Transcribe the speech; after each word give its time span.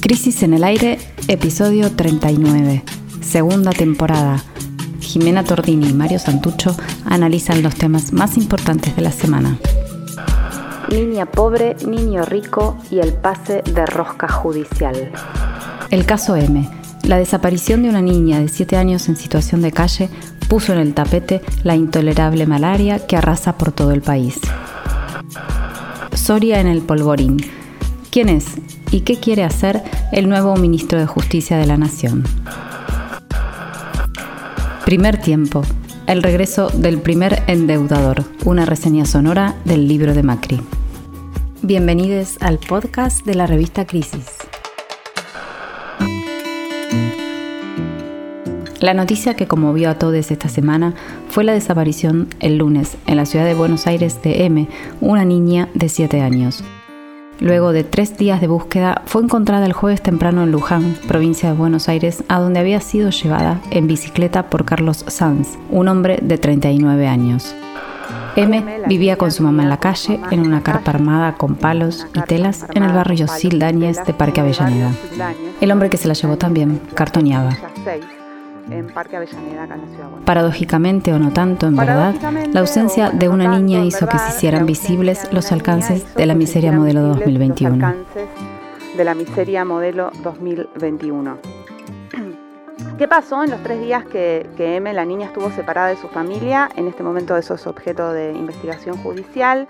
Crisis 0.00 0.42
en 0.42 0.54
el 0.54 0.64
aire, 0.64 0.98
episodio 1.28 1.90
39, 1.90 2.82
segunda 3.22 3.70
temporada. 3.72 4.42
Jimena 5.00 5.44
Tordini 5.44 5.88
y 5.88 5.92
Mario 5.92 6.18
Santucho 6.18 6.76
analizan 7.06 7.62
los 7.62 7.74
temas 7.74 8.12
más 8.12 8.36
importantes 8.36 8.94
de 8.96 9.02
la 9.02 9.12
semana. 9.12 9.58
Niña 10.90 11.26
pobre, 11.26 11.76
niño 11.86 12.24
rico 12.24 12.76
y 12.90 12.98
el 12.98 13.14
pase 13.14 13.62
de 13.62 13.86
rosca 13.86 14.28
judicial. 14.28 15.10
El 15.90 16.04
caso 16.04 16.36
M. 16.36 16.68
La 17.04 17.18
desaparición 17.18 17.82
de 17.82 17.88
una 17.88 18.02
niña 18.02 18.40
de 18.40 18.48
7 18.48 18.76
años 18.76 19.08
en 19.08 19.16
situación 19.16 19.62
de 19.62 19.72
calle 19.72 20.08
puso 20.48 20.72
en 20.72 20.78
el 20.78 20.94
tapete 20.94 21.40
la 21.62 21.76
intolerable 21.76 22.46
malaria 22.46 23.06
que 23.06 23.16
arrasa 23.16 23.56
por 23.56 23.72
todo 23.72 23.92
el 23.92 24.02
país. 24.02 24.38
Soria 26.14 26.60
en 26.60 26.66
el 26.66 26.82
polvorín. 26.82 27.38
¿Quién 28.10 28.28
es 28.28 28.46
y 28.94 29.00
qué 29.00 29.16
quiere 29.16 29.42
hacer 29.42 29.82
el 30.12 30.28
nuevo 30.28 30.54
ministro 30.54 31.00
de 31.00 31.06
Justicia 31.06 31.56
de 31.56 31.66
la 31.66 31.76
Nación? 31.76 32.22
Primer 34.84 35.20
tiempo. 35.20 35.62
El 36.06 36.22
regreso 36.22 36.68
del 36.68 37.00
primer 37.00 37.42
endeudador. 37.48 38.22
Una 38.44 38.66
reseña 38.66 39.04
sonora 39.04 39.56
del 39.64 39.88
libro 39.88 40.14
de 40.14 40.22
Macri. 40.22 40.60
Bienvenidos 41.62 42.36
al 42.40 42.58
podcast 42.58 43.26
de 43.26 43.34
la 43.34 43.48
revista 43.48 43.84
Crisis. 43.84 44.26
La 48.78 48.94
noticia 48.94 49.34
que 49.34 49.48
conmovió 49.48 49.90
a 49.90 49.98
todos 49.98 50.30
esta 50.30 50.48
semana 50.48 50.94
fue 51.30 51.42
la 51.42 51.52
desaparición 51.52 52.28
el 52.38 52.58
lunes 52.58 52.96
en 53.08 53.16
la 53.16 53.26
ciudad 53.26 53.44
de 53.44 53.54
Buenos 53.54 53.88
Aires 53.88 54.22
de 54.22 54.44
M, 54.44 54.68
una 55.00 55.24
niña 55.24 55.68
de 55.74 55.88
7 55.88 56.20
años. 56.20 56.62
Luego 57.40 57.72
de 57.72 57.84
tres 57.84 58.16
días 58.16 58.40
de 58.40 58.46
búsqueda, 58.46 59.02
fue 59.06 59.22
encontrada 59.22 59.66
el 59.66 59.72
jueves 59.72 60.02
temprano 60.02 60.44
en 60.44 60.52
Luján, 60.52 60.96
provincia 61.08 61.50
de 61.50 61.56
Buenos 61.56 61.88
Aires, 61.88 62.24
a 62.28 62.38
donde 62.38 62.60
había 62.60 62.80
sido 62.80 63.10
llevada 63.10 63.60
en 63.70 63.86
bicicleta 63.86 64.44
por 64.44 64.64
Carlos 64.64 65.04
Sanz, 65.08 65.58
un 65.70 65.88
hombre 65.88 66.18
de 66.22 66.38
39 66.38 67.06
años. 67.06 67.54
M 68.36 68.64
vivía 68.88 69.16
con 69.16 69.30
su 69.30 69.42
mamá 69.42 69.62
en 69.62 69.68
la 69.68 69.78
calle, 69.78 70.20
en 70.30 70.40
una 70.40 70.62
carpa 70.62 70.90
armada 70.90 71.34
con 71.34 71.54
palos 71.54 72.06
y 72.14 72.20
telas 72.22 72.66
en 72.74 72.82
el 72.82 72.92
barrio 72.92 73.28
Sildañez 73.28 74.04
de 74.04 74.12
Parque 74.12 74.40
Avellaneda. 74.40 74.92
El 75.60 75.70
hombre 75.70 75.90
que 75.90 75.96
se 75.96 76.08
la 76.08 76.14
llevó 76.14 76.36
también 76.36 76.80
cartoneaba 76.94 77.56
en 78.70 78.86
Parque 78.88 79.16
Avellaneda, 79.16 79.64
acá 79.64 79.74
en 79.74 79.80
la 79.82 79.86
ciudad. 79.88 80.08
Paradójicamente 80.24 81.12
o 81.12 81.18
no 81.18 81.32
tanto, 81.32 81.66
en 81.66 81.76
verdad, 81.76 82.14
la 82.52 82.60
ausencia 82.60 83.10
de 83.10 83.28
una 83.28 83.58
niña 83.58 83.84
hizo 83.84 84.06
que 84.06 84.18
se 84.18 84.28
hicieran 84.30 84.66
visibles 84.66 85.32
los 85.32 85.52
alcances 85.52 86.14
de 86.14 86.26
la 86.26 86.34
miseria 86.34 86.72
modelo 86.72 87.02
2021. 87.02 87.94
De 88.96 89.04
la 89.04 89.14
miseria 89.14 89.64
modelo 89.64 90.10
2021. 90.22 91.38
¿Qué 92.98 93.08
pasó 93.08 93.42
en 93.42 93.50
los 93.50 93.60
tres 93.62 93.80
días 93.80 94.04
que, 94.04 94.48
que 94.56 94.76
M, 94.76 94.92
la 94.92 95.04
niña, 95.04 95.26
estuvo 95.26 95.50
separada 95.50 95.88
de 95.88 95.96
su 95.96 96.08
familia? 96.08 96.68
En 96.76 96.86
este 96.86 97.02
momento 97.02 97.36
eso 97.36 97.54
es 97.54 97.66
objeto 97.66 98.12
de 98.12 98.32
investigación 98.32 98.96
judicial. 98.98 99.66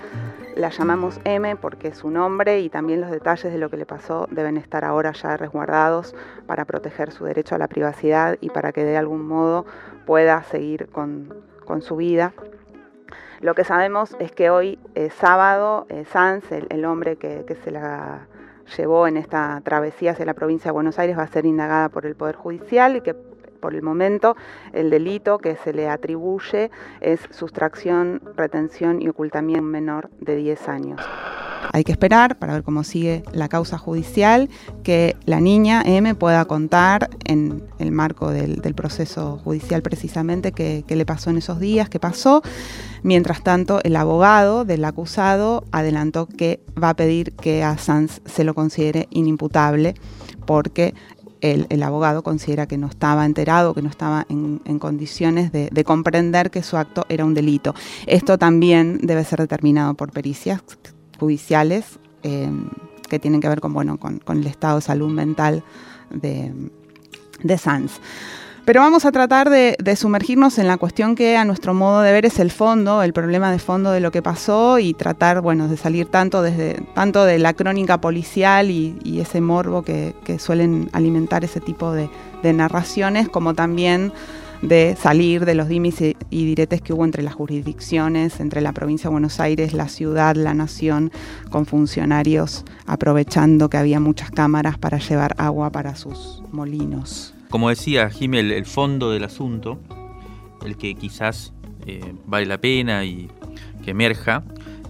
La 0.57 0.69
llamamos 0.69 1.21
M 1.25 1.57
porque 1.57 1.89
es 1.89 1.99
su 1.99 2.11
nombre 2.11 2.61
y 2.61 2.69
también 2.69 3.01
los 3.01 3.11
detalles 3.11 3.53
de 3.53 3.59
lo 3.59 3.71
que 3.71 3.77
le 3.77 3.87
pasó 3.87 4.29
deben 4.31 4.57
estar 4.57 4.85
ahora 4.85 5.11
ya 5.11 5.37
resguardados 5.37 6.15
para 6.47 6.65
proteger 6.65 7.11
su 7.11 7.25
derecho 7.25 7.57
a 7.57 7.59
la 7.59 7.67
privacidad 7.67 8.39
y 8.41 8.51
para 8.51 8.73
que 8.73 8.85
de 8.85 8.97
algún 8.97 9.27
modo 9.27 9.67
pueda 10.07 10.45
seguir 10.45 10.89
con, 10.91 11.35
su 11.81 11.97
vida. 11.97 12.35
Lo 13.41 13.55
que 13.57 13.65
sabemos 13.65 14.17
es 14.21 14.31
que 14.31 14.51
hoy, 14.51 14.79
es 14.95 15.13
sábado, 15.15 15.87
eh, 15.89 16.05
Sanz, 16.05 16.45
el, 16.53 16.85
hombre 16.85 17.17
que, 17.17 17.45
que 17.47 17.57
se 17.57 17.73
la 17.73 18.29
llevó 18.77 19.09
en 19.09 19.17
esta 19.17 19.61
travesía 19.65 20.13
hacia 20.13 20.25
la 20.25 20.35
provincia 20.35 20.69
de 20.69 20.73
Buenos 20.73 21.01
Aires, 21.01 21.19
va 21.19 21.25
a 21.25 21.29
ser 21.29 21.47
indagada 21.47 21.89
por 21.89 22.07
el 22.07 22.15
Poder 22.15 22.37
Judicial 22.37 22.95
y 22.97 23.01
que 23.01 23.17
por 23.65 23.75
el 23.75 23.81
momento 23.81 24.37
el 24.75 24.91
delito 24.91 25.39
que 25.39 25.57
se 25.57 25.73
le 25.73 25.89
atribuye 25.89 26.71
es 27.01 27.19
sustracción, 27.31 28.21
retención 28.37 29.01
y 29.01 29.09
ocultamiento 29.09 29.63
menor 29.63 30.11
de 30.21 30.37
10 30.37 30.69
años. 30.69 31.01
Hay 31.73 31.83
que 31.83 31.93
esperar 31.93 32.39
para 32.39 32.53
ver 32.53 32.63
cómo 32.63 32.85
sigue 32.85 33.23
la 33.33 33.49
causa 33.49 33.79
judicial, 33.79 34.51
que 34.83 35.17
la 35.25 35.41
niña 35.41 35.83
M 35.83 36.15
pueda 36.15 36.45
contar 36.45 37.09
en 37.25 37.65
el 37.79 37.91
marco 37.91 38.31
del, 38.31 38.61
proceso 38.75 39.41
judicial 39.43 39.81
precisamente 39.81 40.53
qué 40.53 40.85
le 40.87 41.07
pasó 41.07 41.31
en 41.31 41.39
esos 41.39 41.59
días, 41.59 41.89
qué 41.89 41.99
pasó. 41.99 42.43
Mientras 43.03 43.43
tanto, 43.43 43.81
el 43.83 43.97
abogado 43.97 44.67
del 44.67 44.85
acusado 44.85 45.65
adelantó 45.73 46.27
que 46.27 46.61
va 46.81 46.91
a 46.91 46.95
pedir 46.95 47.33
que 47.33 47.65
a 47.65 47.79
Sanz 47.79 48.21
se 48.27 48.45
lo 48.45 48.53
considere 48.53 49.09
inimputable 49.11 49.95
porque 50.45 50.95
el, 51.45 51.83
abogado 51.83 52.23
considera 52.23 52.67
que 52.67 52.79
no 52.79 52.87
estaba 52.87 53.27
enterado, 53.27 53.75
que 53.75 53.83
no 53.83 53.91
estaba 53.91 54.27
en, 54.29 54.79
condiciones 54.79 55.53
de, 55.53 55.85
comprender 55.85 56.51
que 56.51 56.63
su 56.63 56.77
acto 56.77 57.05
era 57.09 57.25
un 57.25 57.35
delito. 57.35 57.75
Esto 58.07 58.39
también 58.39 58.99
debe 59.03 59.25
ser 59.25 59.41
determinado 59.41 59.95
por 59.95 60.11
pericias 60.11 60.63
judiciales 61.19 61.99
eh, 62.23 62.51
que 63.09 63.19
tienen 63.19 63.41
que 63.41 63.49
ver 63.49 63.61
con, 63.61 63.75
bueno, 63.75 63.99
con, 63.99 64.21
el 64.27 64.47
estado 64.47 64.77
de 64.77 64.83
salud 64.83 65.11
mental 65.11 65.63
de, 66.11 66.53
de 67.43 67.59
Sanz. 67.59 68.01
Pero 68.65 68.81
vamos 68.81 69.05
a 69.05 69.13
tratar 69.13 69.51
de, 69.51 69.77
sumergirnos 69.95 70.59
en 70.59 70.67
la 70.67 70.79
cuestión 70.79 71.17
que 71.17 71.37
a 71.37 71.45
nuestro 71.45 71.75
modo 71.75 72.01
de 72.01 72.13
ver 72.13 72.25
es 72.25 72.39
el 72.39 72.51
fondo, 72.51 73.03
el 73.03 73.13
problema 73.13 73.53
de 73.53 73.59
fondo 73.59 73.91
de 73.91 74.01
lo 74.01 74.11
que 74.11 74.23
pasó 74.23 74.79
y 74.79 74.95
tratar, 74.95 75.43
bueno, 75.43 75.69
de 75.69 75.77
salir 75.77 76.07
tanto 76.07 76.41
desde 76.41 76.81
tanto 76.95 77.27
de 77.27 77.39
la 77.39 77.53
crónica 77.53 78.01
policial 78.01 78.71
y, 78.71 79.21
ese 79.21 79.43
morbo 79.43 79.83
que, 79.83 80.15
suelen 80.39 80.89
alimentar 80.93 81.45
ese 81.45 81.61
tipo 81.61 81.93
de, 81.93 82.09
narraciones, 82.43 83.29
como 83.29 83.53
también 83.55 84.13
de 84.63 84.97
salir 84.99 85.45
de 85.45 85.55
los 85.55 85.69
dimis 85.69 86.01
y, 86.01 86.17
diretes 86.31 86.81
que 86.81 86.95
hubo 86.95 87.05
entre 87.05 87.23
las 87.23 87.35
jurisdicciones, 87.35 88.41
entre 88.41 88.63
la 88.63 88.73
provincia 88.73 89.09
de 89.09 89.13
Buenos 89.13 89.41
Aires, 89.41 89.75
la 89.75 89.89
ciudad, 89.89 90.37
la 90.37 90.55
nación, 90.55 91.13
con 91.51 91.67
funcionarios 91.67 92.65
aprovechando 92.87 93.69
que 93.69 93.77
había 93.77 94.01
muchas 94.01 94.31
cámaras 94.31 94.79
para 94.79 94.99
llevar 94.99 95.35
agua 95.37 95.69
para 95.69 95.97
sus 95.97 96.43
molinos. 96.51 97.35
Como 97.55 97.69
decía 97.69 98.11
Jiménez, 98.11 98.57
el, 98.57 98.67
fondo 98.67 99.13
del 99.13 99.23
asunto, 99.23 99.79
el 100.67 100.77
que 100.77 100.97
quizás 100.97 101.53
eh, 101.87 102.13
vale 102.27 102.47
la 102.47 102.59
pena 102.59 103.05
y 103.05 103.29
que 103.85 103.93
emerja, 103.93 104.43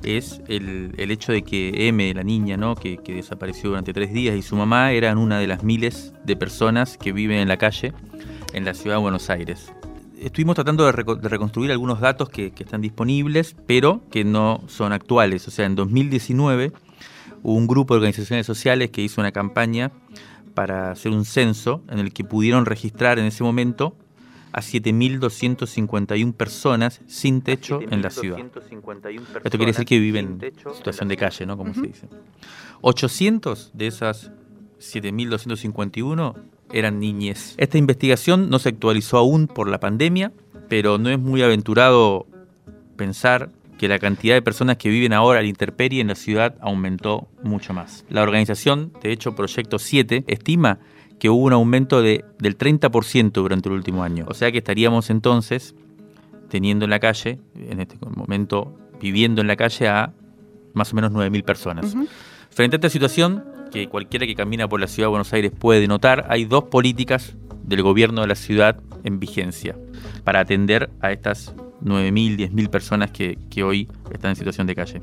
es 0.02 0.40
el, 0.48 0.94
hecho 0.96 1.32
de 1.32 1.42
que 1.42 1.88
M, 1.88 2.14
la 2.14 2.22
niña, 2.22 2.56
¿no? 2.56 2.74
Que, 2.74 2.98
desapareció 3.06 3.68
durante 3.68 3.92
tres 3.92 4.14
días, 4.14 4.34
y 4.34 4.40
su 4.40 4.56
mamá 4.56 4.92
eran 4.92 5.18
una 5.18 5.38
de 5.38 5.46
las 5.46 5.62
miles 5.62 6.14
de 6.24 6.36
personas 6.36 6.96
que 6.96 7.12
viven 7.12 7.38
en 7.38 7.48
la 7.48 7.58
calle 7.58 7.92
en 8.54 8.64
la 8.64 8.72
ciudad 8.72 8.96
de 8.96 9.02
Buenos 9.02 9.28
Aires. 9.28 9.70
Estuvimos 10.18 10.54
tratando 10.54 10.86
de, 10.86 10.92
reconstruir 10.92 11.70
algunos 11.70 12.00
datos 12.00 12.30
que, 12.30 12.52
que, 12.52 12.62
están 12.62 12.80
disponibles, 12.80 13.56
pero 13.66 14.00
que 14.10 14.24
no 14.24 14.64
son 14.68 14.94
actuales. 14.94 15.46
O 15.48 15.50
sea, 15.50 15.66
en 15.66 15.74
2019 15.74 16.72
hubo 17.42 17.54
un 17.56 17.66
grupo 17.66 17.92
de 17.92 17.98
organizaciones 17.98 18.46
sociales 18.46 18.88
que 18.88 19.02
hizo 19.02 19.20
una 19.20 19.32
campaña 19.32 19.92
para 20.54 20.90
hacer 20.90 21.12
un 21.12 21.24
censo 21.24 21.82
en 21.88 21.98
el 21.98 22.12
que 22.12 22.24
pudieron 22.24 22.66
registrar 22.66 23.18
en 23.18 23.26
ese 23.26 23.42
momento 23.42 23.96
a 24.52 24.60
7.251 24.60 26.32
personas 26.32 27.00
sin 27.08 27.42
techo 27.42 27.80
en 27.82 28.02
la 28.02 28.10
ciudad. 28.10 28.38
Esto 28.38 29.58
quiere 29.58 29.72
decir 29.72 29.84
que 29.84 29.98
viven 29.98 30.38
en 30.40 30.74
situación 30.74 31.08
de 31.08 31.16
calle, 31.16 31.44
¿no? 31.44 31.56
Como 31.56 31.74
se 31.74 31.82
dice. 31.82 32.08
800 32.80 33.72
de 33.74 33.86
esas 33.88 34.30
7.251 34.78 36.34
eran 36.72 37.00
niñez. 37.00 37.54
Esta 37.56 37.78
investigación 37.78 38.48
no 38.48 38.60
se 38.60 38.68
actualizó 38.68 39.18
aún 39.18 39.48
por 39.48 39.68
la 39.68 39.80
pandemia, 39.80 40.32
pero 40.68 40.98
no 40.98 41.10
es 41.10 41.18
muy 41.18 41.42
aventurado 41.42 42.26
pensar 42.96 43.50
que 43.84 43.88
la 43.88 43.98
cantidad 43.98 44.34
de 44.34 44.40
personas 44.40 44.78
que 44.78 44.88
viven 44.88 45.12
ahora 45.12 45.40
al 45.40 45.44
interperie 45.44 46.00
en 46.00 46.08
la 46.08 46.14
ciudad 46.14 46.56
aumentó 46.62 47.28
mucho 47.42 47.74
más. 47.74 48.06
La 48.08 48.22
organización, 48.22 48.94
de 49.02 49.12
hecho 49.12 49.34
Proyecto 49.34 49.78
7, 49.78 50.24
estima 50.26 50.78
que 51.18 51.28
hubo 51.28 51.44
un 51.44 51.52
aumento 51.52 52.00
de, 52.00 52.24
del 52.38 52.56
30% 52.56 53.32
durante 53.32 53.68
el 53.68 53.74
último 53.74 54.02
año. 54.02 54.24
O 54.26 54.32
sea 54.32 54.50
que 54.50 54.56
estaríamos 54.56 55.10
entonces 55.10 55.74
teniendo 56.48 56.86
en 56.86 56.92
la 56.92 56.98
calle, 56.98 57.40
en 57.54 57.78
este 57.78 57.98
momento 58.00 58.74
viviendo 59.02 59.42
en 59.42 59.48
la 59.48 59.56
calle 59.56 59.86
a 59.86 60.14
más 60.72 60.94
o 60.94 60.96
menos 60.96 61.12
9.000 61.12 61.44
personas. 61.44 61.94
Frente 62.48 62.76
a 62.76 62.78
esta 62.78 62.88
situación, 62.88 63.44
que 63.70 63.90
cualquiera 63.90 64.26
que 64.26 64.34
camina 64.34 64.66
por 64.66 64.80
la 64.80 64.86
ciudad 64.86 65.08
de 65.08 65.10
Buenos 65.10 65.30
Aires 65.34 65.52
puede 65.52 65.86
notar, 65.88 66.24
hay 66.30 66.46
dos 66.46 66.64
políticas 66.64 67.36
del 67.64 67.82
gobierno 67.82 68.22
de 68.22 68.28
la 68.28 68.34
ciudad 68.34 68.80
en 69.02 69.20
vigencia 69.20 69.76
para 70.24 70.40
atender 70.40 70.88
a 71.02 71.12
estas 71.12 71.54
9.000, 71.84 72.50
10.000 72.50 72.68
personas 72.68 73.10
que, 73.10 73.36
hoy 73.62 73.88
están 74.12 74.30
en 74.30 74.36
situación 74.36 74.66
de 74.66 74.74
calle. 74.74 75.00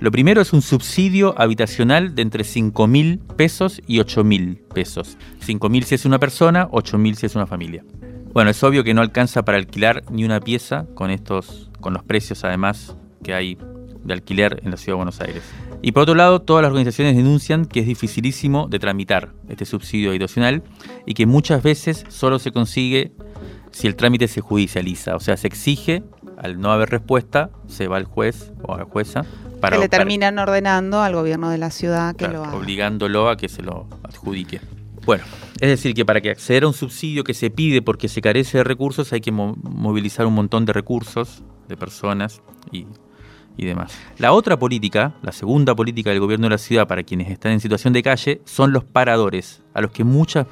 Lo 0.00 0.10
primero 0.10 0.40
es 0.40 0.52
un 0.52 0.62
subsidio 0.62 1.34
habitacional 1.38 2.14
de 2.14 2.22
entre 2.22 2.44
5.000 2.44 3.18
pesos 3.36 3.80
y 3.86 3.98
8.000 3.98 4.58
pesos. 4.74 5.18
5.000 5.46 5.82
si 5.82 5.94
es 5.94 6.04
una 6.04 6.18
persona, 6.18 6.68
8.000 6.68 7.14
si 7.14 7.26
es 7.26 7.34
una 7.34 7.46
familia. 7.46 7.84
Bueno, 8.32 8.50
es 8.50 8.62
obvio 8.62 8.84
que 8.84 8.94
no 8.94 9.00
alcanza 9.00 9.44
para 9.44 9.58
alquilar 9.58 10.02
ni 10.10 10.24
una 10.24 10.40
pieza 10.40 10.86
con 10.94 11.10
estos, 11.10 11.70
con 11.80 11.94
los 11.94 12.02
precios 12.02 12.44
además 12.44 12.96
que 13.22 13.34
hay 13.34 13.58
de 14.04 14.14
alquiler 14.14 14.60
en 14.62 14.70
la 14.70 14.76
ciudad 14.76 14.92
de 14.92 14.96
Buenos 14.96 15.20
Aires. 15.20 15.42
Y 15.82 15.92
por 15.92 16.02
otro 16.02 16.14
lado, 16.14 16.42
todas 16.42 16.62
las 16.62 16.70
organizaciones 16.70 17.16
denuncian 17.16 17.64
que 17.66 17.80
es 17.80 17.86
dificilísimo 17.86 18.68
de 18.68 18.78
tramitar 18.78 19.32
este 19.48 19.64
subsidio 19.64 20.10
habitacional 20.10 20.62
y 21.06 21.14
que 21.14 21.26
muchas 21.26 21.62
veces 21.62 22.04
solo 22.08 22.38
se 22.38 22.52
consigue 22.52 23.12
si 23.76 23.86
el 23.86 23.94
trámite 23.94 24.26
se 24.26 24.40
judicializa, 24.40 25.16
o 25.16 25.20
sea, 25.20 25.36
se 25.36 25.46
exige, 25.46 26.02
al 26.38 26.58
no 26.58 26.72
haber 26.72 26.88
respuesta, 26.88 27.50
se 27.66 27.88
va 27.88 27.98
al 27.98 28.04
juez 28.04 28.54
o 28.62 28.72
a 28.72 28.78
la 28.78 28.84
jueza 28.86 29.26
para... 29.60 29.76
Que 29.76 29.82
le 29.82 29.90
terminan 29.90 30.38
ordenando 30.38 31.02
al 31.02 31.14
gobierno 31.14 31.50
de 31.50 31.58
la 31.58 31.70
ciudad 31.70 32.16
que 32.16 32.26
lo 32.26 32.42
haga. 32.42 32.56
Obligándolo 32.56 33.28
a 33.28 33.36
que 33.36 33.50
se 33.50 33.60
lo 33.60 33.86
adjudique. 34.02 34.62
Bueno, 35.04 35.24
es 35.60 35.68
decir, 35.68 35.92
que 35.92 36.06
para 36.06 36.22
que 36.22 36.30
acceder 36.30 36.64
a 36.64 36.68
un 36.68 36.72
subsidio 36.72 37.22
que 37.22 37.34
se 37.34 37.50
pide 37.50 37.82
porque 37.82 38.08
se 38.08 38.22
carece 38.22 38.56
de 38.56 38.64
recursos 38.64 39.12
hay 39.12 39.20
que 39.20 39.30
movilizar 39.30 40.24
un 40.24 40.32
montón 40.32 40.64
de 40.64 40.72
recursos, 40.72 41.42
de 41.68 41.76
personas 41.76 42.40
y, 42.72 42.86
y, 43.58 43.66
demás. 43.66 43.92
La 44.16 44.32
otra 44.32 44.58
política, 44.58 45.16
la 45.20 45.32
segunda 45.32 45.74
política 45.74 46.08
del 46.08 46.20
gobierno 46.20 46.46
de 46.46 46.52
la 46.52 46.58
ciudad 46.58 46.88
para 46.88 47.02
quienes 47.02 47.30
están 47.30 47.52
en 47.52 47.60
situación 47.60 47.92
de 47.92 48.02
calle, 48.02 48.40
son 48.46 48.72
los 48.72 48.84
paradores, 48.84 49.62
a 49.74 49.82
los 49.82 49.90
que 49.90 50.02
mucha 50.02 50.46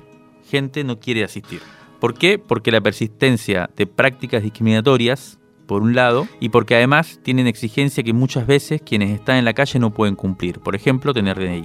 gente 0.51 0.85
no 0.85 1.01
quiere 1.01 1.25
asistir. 1.25 1.63
¿Por 2.05 2.13
qué? 2.13 2.39
Porque 2.39 2.71
la 2.71 2.83
persistencia 2.83 3.71
de 3.79 3.87
prácticas 3.87 4.43
discriminatorias, 4.43 5.39
por 5.67 5.81
un 5.81 5.95
lado, 5.95 6.29
y 6.39 6.51
porque 6.51 6.75
además 6.75 7.19
tienen 7.23 7.47
exigencia 7.47 8.05
que 8.05 8.13
muchas 8.13 8.47
veces 8.47 8.83
quienes 8.83 9.11
están 9.11 9.37
en 9.37 9.47
la 9.47 9.55
calle 9.55 9.79
no 9.79 9.91
pueden 9.91 10.15
cumplir, 10.15 10.61
por 10.61 10.77
ejemplo, 10.77 11.15
tener 11.15 11.39
DNI. 11.39 11.65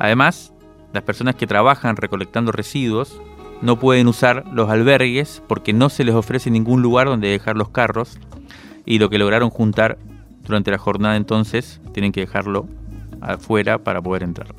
Además, 0.00 0.52
las 0.92 1.04
personas 1.04 1.36
que 1.36 1.46
trabajan 1.46 1.94
recolectando 1.94 2.50
residuos 2.50 3.22
no 3.62 3.78
pueden 3.78 4.08
usar 4.08 4.42
los 4.52 4.68
albergues 4.68 5.44
porque 5.46 5.72
no 5.72 5.90
se 5.90 6.02
les 6.02 6.16
ofrece 6.16 6.50
ningún 6.50 6.82
lugar 6.82 7.06
donde 7.06 7.28
dejar 7.28 7.56
los 7.56 7.68
carros 7.68 8.18
y 8.84 8.98
lo 8.98 9.08
que 9.10 9.18
lograron 9.18 9.48
juntar 9.48 9.96
durante 10.42 10.72
la 10.72 10.78
jornada 10.78 11.14
entonces 11.14 11.80
tienen 11.92 12.10
que 12.10 12.22
dejarlo 12.22 12.66
afuera 13.20 13.78
para 13.78 14.02
poder 14.02 14.24
entrar. 14.24 14.56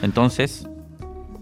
Entonces, 0.00 0.66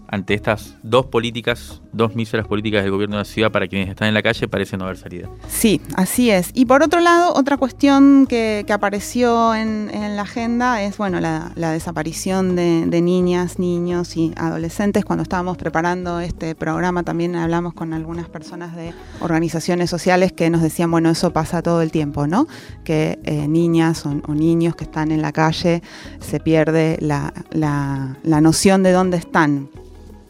ante 0.07 0.33
estas 0.33 0.75
dos 0.83 1.07
políticas, 1.07 1.81
dos 1.91 2.15
míseras 2.15 2.47
políticas 2.47 2.83
del 2.83 2.91
gobierno 2.91 3.17
de 3.17 3.21
la 3.21 3.25
ciudad 3.25 3.51
para 3.51 3.67
quienes 3.67 3.89
están 3.89 4.07
en 4.07 4.13
la 4.13 4.23
calle, 4.23 4.47
parece 4.47 4.77
no 4.77 4.85
haber 4.85 4.97
salida. 4.97 5.29
Sí, 5.49 5.81
así 5.95 6.31
es. 6.31 6.51
Y 6.53 6.65
por 6.65 6.81
otro 6.81 7.01
lado, 7.01 7.33
otra 7.33 7.57
cuestión 7.57 8.25
que, 8.27 8.65
apareció 8.69 9.55
en, 9.55 9.87
la 10.15 10.21
agenda 10.21 10.81
es 10.81 10.97
bueno, 10.97 11.19
la, 11.19 11.51
desaparición 11.55 12.55
de, 12.55 13.01
niñas, 13.01 13.59
niños 13.59 14.15
y 14.15 14.33
adolescentes. 14.37 15.03
Cuando 15.03 15.23
estábamos 15.23 15.57
preparando 15.57 16.19
este 16.19 16.55
programa 16.55 17.03
también 17.03 17.35
hablamos 17.35 17.73
con 17.73 17.93
algunas 17.93 18.29
personas 18.29 18.75
de 18.75 18.93
organizaciones 19.19 19.89
sociales 19.89 20.31
que 20.31 20.49
nos 20.49 20.61
decían, 20.61 20.89
bueno, 20.91 21.09
eso 21.09 21.33
pasa 21.33 21.61
todo 21.61 21.81
el 21.81 21.91
tiempo, 21.91 22.27
¿no? 22.27 22.47
Que 22.83 23.19
eh, 23.23 23.47
niñas 23.47 24.05
o, 24.05 24.13
niños 24.33 24.75
que 24.75 24.83
están 24.83 25.11
en 25.11 25.21
la 25.21 25.31
calle 25.31 25.81
se 26.19 26.39
pierde 26.39 26.97
la, 27.01 27.33
la 27.51 28.41
noción 28.41 28.83
de 28.83 28.91
dónde 28.91 29.17
están 29.17 29.69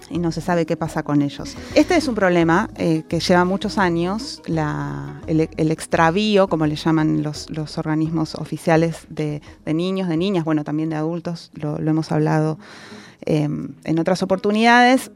y 0.09 0.19
no 0.19 0.31
se 0.31 0.41
sabe 0.41 0.65
qué 0.65 0.77
pasa 0.77 1.03
con 1.03 1.21
ellos. 1.21 1.55
Este 1.75 1.95
es 1.95 2.07
un 2.07 2.15
problema 2.15 2.69
eh, 2.75 3.03
que 3.07 3.19
lleva 3.19 3.45
muchos 3.45 3.77
años, 3.77 4.41
el, 4.47 5.71
extravío, 5.71 6.47
como 6.47 6.65
le 6.65 6.75
llaman 6.75 7.23
los, 7.23 7.47
organismos 7.77 8.35
oficiales 8.35 9.05
de, 9.09 9.41
niños, 9.65 10.07
de 10.07 10.17
niñas, 10.17 10.45
bueno, 10.45 10.63
también 10.63 10.89
de 10.89 10.95
adultos, 10.95 11.51
lo, 11.53 11.77
hemos 11.77 12.11
hablado 12.11 12.57
em, 13.21 13.75
en 13.83 13.99
otras 13.99 14.23
oportunidades. 14.23 15.11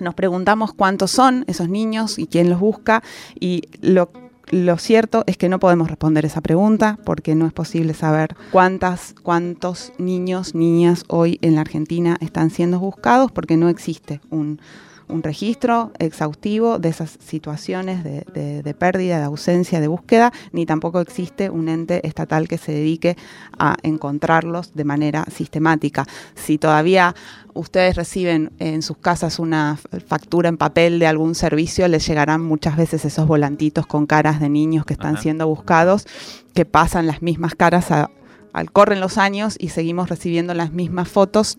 Nos 0.00 0.14
preguntamos 0.14 0.74
cuántos 0.74 1.10
son 1.10 1.44
esos 1.46 1.68
niños 1.68 2.18
y 2.18 2.26
quién 2.26 2.50
los 2.50 2.60
busca 2.60 3.02
y 3.38 3.62
lo 3.80 4.10
lo 4.50 4.78
cierto 4.78 5.24
es 5.26 5.36
que 5.36 5.48
no 5.48 5.58
podemos 5.58 5.88
responder 5.88 6.24
esa 6.24 6.40
pregunta 6.40 6.98
porque 7.04 7.34
no 7.34 7.46
es 7.46 7.52
posible 7.52 7.94
saber 7.94 8.36
cuántas, 8.52 9.14
cuántos 9.22 9.92
niños, 9.98 10.54
niñas 10.54 11.04
hoy 11.08 11.38
en 11.42 11.56
la 11.56 11.62
Argentina 11.62 12.16
están 12.20 12.50
siendo 12.50 12.78
buscados 12.78 13.32
porque 13.32 13.56
no 13.56 13.68
existe 13.68 14.20
un, 14.30 14.60
un 15.08 15.22
registro 15.22 15.92
exhaustivo 15.98 16.78
de 16.78 16.88
esas 16.88 17.18
situaciones 17.24 18.02
de, 18.04 18.74
pérdida, 18.78 19.18
de 19.18 19.24
ausencia, 19.24 19.80
de 19.80 19.88
búsqueda, 19.88 20.32
ni 20.52 20.66
tampoco 20.66 21.00
existe 21.00 21.50
un 21.50 21.68
ente 21.68 22.06
estatal 22.06 22.48
que 22.48 22.58
se 22.58 22.72
dedique 22.72 23.16
a 23.58 23.76
encontrarlos 23.82 24.74
de 24.74 24.84
manera 24.84 25.24
sistemática. 25.30 26.06
Si 26.34 26.58
todavía 26.58 27.14
ustedes 27.54 27.96
reciben 27.96 28.52
en 28.58 28.82
sus 28.82 28.98
casas 28.98 29.38
una 29.38 29.78
factura 30.06 30.48
en 30.48 30.56
papel 30.56 30.98
de 30.98 31.06
algún 31.06 31.34
servicio, 31.34 31.88
les 31.88 32.06
llegarán 32.06 32.42
muchas 32.42 32.76
veces 32.76 33.04
esos 33.04 33.26
volantitos 33.26 33.86
con 33.86 34.06
caras 34.06 34.40
de 34.40 34.48
niños 34.48 34.84
que 34.84 34.94
están 34.94 35.18
siendo 35.18 35.46
buscados, 35.46 36.06
que 36.54 36.64
pasan 36.64 37.06
las 37.06 37.22
mismas 37.22 37.54
caras 37.54 37.90
al 37.90 38.72
corren 38.72 39.00
los 39.00 39.18
años 39.18 39.56
y 39.58 39.68
seguimos 39.68 40.08
recibiendo 40.08 40.54
las 40.54 40.72
mismas 40.72 41.08
fotos 41.08 41.58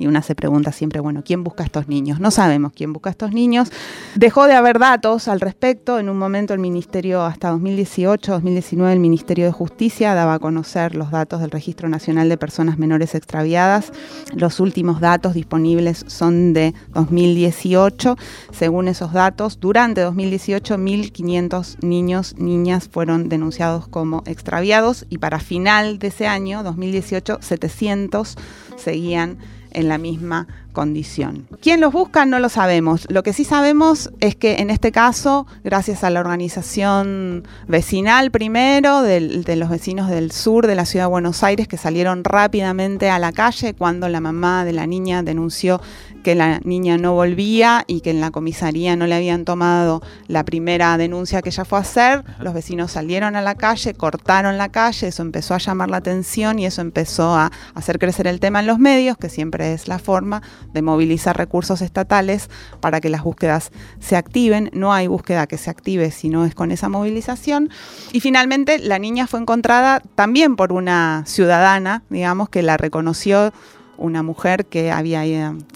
y 0.00 0.06
una 0.06 0.22
se 0.22 0.34
pregunta 0.34 0.72
siempre, 0.72 0.98
bueno, 0.98 1.22
¿quién 1.22 1.44
busca 1.44 1.62
a 1.62 1.66
estos 1.66 1.86
niños? 1.86 2.20
No 2.20 2.30
sabemos 2.30 2.72
quién 2.74 2.94
busca 2.94 3.10
a 3.10 3.12
estos 3.12 3.32
niños. 3.32 3.70
Dejó 4.14 4.46
de 4.46 4.54
haber 4.54 4.78
datos 4.78 5.28
al 5.28 5.40
respecto. 5.40 5.98
En 5.98 6.08
un 6.08 6.16
momento 6.16 6.54
el 6.54 6.58
Ministerio, 6.58 7.22
hasta 7.22 7.50
2018, 7.50 8.32
2019, 8.32 8.94
el 8.94 8.98
Ministerio 8.98 9.44
de 9.44 9.52
Justicia 9.52 10.14
daba 10.14 10.34
a 10.34 10.38
conocer 10.38 10.94
los 10.94 11.10
datos 11.10 11.42
del 11.42 11.50
Registro 11.50 11.90
Nacional 11.90 12.30
de 12.30 12.38
Personas 12.38 12.78
Menores 12.78 13.14
Extraviadas. 13.14 13.92
Los 14.32 14.58
últimos 14.58 15.02
datos 15.02 15.34
disponibles 15.34 16.02
son 16.06 16.54
de 16.54 16.72
2018. 16.94 18.16
Según 18.52 18.88
esos 18.88 19.12
datos, 19.12 19.60
durante 19.60 20.00
2018, 20.00 20.78
1.500 20.78 21.76
niños, 21.82 22.36
niñas 22.38 22.88
fueron 22.90 23.28
denunciados 23.28 23.86
como 23.86 24.22
extraviados 24.24 25.04
y 25.10 25.18
para 25.18 25.40
final 25.40 25.98
de 25.98 26.06
ese 26.06 26.26
año, 26.26 26.62
2018, 26.62 27.40
700 27.42 28.38
seguían 28.78 29.36
en 29.72 29.88
la 29.88 29.98
misma 29.98 30.46
condición. 30.72 31.48
¿Quién 31.60 31.80
los 31.80 31.92
busca? 31.92 32.24
No 32.26 32.38
lo 32.38 32.48
sabemos. 32.48 33.06
Lo 33.10 33.22
que 33.22 33.32
sí 33.32 33.44
sabemos 33.44 34.10
es 34.20 34.36
que 34.36 34.56
en 34.56 34.70
este 34.70 34.92
caso, 34.92 35.46
gracias 35.64 36.04
a 36.04 36.10
la 36.10 36.20
organización 36.20 37.44
vecinal 37.66 38.30
primero, 38.30 39.02
de 39.02 39.56
los 39.56 39.68
vecinos 39.68 40.08
del 40.08 40.30
sur 40.30 40.66
de 40.66 40.74
la 40.74 40.84
ciudad 40.84 41.06
de 41.06 41.10
Buenos 41.10 41.42
Aires, 41.42 41.66
que 41.66 41.76
salieron 41.76 42.22
rápidamente 42.24 43.10
a 43.10 43.18
la 43.18 43.32
calle 43.32 43.74
cuando 43.74 44.08
la 44.08 44.20
mamá 44.20 44.64
de 44.64 44.72
la 44.72 44.86
niña 44.86 45.22
denunció 45.22 45.80
que 46.22 46.34
la 46.34 46.60
niña 46.64 46.98
no 46.98 47.14
volvía 47.14 47.84
y 47.86 48.00
que 48.00 48.10
en 48.10 48.20
la 48.20 48.30
comisaría 48.30 48.96
no 48.96 49.06
le 49.06 49.14
habían 49.14 49.44
tomado 49.44 50.02
la 50.28 50.44
primera 50.44 50.96
denuncia 50.96 51.42
que 51.42 51.50
ella 51.50 51.64
fue 51.64 51.78
a 51.78 51.82
hacer, 51.82 52.24
los 52.40 52.54
vecinos 52.54 52.92
salieron 52.92 53.36
a 53.36 53.42
la 53.42 53.54
calle, 53.54 53.94
cortaron 53.94 54.58
la 54.58 54.68
calle, 54.68 55.08
eso 55.08 55.22
empezó 55.22 55.54
a 55.54 55.58
llamar 55.58 55.90
la 55.90 55.98
atención 55.98 56.58
y 56.58 56.66
eso 56.66 56.80
empezó 56.80 57.34
a 57.34 57.50
hacer 57.74 57.98
crecer 57.98 58.26
el 58.26 58.40
tema 58.40 58.60
en 58.60 58.66
los 58.66 58.78
medios, 58.78 59.16
que 59.16 59.28
siempre 59.28 59.72
es 59.72 59.88
la 59.88 59.98
forma 59.98 60.42
de 60.72 60.82
movilizar 60.82 61.36
recursos 61.36 61.82
estatales 61.82 62.48
para 62.80 63.00
que 63.00 63.08
las 63.08 63.22
búsquedas 63.22 63.70
se 63.98 64.16
activen. 64.16 64.70
No 64.72 64.92
hay 64.92 65.06
búsqueda 65.06 65.46
que 65.46 65.58
se 65.58 65.70
active 65.70 66.10
si 66.10 66.28
no 66.28 66.44
es 66.44 66.54
con 66.54 66.70
esa 66.70 66.88
movilización. 66.88 67.70
Y 68.12 68.20
finalmente 68.20 68.78
la 68.78 68.98
niña 68.98 69.26
fue 69.26 69.40
encontrada 69.40 70.00
también 70.14 70.56
por 70.56 70.72
una 70.72 71.24
ciudadana, 71.26 72.02
digamos, 72.10 72.48
que 72.48 72.62
la 72.62 72.76
reconoció 72.76 73.52
una 74.00 74.22
mujer 74.24 74.66
que 74.66 74.90
había 74.90 75.24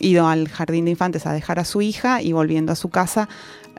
ido 0.01 0.27
al 0.27 0.49
jardín 0.49 0.87
de 0.87 0.93
infantes 0.93 1.27
a 1.27 1.33
dejar 1.33 1.61
a 1.61 1.65
su 1.65 1.83
hija 1.83 2.23
y 2.23 2.33
volviendo 2.33 2.73
a 2.73 2.77
su 2.77 2.89
casa 2.89 3.29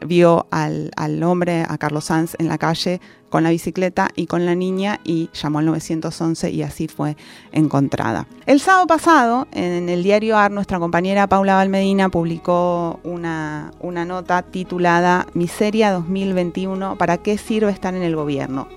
vio 0.05 0.47
al, 0.51 1.23
hombre, 1.23 1.65
a 1.67 1.77
Carlos 1.77 2.05
Sanz, 2.05 2.35
en 2.39 2.47
la 2.47 2.57
calle 2.57 2.99
con 3.29 3.43
la 3.43 3.49
bicicleta 3.49 4.09
y 4.15 4.27
con 4.27 4.45
la 4.45 4.55
niña 4.55 4.99
y 5.03 5.29
llamó 5.33 5.59
al 5.59 5.65
911 5.65 6.51
y 6.51 6.61
así 6.63 6.87
fue 6.87 7.17
encontrada. 7.51 8.27
El 8.45 8.59
sábado 8.59 8.87
pasado, 8.87 9.47
en 9.51 9.89
el 9.89 10.03
diario 10.03 10.37
AR, 10.37 10.51
nuestra 10.51 10.79
compañera 10.79 11.27
Paula 11.27 11.55
Valmedina 11.55 12.09
publicó 12.09 12.99
una, 13.03 13.71
una 13.79 14.05
nota 14.05 14.41
titulada 14.43 15.27
Miseria 15.33 15.91
2021, 15.91 16.97
¿para 16.97 17.17
qué 17.17 17.37
sirve 17.37 17.71
estar 17.71 17.93
en 17.93 18.03
el 18.03 18.15
gobierno? 18.15 18.67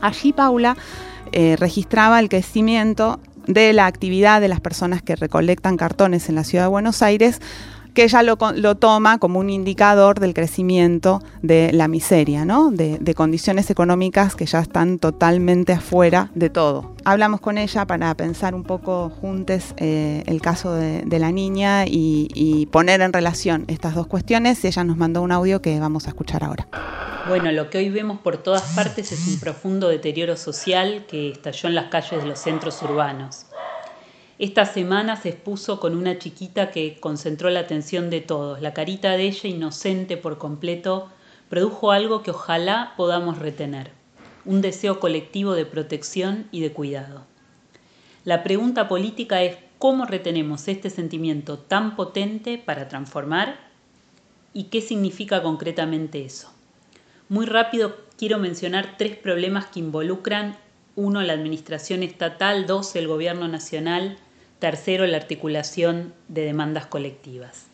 Allí 0.00 0.32
Paula 0.32 0.76
eh, 1.32 1.56
registraba 1.58 2.18
el 2.18 2.28
crecimiento 2.28 3.20
de 3.46 3.72
la 3.72 3.86
actividad 3.86 4.40
de 4.40 4.48
las 4.48 4.60
personas 4.60 5.02
que 5.02 5.16
recolectan 5.16 5.76
cartones 5.76 6.28
en 6.28 6.34
la 6.34 6.44
ciudad 6.44 6.64
de 6.64 6.70
Buenos 6.70 7.02
Aires 7.02 7.40
que 8.00 8.04
ella 8.04 8.22
lo, 8.22 8.76
toma 8.76 9.18
como 9.18 9.40
un 9.40 9.50
indicador 9.50 10.20
del 10.20 10.32
crecimiento 10.32 11.22
de 11.42 11.70
la 11.74 11.86
miseria, 11.86 12.46
de, 12.70 13.14
condiciones 13.14 13.68
económicas 13.68 14.34
que 14.34 14.46
ya 14.46 14.60
están 14.60 14.98
totalmente 14.98 15.74
afuera 15.74 16.30
de 16.34 16.48
todo. 16.48 16.94
Hablamos 17.04 17.42
con 17.42 17.58
ella 17.58 17.86
para 17.86 18.14
pensar 18.14 18.54
un 18.54 18.64
poco 18.64 19.10
juntos 19.10 19.74
eh, 19.76 20.22
el 20.24 20.40
caso 20.40 20.72
de, 20.72 21.18
la 21.18 21.30
niña 21.30 21.84
y, 21.84 22.28
y, 22.32 22.64
poner 22.66 23.02
en 23.02 23.12
relación 23.12 23.66
estas 23.68 23.94
dos 23.94 24.06
cuestiones. 24.06 24.64
Ella 24.64 24.82
nos 24.82 24.96
mandó 24.96 25.20
un 25.20 25.30
audio 25.30 25.60
que 25.60 25.78
vamos 25.78 26.06
a 26.06 26.08
escuchar 26.08 26.42
ahora. 26.42 26.68
Bueno, 27.28 27.52
lo 27.52 27.68
que 27.68 27.76
hoy 27.76 27.90
vemos 27.90 28.20
por 28.20 28.38
todas 28.38 28.62
partes 28.74 29.12
es 29.12 29.28
un 29.28 29.38
profundo 29.38 29.88
deterioro 29.88 30.38
social 30.38 31.04
que 31.06 31.32
estalló 31.32 31.68
en 31.68 31.74
las 31.74 31.90
calles 31.90 32.22
de 32.22 32.26
los 32.26 32.38
centros 32.38 32.80
urbanos 32.80 33.44
esta 34.40 34.64
semana 34.64 35.16
se 35.16 35.28
expuso 35.28 35.80
con 35.80 35.94
una 35.94 36.18
chiquita 36.18 36.70
que 36.70 36.98
concentró 36.98 37.50
la 37.50 37.60
atención 37.60 38.08
de 38.08 38.22
todos. 38.22 38.62
La 38.62 38.72
carita 38.72 39.10
de 39.10 39.24
ella, 39.24 39.50
inocente 39.50 40.16
por 40.16 40.38
completo, 40.38 41.10
produjo 41.50 41.92
algo 41.92 42.22
que 42.22 42.30
ojalá 42.30 42.94
podamos 42.96 43.38
retener, 43.38 43.90
un 44.46 44.62
deseo 44.62 44.98
colectivo 44.98 45.52
de 45.52 45.66
protección 45.66 46.48
y 46.52 46.62
de 46.62 46.72
cuidado. 46.72 47.26
La 48.24 48.42
pregunta 48.42 48.88
política 48.88 49.42
es 49.42 49.58
cómo 49.76 50.06
retenemos 50.06 50.68
este 50.68 50.88
sentimiento 50.88 51.58
tan 51.58 51.94
potente 51.94 52.56
para 52.56 52.88
transformar 52.88 53.60
y 54.54 54.64
qué 54.64 54.80
significa 54.80 55.42
concretamente 55.42 56.24
eso. 56.24 56.50
Muy 57.28 57.44
rápido 57.44 57.94
quiero 58.16 58.38
mencionar 58.38 58.94
tres 58.96 59.18
problemas 59.18 59.66
que 59.66 59.80
involucran, 59.80 60.56
uno, 60.96 61.20
la 61.20 61.34
administración 61.34 62.02
estatal, 62.02 62.66
dos, 62.66 62.96
el 62.96 63.06
gobierno 63.06 63.46
nacional, 63.46 64.16
tercero, 64.60 65.06
la 65.06 65.16
articulación 65.16 66.14
de 66.28 66.44
demandas 66.44 66.86
colectivas. 66.86 67.66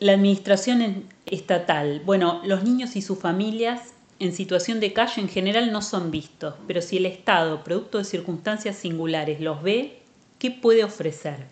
La 0.00 0.12
administración 0.12 1.04
estatal, 1.26 2.02
bueno, 2.04 2.40
los 2.44 2.64
niños 2.64 2.96
y 2.96 3.02
sus 3.02 3.18
familias 3.18 3.92
en 4.20 4.32
situación 4.32 4.80
de 4.80 4.92
calle 4.92 5.20
en 5.20 5.28
general 5.28 5.70
no 5.70 5.80
son 5.80 6.10
vistos, 6.10 6.54
pero 6.66 6.82
si 6.82 6.96
el 6.96 7.06
Estado, 7.06 7.62
producto 7.62 7.98
de 7.98 8.04
circunstancias 8.04 8.76
singulares, 8.76 9.40
los 9.40 9.62
ve, 9.62 10.00
¿qué 10.40 10.50
puede 10.50 10.82
ofrecer? 10.82 11.46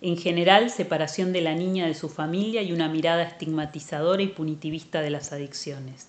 En 0.00 0.16
general, 0.16 0.70
separación 0.70 1.34
de 1.34 1.42
la 1.42 1.54
niña 1.54 1.86
de 1.86 1.94
su 1.94 2.08
familia 2.08 2.62
y 2.62 2.72
una 2.72 2.88
mirada 2.88 3.22
estigmatizadora 3.22 4.22
y 4.22 4.28
punitivista 4.28 5.02
de 5.02 5.10
las 5.10 5.32
adicciones. 5.32 6.08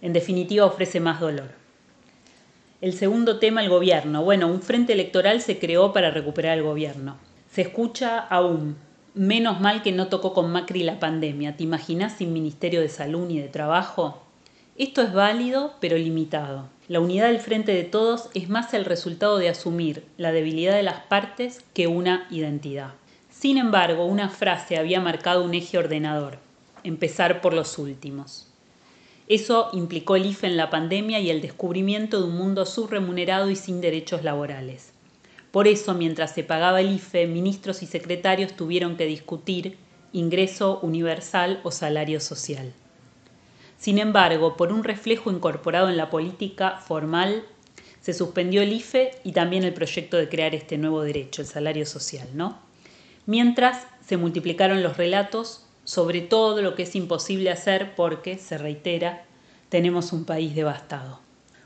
En 0.00 0.14
definitiva, 0.14 0.64
ofrece 0.64 1.00
más 1.00 1.20
dolor. 1.20 1.59
El 2.80 2.94
segundo 2.94 3.38
tema, 3.38 3.62
el 3.62 3.68
gobierno. 3.68 4.24
Bueno, 4.24 4.46
un 4.46 4.62
frente 4.62 4.94
electoral 4.94 5.42
se 5.42 5.58
creó 5.58 5.92
para 5.92 6.10
recuperar 6.10 6.56
el 6.56 6.64
gobierno. 6.64 7.18
Se 7.52 7.60
escucha 7.60 8.18
aún, 8.18 8.78
menos 9.12 9.60
mal 9.60 9.82
que 9.82 9.92
no 9.92 10.08
tocó 10.08 10.32
con 10.32 10.50
Macri 10.50 10.82
la 10.82 10.98
pandemia. 10.98 11.58
¿Te 11.58 11.64
imaginas 11.64 12.14
sin 12.16 12.32
Ministerio 12.32 12.80
de 12.80 12.88
Salud 12.88 13.26
ni 13.26 13.38
de 13.38 13.48
Trabajo? 13.48 14.22
Esto 14.78 15.02
es 15.02 15.12
válido, 15.12 15.74
pero 15.78 15.98
limitado. 15.98 16.68
La 16.88 17.00
unidad 17.00 17.26
del 17.26 17.40
frente 17.40 17.72
de 17.72 17.84
todos 17.84 18.30
es 18.32 18.48
más 18.48 18.72
el 18.72 18.86
resultado 18.86 19.36
de 19.36 19.50
asumir 19.50 20.06
la 20.16 20.32
debilidad 20.32 20.74
de 20.74 20.82
las 20.82 21.00
partes 21.00 21.62
que 21.74 21.86
una 21.86 22.26
identidad. 22.30 22.94
Sin 23.30 23.58
embargo, 23.58 24.06
una 24.06 24.30
frase 24.30 24.78
había 24.78 25.02
marcado 25.02 25.44
un 25.44 25.52
eje 25.52 25.76
ordenador, 25.76 26.38
empezar 26.82 27.42
por 27.42 27.52
los 27.52 27.76
últimos. 27.76 28.49
Eso 29.30 29.70
implicó 29.74 30.16
el 30.16 30.26
IFE 30.26 30.48
en 30.48 30.56
la 30.56 30.70
pandemia 30.70 31.20
y 31.20 31.30
el 31.30 31.40
descubrimiento 31.40 32.18
de 32.18 32.24
un 32.24 32.36
mundo 32.36 32.66
subremunerado 32.66 33.48
y 33.48 33.54
sin 33.54 33.80
derechos 33.80 34.24
laborales. 34.24 34.92
Por 35.52 35.68
eso, 35.68 35.94
mientras 35.94 36.34
se 36.34 36.42
pagaba 36.42 36.80
el 36.80 36.90
IFE, 36.90 37.28
ministros 37.28 37.84
y 37.84 37.86
secretarios 37.86 38.54
tuvieron 38.54 38.96
que 38.96 39.06
discutir 39.06 39.76
ingreso 40.12 40.80
universal 40.82 41.60
o 41.62 41.70
salario 41.70 42.18
social. 42.18 42.72
Sin 43.78 44.00
embargo, 44.00 44.56
por 44.56 44.72
un 44.72 44.82
reflejo 44.82 45.30
incorporado 45.30 45.88
en 45.88 45.96
la 45.96 46.10
política 46.10 46.78
formal, 46.78 47.44
se 48.00 48.12
suspendió 48.14 48.62
el 48.62 48.72
IFE 48.72 49.12
y 49.22 49.30
también 49.30 49.62
el 49.62 49.74
proyecto 49.74 50.16
de 50.16 50.28
crear 50.28 50.56
este 50.56 50.76
nuevo 50.76 51.02
derecho, 51.02 51.40
el 51.40 51.46
salario 51.46 51.86
social, 51.86 52.26
¿no? 52.34 52.58
Mientras 53.26 53.86
se 54.04 54.16
multiplicaron 54.16 54.82
los 54.82 54.96
relatos 54.96 55.68
sobre 55.90 56.20
todo 56.20 56.62
lo 56.62 56.76
que 56.76 56.84
es 56.84 56.94
imposible 56.94 57.50
hacer 57.50 57.96
porque, 57.96 58.38
se 58.38 58.56
reitera, 58.56 59.24
tenemos 59.70 60.12
un 60.12 60.24
país 60.24 60.54
devastado. 60.54 61.18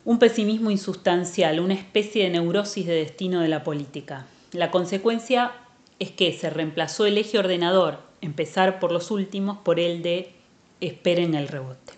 Un 0.06 0.18
pesimismo 0.18 0.70
insustancial, 0.70 1.60
una 1.60 1.74
especie 1.74 2.24
de 2.24 2.30
neurosis 2.30 2.86
de 2.86 2.94
destino 2.94 3.42
de 3.42 3.48
la 3.48 3.62
política. 3.64 4.24
La 4.52 4.70
consecuencia 4.70 5.52
es 5.98 6.10
que 6.10 6.32
se 6.32 6.48
reemplazó 6.48 7.04
el 7.04 7.18
eje 7.18 7.38
ordenador, 7.38 7.98
empezar 8.22 8.80
por 8.80 8.92
los 8.92 9.10
últimos, 9.10 9.58
por 9.58 9.78
el 9.78 10.00
de 10.00 10.32
esperen 10.80 11.34
el 11.34 11.46
rebote. 11.46 11.92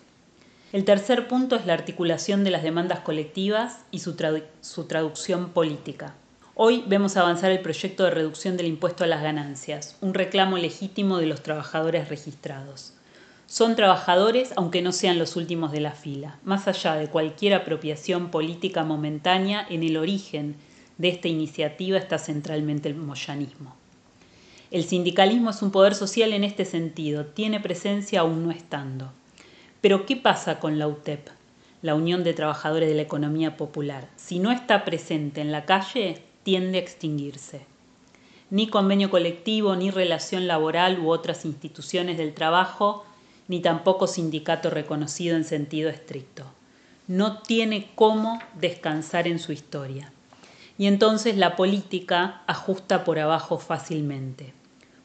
El 0.73 0.83
tercer 0.83 1.29
punto 1.29 1.55
es 1.55 1.65
la 1.65 1.75
articulación 1.75 2.43
de 2.43 2.51
las 2.51 2.61
demandas 2.61 2.99
colectivas 2.99 3.85
y 3.89 3.99
su, 3.99 4.15
traducción 4.85 5.51
política. 5.51 6.13
Hoy 6.59 6.83
vemos 6.87 7.17
avanzar 7.17 7.51
el 7.51 7.59
proyecto 7.59 8.03
de 8.03 8.09
reducción 8.09 8.57
del 8.57 8.65
impuesto 8.65 9.03
a 9.03 9.07
las 9.07 9.21
ganancias, 9.21 9.95
un 10.01 10.15
reclamo 10.15 10.57
legítimo 10.57 11.19
de 11.19 11.27
los 11.27 11.43
trabajadores 11.43 12.09
registrados. 12.09 12.93
Son 13.45 13.75
trabajadores 13.75 14.53
aunque 14.55 14.81
no 14.81 14.91
sean 14.91 15.19
los 15.19 15.35
últimos 15.35 15.71
de 15.71 15.81
la 15.81 15.91
fila. 15.91 16.39
Más 16.43 16.67
allá 16.67 16.95
de 16.95 17.09
cualquier 17.09 17.53
apropiación 17.53 18.31
política 18.31 18.83
momentánea, 18.83 19.67
en 19.69 19.83
el 19.83 19.97
origen 19.97 20.55
de 20.97 21.09
esta 21.09 21.27
iniciativa 21.27 21.99
está 21.99 22.17
centralmente 22.17 22.89
el 22.89 22.95
moyanismo. 22.95 23.75
El 24.71 24.83
sindicalismo 24.83 25.51
es 25.51 25.61
un 25.61 25.69
poder 25.69 25.93
social 25.93 26.33
en 26.33 26.43
este 26.43 26.65
sentido, 26.65 27.27
tiene 27.27 27.59
presencia 27.59 28.21
aún 28.21 28.43
no 28.43 28.49
estando. 28.49 29.11
Pero 29.79 30.07
¿qué 30.07 30.15
pasa 30.15 30.59
con 30.59 30.79
la 30.79 30.87
UTEP, 30.87 31.29
la 31.83 31.93
Unión 31.93 32.23
de 32.23 32.33
Trabajadores 32.33 32.89
de 32.89 32.95
la 32.95 33.03
Economía 33.03 33.57
Popular? 33.57 34.09
Si 34.15 34.39
no 34.39 34.51
está 34.51 34.85
presente 34.85 35.39
en 35.39 35.51
la 35.51 35.65
calle, 35.65 36.23
tiende 36.47 36.77
a 36.77 36.81
extinguirse. 36.81 37.65
Ni 38.49 38.69
convenio 38.69 39.09
colectivo, 39.09 39.75
ni 39.75 39.91
relación 39.91 40.47
laboral 40.47 40.97
u 40.97 41.09
otras 41.09 41.43
instituciones 41.43 42.17
del 42.17 42.33
trabajo, 42.33 43.03
ni 43.49 43.59
tampoco 43.59 44.07
sindicato 44.07 44.69
reconocido 44.69 45.35
en 45.35 45.43
sentido 45.43 45.89
estricto. 45.89 46.45
No 47.05 47.41
tiene 47.41 47.89
cómo 47.95 48.39
descansar 48.57 49.27
en 49.27 49.39
su 49.39 49.51
historia. 49.51 50.13
Y 50.77 50.85
entonces 50.85 51.35
la 51.35 51.57
política 51.57 52.43
ajusta 52.47 53.03
por 53.03 53.19
abajo 53.19 53.59
fácilmente. 53.59 54.53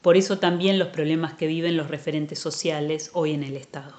Por 0.01 0.17
eso 0.17 0.39
también 0.39 0.79
los 0.79 0.91
problemas 0.91 1.35
que 1.35 1.49
viven 1.49 1.77
los 1.77 1.89
referentes 1.89 2.39
sociales 2.39 3.11
hoy 3.15 3.33
en 3.33 3.43
el 3.43 3.57
Estado. 3.57 3.95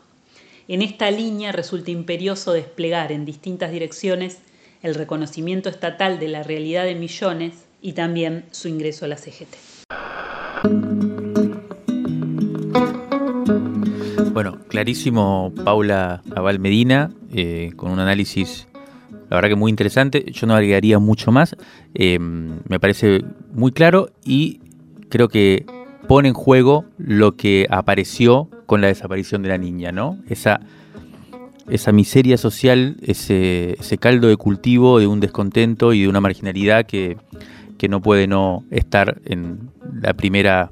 En 0.70 0.82
esta 0.82 1.12
línea 1.12 1.52
resulta 1.52 1.92
imperioso 1.92 2.54
desplegar 2.54 3.12
en 3.12 3.26
distintas 3.26 3.70
direcciones 3.70 4.38
el 4.84 4.96
reconocimiento 4.96 5.70
estatal 5.70 6.20
de 6.20 6.28
la 6.28 6.44
realidad 6.44 6.84
de 6.84 6.94
millones 6.94 7.54
y 7.82 7.94
también 7.94 8.46
su 8.52 8.68
ingreso 8.68 9.06
a 9.06 9.08
la 9.08 9.18
CGT. 9.18 9.56
Bueno, 14.34 14.60
clarísimo 14.68 15.54
Paula 15.64 16.22
Aval 16.36 16.60
Medina, 16.60 17.12
eh, 17.34 17.72
con 17.76 17.92
un 17.92 18.00
análisis, 18.00 18.68
la 19.30 19.38
verdad 19.38 19.50
que 19.50 19.56
muy 19.56 19.72
interesante. 19.72 20.26
Yo 20.32 20.48
no 20.48 20.54
agregaría 20.54 21.00
mucho 21.00 21.32
más. 21.32 21.56
Eh, 21.96 22.20
me 22.20 22.80
parece 22.80 23.24
muy 23.54 23.72
claro 23.72 24.10
y 24.26 24.60
creo 25.10 25.30
que 25.30 25.66
pone 26.08 26.28
en 26.28 26.34
juego 26.34 26.86
lo 26.98 27.38
que 27.38 27.68
apareció 27.70 28.50
con 28.66 28.82
la 28.82 28.88
desaparición 28.88 29.44
de 29.44 29.50
la 29.50 29.58
niña, 29.58 29.92
¿no? 29.92 30.18
Esa, 30.28 30.60
esa 31.70 31.92
miseria 31.92 32.38
social, 32.38 32.98
ese, 33.02 33.78
caldo 34.00 34.28
de 34.28 34.38
cultivo 34.38 35.00
de 35.00 35.08
un 35.08 35.20
descontento 35.20 35.94
y 35.94 36.04
de 36.04 36.08
una 36.08 36.22
marginalidad 36.22 36.86
que, 36.86 37.18
no 37.90 38.02
puede 38.02 38.28
no 38.28 38.64
estar 38.72 39.20
en 39.26 39.70
la 40.02 40.14
primera 40.14 40.72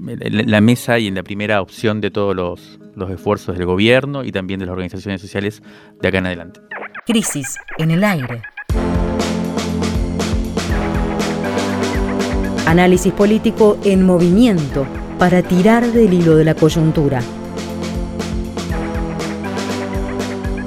la 0.00 0.62
mesa 0.62 0.98
y 0.98 1.06
en 1.06 1.14
la 1.14 1.22
primera 1.22 1.60
opción 1.60 2.00
de 2.00 2.10
todos 2.10 2.34
los, 2.34 2.80
los 2.96 3.10
esfuerzos 3.10 3.58
del 3.58 3.66
gobierno 3.66 4.24
y 4.24 4.32
también 4.32 4.58
de 4.58 4.64
las 4.64 4.72
organizaciones 4.72 5.20
sociales 5.20 5.62
de 6.00 6.08
acá 6.08 6.16
en 6.16 6.26
adelante. 6.26 6.60
Crisis 7.04 7.58
en 7.76 7.90
el 7.90 8.04
aire. 8.04 8.40
Análisis 12.66 13.12
político 13.12 13.78
en 13.84 14.06
movimiento 14.06 14.86
para 15.18 15.42
tirar 15.42 15.86
del 15.92 16.12
hilo 16.14 16.36
de 16.36 16.44
la 16.44 16.54
coyuntura. 16.54 17.20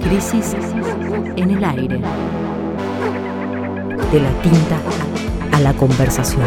Crisis 0.08 0.56
en 1.36 1.50
el 1.50 1.64
aire. 1.64 1.98
De 4.12 4.20
la 4.20 4.30
tinta 4.44 4.78
a 5.52 5.60
la 5.62 5.74
conversación. 5.74 6.46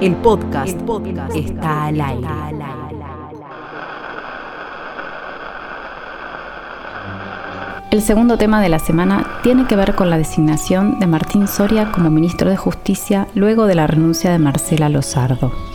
El 0.00 0.16
podcast, 0.16 0.76
está 1.32 1.84
al 1.84 2.00
aire. 2.00 2.28
El 7.92 8.02
segundo 8.02 8.36
tema 8.36 8.60
de 8.60 8.68
la 8.68 8.80
semana 8.80 9.40
tiene 9.44 9.66
que 9.66 9.76
ver 9.76 9.94
con 9.94 10.10
la 10.10 10.18
designación 10.18 10.98
de 10.98 11.06
Martín 11.06 11.46
Soria 11.46 11.92
como 11.92 12.10
ministro 12.10 12.50
de 12.50 12.56
Justicia 12.56 13.28
luego 13.34 13.66
de 13.66 13.76
la 13.76 13.86
renuncia 13.86 14.32
de 14.32 14.40
Marcela 14.40 14.88
Lozardo. 14.88 15.67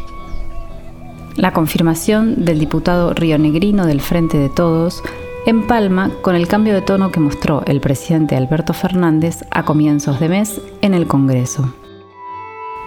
La 1.35 1.51
confirmación 1.51 2.45
del 2.45 2.59
diputado 2.59 3.13
rionegrino 3.13 3.87
del 3.87 4.01
Frente 4.01 4.37
de 4.37 4.49
Todos 4.49 5.01
empalma 5.47 6.11
con 6.21 6.35
el 6.35 6.47
cambio 6.47 6.75
de 6.75 6.81
tono 6.81 7.11
que 7.11 7.19
mostró 7.19 7.63
el 7.65 7.81
presidente 7.81 8.35
Alberto 8.35 8.73
Fernández 8.73 9.43
a 9.49 9.63
comienzos 9.65 10.19
de 10.19 10.29
mes 10.29 10.61
en 10.81 10.93
el 10.93 11.07
Congreso. 11.07 11.73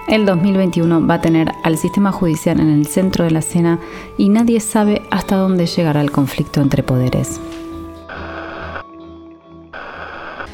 El 0.07 0.25
2021 0.25 1.05
va 1.09 1.15
a 1.15 1.21
tener 1.21 1.51
al 1.65 1.77
sistema 1.77 2.13
judicial 2.13 2.61
en 2.61 2.71
el 2.71 2.87
centro 2.87 3.25
de 3.25 3.33
la 3.33 3.41
escena 3.41 3.81
y 4.17 4.29
nadie 4.29 4.61
sabe 4.61 5.03
hasta 5.11 5.35
dónde 5.35 5.67
llegará 5.67 6.01
el 6.01 6.13
conflicto 6.13 6.61
entre 6.61 6.85
poderes. 6.85 7.41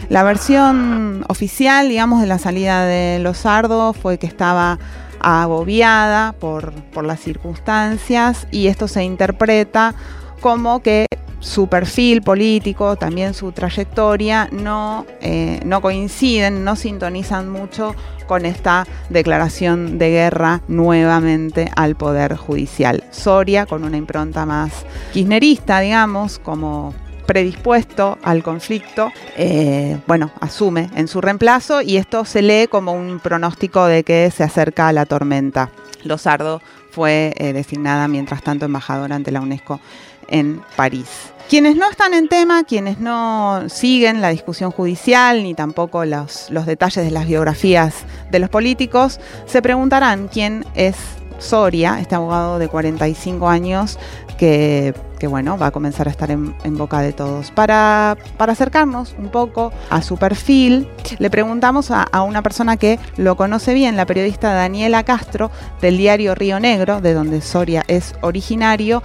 La 0.08 0.22
versión 0.22 1.24
oficial, 1.28 1.90
digamos, 1.90 2.22
de 2.22 2.26
la 2.26 2.38
salida 2.38 2.86
de 2.86 3.18
Lozardo 3.18 3.92
fue 3.92 4.18
que 4.18 4.26
estaba 4.26 4.78
agobiada 5.22 6.32
por, 6.32 6.72
las 7.02 7.20
circunstancias 7.20 8.46
y 8.50 8.66
esto 8.66 8.88
se 8.88 9.02
interpreta 9.02 9.94
como 10.40 10.82
que 10.82 11.06
su 11.40 11.66
perfil 11.66 12.22
político, 12.22 12.96
también 12.96 13.34
su 13.34 13.50
trayectoria, 13.50 14.48
no, 14.52 15.06
eh, 15.20 15.60
no 15.64 15.80
coinciden, 15.80 16.62
no 16.62 16.76
sintonizan 16.76 17.48
mucho 17.48 17.96
con 18.26 18.46
esta 18.46 18.86
declaración 19.10 19.98
de 19.98 20.10
guerra 20.10 20.62
nuevamente 20.68 21.70
al 21.74 21.96
Poder 21.96 22.36
Judicial. 22.36 23.02
Soria, 23.10 23.66
con 23.66 23.82
una 23.82 23.96
impronta 23.96 24.46
más 24.46 24.86
kirchnerista, 25.12 25.80
digamos, 25.80 26.38
como 26.38 26.94
predispuesto 27.26 28.18
al 28.22 28.42
conflicto, 28.42 29.12
eh, 29.36 29.98
bueno, 30.06 30.30
asume 30.40 30.90
en 30.94 31.08
su 31.08 31.20
reemplazo 31.20 31.82
y 31.82 31.96
esto 31.96 32.24
se 32.24 32.42
lee 32.42 32.66
como 32.68 32.92
un 32.92 33.20
pronóstico 33.20 33.86
de 33.86 34.04
que 34.04 34.30
se 34.30 34.44
acerca 34.44 34.92
la 34.92 35.06
tormenta. 35.06 35.70
Lozardo 36.04 36.60
fue 36.90 37.32
eh, 37.36 37.52
designada 37.52 38.08
mientras 38.08 38.42
tanto 38.42 38.66
embajadora 38.66 39.16
ante 39.16 39.30
la 39.30 39.40
UNESCO 39.40 39.80
en 40.28 40.60
París. 40.76 41.32
Quienes 41.48 41.76
no 41.76 41.90
están 41.90 42.14
en 42.14 42.28
tema, 42.28 42.64
quienes 42.64 42.98
no 42.98 43.64
siguen 43.68 44.20
la 44.20 44.30
discusión 44.30 44.70
judicial 44.70 45.42
ni 45.42 45.54
tampoco 45.54 46.04
los, 46.04 46.50
los 46.50 46.66
detalles 46.66 47.04
de 47.04 47.10
las 47.10 47.26
biografías 47.26 48.04
de 48.30 48.38
los 48.38 48.48
políticos, 48.48 49.20
se 49.46 49.60
preguntarán 49.60 50.28
quién 50.28 50.64
es 50.74 50.96
Soria, 51.42 51.98
este 52.00 52.14
abogado 52.14 52.58
de 52.58 52.68
45 52.68 53.48
años 53.48 53.98
que, 54.42 55.28
bueno, 55.28 55.56
va 55.56 55.66
a 55.66 55.70
comenzar 55.70 56.08
a 56.08 56.10
estar 56.10 56.32
en, 56.32 56.76
boca 56.76 57.00
de 57.00 57.12
todos. 57.12 57.52
Para, 57.52 58.16
acercarnos 58.38 59.14
un 59.16 59.28
poco 59.28 59.72
a 59.88 60.02
su 60.02 60.16
perfil, 60.16 60.88
le 61.20 61.30
preguntamos 61.30 61.92
a, 61.92 62.22
una 62.22 62.42
persona 62.42 62.76
que 62.76 62.98
lo 63.16 63.36
conoce 63.36 63.72
bien, 63.72 63.96
la 63.96 64.04
periodista 64.04 64.52
Daniela 64.52 65.04
Castro, 65.04 65.52
del 65.80 65.96
diario 65.96 66.34
Río 66.34 66.58
Negro, 66.58 67.00
de 67.00 67.14
donde 67.14 67.40
Soria 67.40 67.84
es 67.86 68.16
originario. 68.20 69.04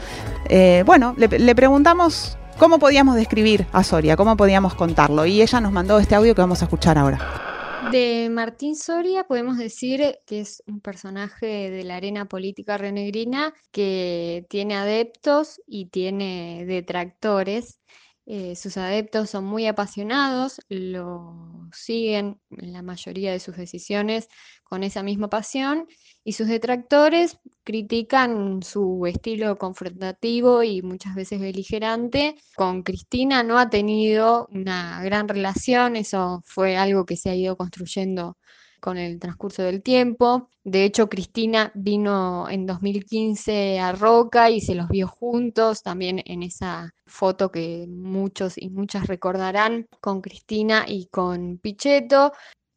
Eh, 0.50 0.82
bueno, 0.88 1.13
le 1.17 1.56
preguntamos 1.56 2.36
cómo 2.58 2.79
podíamos 2.79 3.15
describir 3.15 3.67
a 3.72 3.84
Soria, 3.84 4.17
cómo 4.17 4.36
podíamos 4.38 4.74
contarlo, 4.74 5.27
y 5.27 5.44
ella 5.44 5.62
nos 5.62 5.72
mandó 5.72 6.00
este 6.00 6.15
audio 6.15 6.34
que 6.34 6.41
vamos 6.41 6.63
a 6.63 6.65
escuchar 6.65 6.98
ahora. 6.98 7.57
De 7.88 8.27
Martín 8.29 8.75
Soria 8.75 9.24
podemos 9.24 9.58
decir 9.58 10.20
que 10.25 10.41
es 10.41 10.62
un 10.67 10.82
personaje 10.82 11.72
de 11.72 11.86
la 11.86 11.96
arena 11.96 12.25
política 12.25 12.77
renegrina 12.77 13.53
que 13.72 14.46
tiene 14.50 14.75
adeptos 14.75 15.62
y 15.65 15.86
tiene 15.86 16.65
detractores. 16.65 17.79
Eh, 18.25 18.58
sus 18.58 18.75
adeptos 18.75 19.29
son 19.29 19.46
muy 19.46 19.67
apasionados, 19.67 20.60
lo 20.67 21.70
siguen 21.72 22.41
en 22.50 22.74
la 22.74 22.82
mayoría 22.82 23.32
de 23.32 23.39
sus 23.39 23.56
decisiones 23.56 24.27
con 24.65 24.84
esa 24.84 25.01
misma 25.01 25.29
pasión 25.29 25.88
y 26.27 26.34
sus 26.34 26.50
detractores 26.50 27.39
critican 27.63 28.62
su 28.62 29.05
estilo 29.05 29.57
confrontativo 29.57 30.62
y 30.62 30.81
muchas 30.81 31.15
veces 31.15 31.39
beligerante. 31.39 32.36
Con 32.53 32.84
Cristina 32.84 33.43
no 33.43 33.57
ha 33.57 33.69
tenido 33.69 34.46
una 34.51 35.01
gran 35.03 35.29
relación, 35.29 35.96
eso 35.96 36.43
fue 36.46 36.75
algo 36.75 37.05
que 37.05 37.15
se 37.15 37.29
ha 37.29 37.36
ido 37.36 37.55
construyendo 37.55 38.38
con 38.81 38.98
el 38.98 39.19
transcurso 39.19 39.63
del 39.63 39.81
tiempo. 39.81 40.50
De 40.65 40.84
hecho, 40.84 41.07
Cristina 41.07 41.72
vino 41.75 42.50
en 42.50 42.65
2015 42.65 43.79
a 43.79 43.93
Roca 43.93 44.50
y 44.50 44.60
se 44.60 44.75
los 44.75 44.89
vio 44.89 45.07
juntos, 45.07 45.81
también 45.81 46.22
en 46.25 46.43
esa 46.43 46.93
foto 47.05 47.53
que 47.53 47.86
muchos 47.88 48.57
y 48.57 48.69
muchas 48.69 49.07
recordarán 49.07 49.88
con 50.01 50.19
Cristina 50.19 50.84
y 50.86 51.07
con 51.07 51.57
Pichetto. 51.57 52.34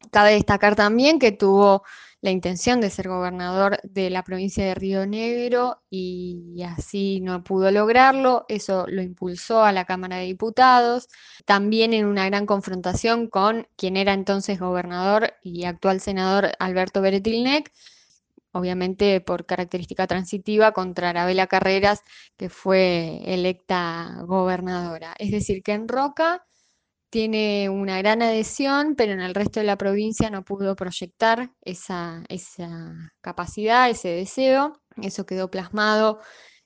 Cabe 0.09 0.33
destacar 0.33 0.75
también 0.75 1.19
que 1.19 1.31
tuvo 1.31 1.83
la 2.21 2.29
intención 2.31 2.81
de 2.81 2.89
ser 2.89 3.07
gobernador 3.07 3.79
de 3.83 4.09
la 4.09 4.23
provincia 4.23 4.63
de 4.63 4.75
Río 4.75 5.05
Negro 5.07 5.81
y 5.89 6.61
así 6.63 7.19
no 7.19 7.43
pudo 7.43 7.71
lograrlo. 7.71 8.45
Eso 8.47 8.85
lo 8.87 9.01
impulsó 9.01 9.63
a 9.63 9.71
la 9.71 9.85
Cámara 9.85 10.17
de 10.17 10.25
Diputados, 10.25 11.07
también 11.45 11.93
en 11.93 12.05
una 12.05 12.27
gran 12.27 12.45
confrontación 12.45 13.27
con 13.27 13.67
quien 13.75 13.97
era 13.97 14.13
entonces 14.13 14.59
gobernador 14.59 15.33
y 15.43 15.65
actual 15.65 15.99
senador 15.99 16.51
Alberto 16.59 17.01
Beretilnec, 17.01 17.71
obviamente 18.51 19.21
por 19.21 19.45
característica 19.45 20.05
transitiva 20.07 20.73
contra 20.73 21.09
Arabela 21.09 21.47
Carreras, 21.47 22.03
que 22.37 22.49
fue 22.49 23.21
electa 23.25 24.17
gobernadora. 24.25 25.15
Es 25.17 25.31
decir, 25.31 25.63
que 25.63 25.73
en 25.73 25.87
Roca 25.87 26.45
tiene 27.11 27.69
una 27.69 27.97
gran 27.99 28.21
adhesión, 28.21 28.95
pero 28.95 29.11
en 29.11 29.19
el 29.19 29.35
resto 29.35 29.59
de 29.59 29.65
la 29.65 29.77
provincia 29.77 30.29
no 30.29 30.43
pudo 30.45 30.75
proyectar 30.77 31.51
esa, 31.61 32.23
esa 32.29 33.11
capacidad, 33.19 33.89
ese 33.89 34.09
deseo. 34.09 34.81
Eso 35.01 35.25
quedó 35.25 35.51
plasmado 35.51 36.19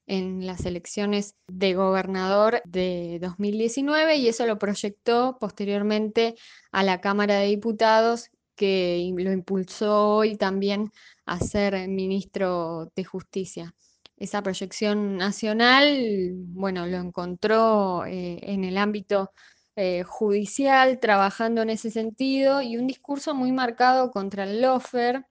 en 0.05 0.45
las 0.45 0.65
elecciones 0.65 1.36
de 1.47 1.73
gobernador 1.73 2.62
de 2.65 3.17
2019 3.21 4.17
y 4.17 4.27
eso 4.27 4.45
lo 4.45 4.60
proyectó 4.60 5.38
posteriormente 5.39 6.36
a 6.71 6.84
la 6.84 7.01
Cámara 7.01 7.39
de 7.39 7.47
Diputados 7.47 8.29
que 8.55 9.12
lo 9.17 9.31
impulsó 9.31 10.10
hoy 10.10 10.38
también 10.38 10.91
a 11.25 11.39
ser 11.39 11.88
ministro 11.88 12.91
de 12.95 13.03
Justicia. 13.03 13.73
Esa 14.15 14.43
proyección 14.43 15.17
nacional, 15.17 16.34
bueno, 16.36 16.86
lo 16.86 16.97
encontró 16.97 18.05
eh, 18.05 18.39
en 18.43 18.63
el 18.63 18.77
ámbito 18.77 19.31
eh, 19.75 20.03
judicial 20.03 20.99
trabajando 20.99 21.61
en 21.61 21.69
ese 21.69 21.91
sentido 21.91 22.61
y 22.61 22.77
un 22.77 22.88
discurso 22.88 23.35
muy 23.35 23.51
marcado 23.51 24.11
contra 24.11 24.43
el 24.45 24.61
lofer, 24.61 25.25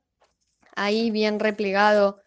ahí 0.76 1.11
bien 1.11 1.40
replegado 1.40 2.20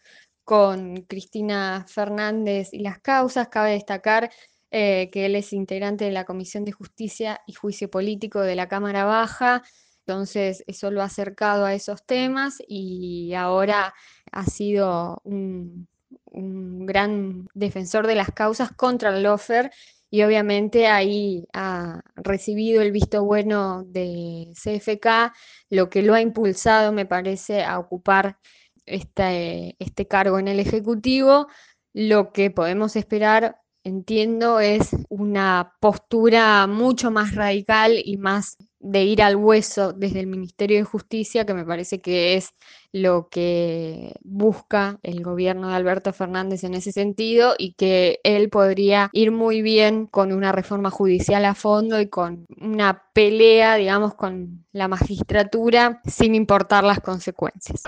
con 0.43 1.01
Cristina 1.03 1.85
Fernández 1.87 2.69
y 2.73 2.79
las 2.79 2.99
causas. 2.99 3.49
Cabe 3.49 3.71
destacar 3.71 4.31
eh, 4.71 5.09
que 5.11 5.25
él 5.25 5.35
es 5.35 5.53
integrante 5.53 6.05
de 6.05 6.11
la 6.11 6.25
Comisión 6.25 6.65
de 6.65 6.71
Justicia 6.71 7.41
y 7.45 7.53
Juicio 7.53 7.89
Político 7.89 8.41
de 8.41 8.55
la 8.55 8.67
Cámara 8.67 9.05
Baja, 9.05 9.63
entonces 10.07 10.63
eso 10.67 10.89
lo 10.89 11.01
ha 11.01 11.05
acercado 11.05 11.65
a 11.65 11.73
esos 11.73 12.05
temas 12.05 12.57
y 12.67 13.33
ahora 13.33 13.93
ha 14.31 14.45
sido 14.45 15.21
un, 15.25 15.87
un 16.25 16.85
gran 16.85 17.47
defensor 17.53 18.07
de 18.07 18.15
las 18.15 18.31
causas 18.31 18.71
contra 18.71 19.09
el 19.15 19.23
lofer 19.23 19.71
y 20.09 20.23
obviamente 20.23 20.87
ahí 20.87 21.47
ha 21.53 22.01
recibido 22.15 22.81
el 22.81 22.91
visto 22.91 23.23
bueno 23.23 23.83
de 23.83 24.53
CFK, 24.53 25.33
lo 25.69 25.89
que 25.89 26.01
lo 26.01 26.13
ha 26.13 26.21
impulsado, 26.21 26.93
me 26.93 27.05
parece, 27.05 27.63
a 27.63 27.79
ocupar 27.79 28.37
este, 28.85 29.75
este 29.79 30.07
cargo 30.07 30.39
en 30.39 30.47
el 30.47 30.59
Ejecutivo. 30.59 31.47
Lo 31.93 32.31
que 32.31 32.51
podemos 32.51 32.95
esperar, 32.95 33.59
entiendo, 33.83 34.59
es 34.59 34.91
una 35.09 35.73
postura 35.81 36.67
mucho 36.67 37.11
más 37.11 37.35
radical 37.35 37.93
y 38.03 38.17
más 38.17 38.57
de 38.79 39.03
ir 39.03 39.21
al 39.21 39.35
hueso 39.35 39.93
desde 39.93 40.19
el 40.19 40.27
Ministerio 40.27 40.77
de 40.77 40.83
Justicia, 40.83 41.45
que 41.45 41.53
me 41.53 41.65
parece 41.65 41.99
que 41.99 42.35
es 42.35 42.53
lo 42.91 43.27
que 43.29 44.13
busca 44.23 44.99
el 45.03 45.23
gobierno 45.23 45.69
de 45.69 45.75
Alberto 45.75 46.13
Fernández 46.13 46.63
en 46.63 46.73
ese 46.73 46.91
sentido 46.91 47.55
y 47.57 47.73
que 47.73 48.19
él 48.23 48.49
podría 48.49 49.09
ir 49.13 49.31
muy 49.31 49.61
bien 49.61 50.07
con 50.07 50.31
una 50.31 50.51
reforma 50.51 50.89
judicial 50.89 51.45
a 51.45 51.55
fondo 51.55 51.99
y 51.99 52.07
con 52.07 52.45
una 52.59 53.03
pelea, 53.13 53.75
digamos, 53.75 54.15
con 54.15 54.65
la 54.71 54.87
magistratura 54.87 56.01
sin 56.05 56.35
importar 56.35 56.83
las 56.83 56.99
consecuencias. 56.99 57.83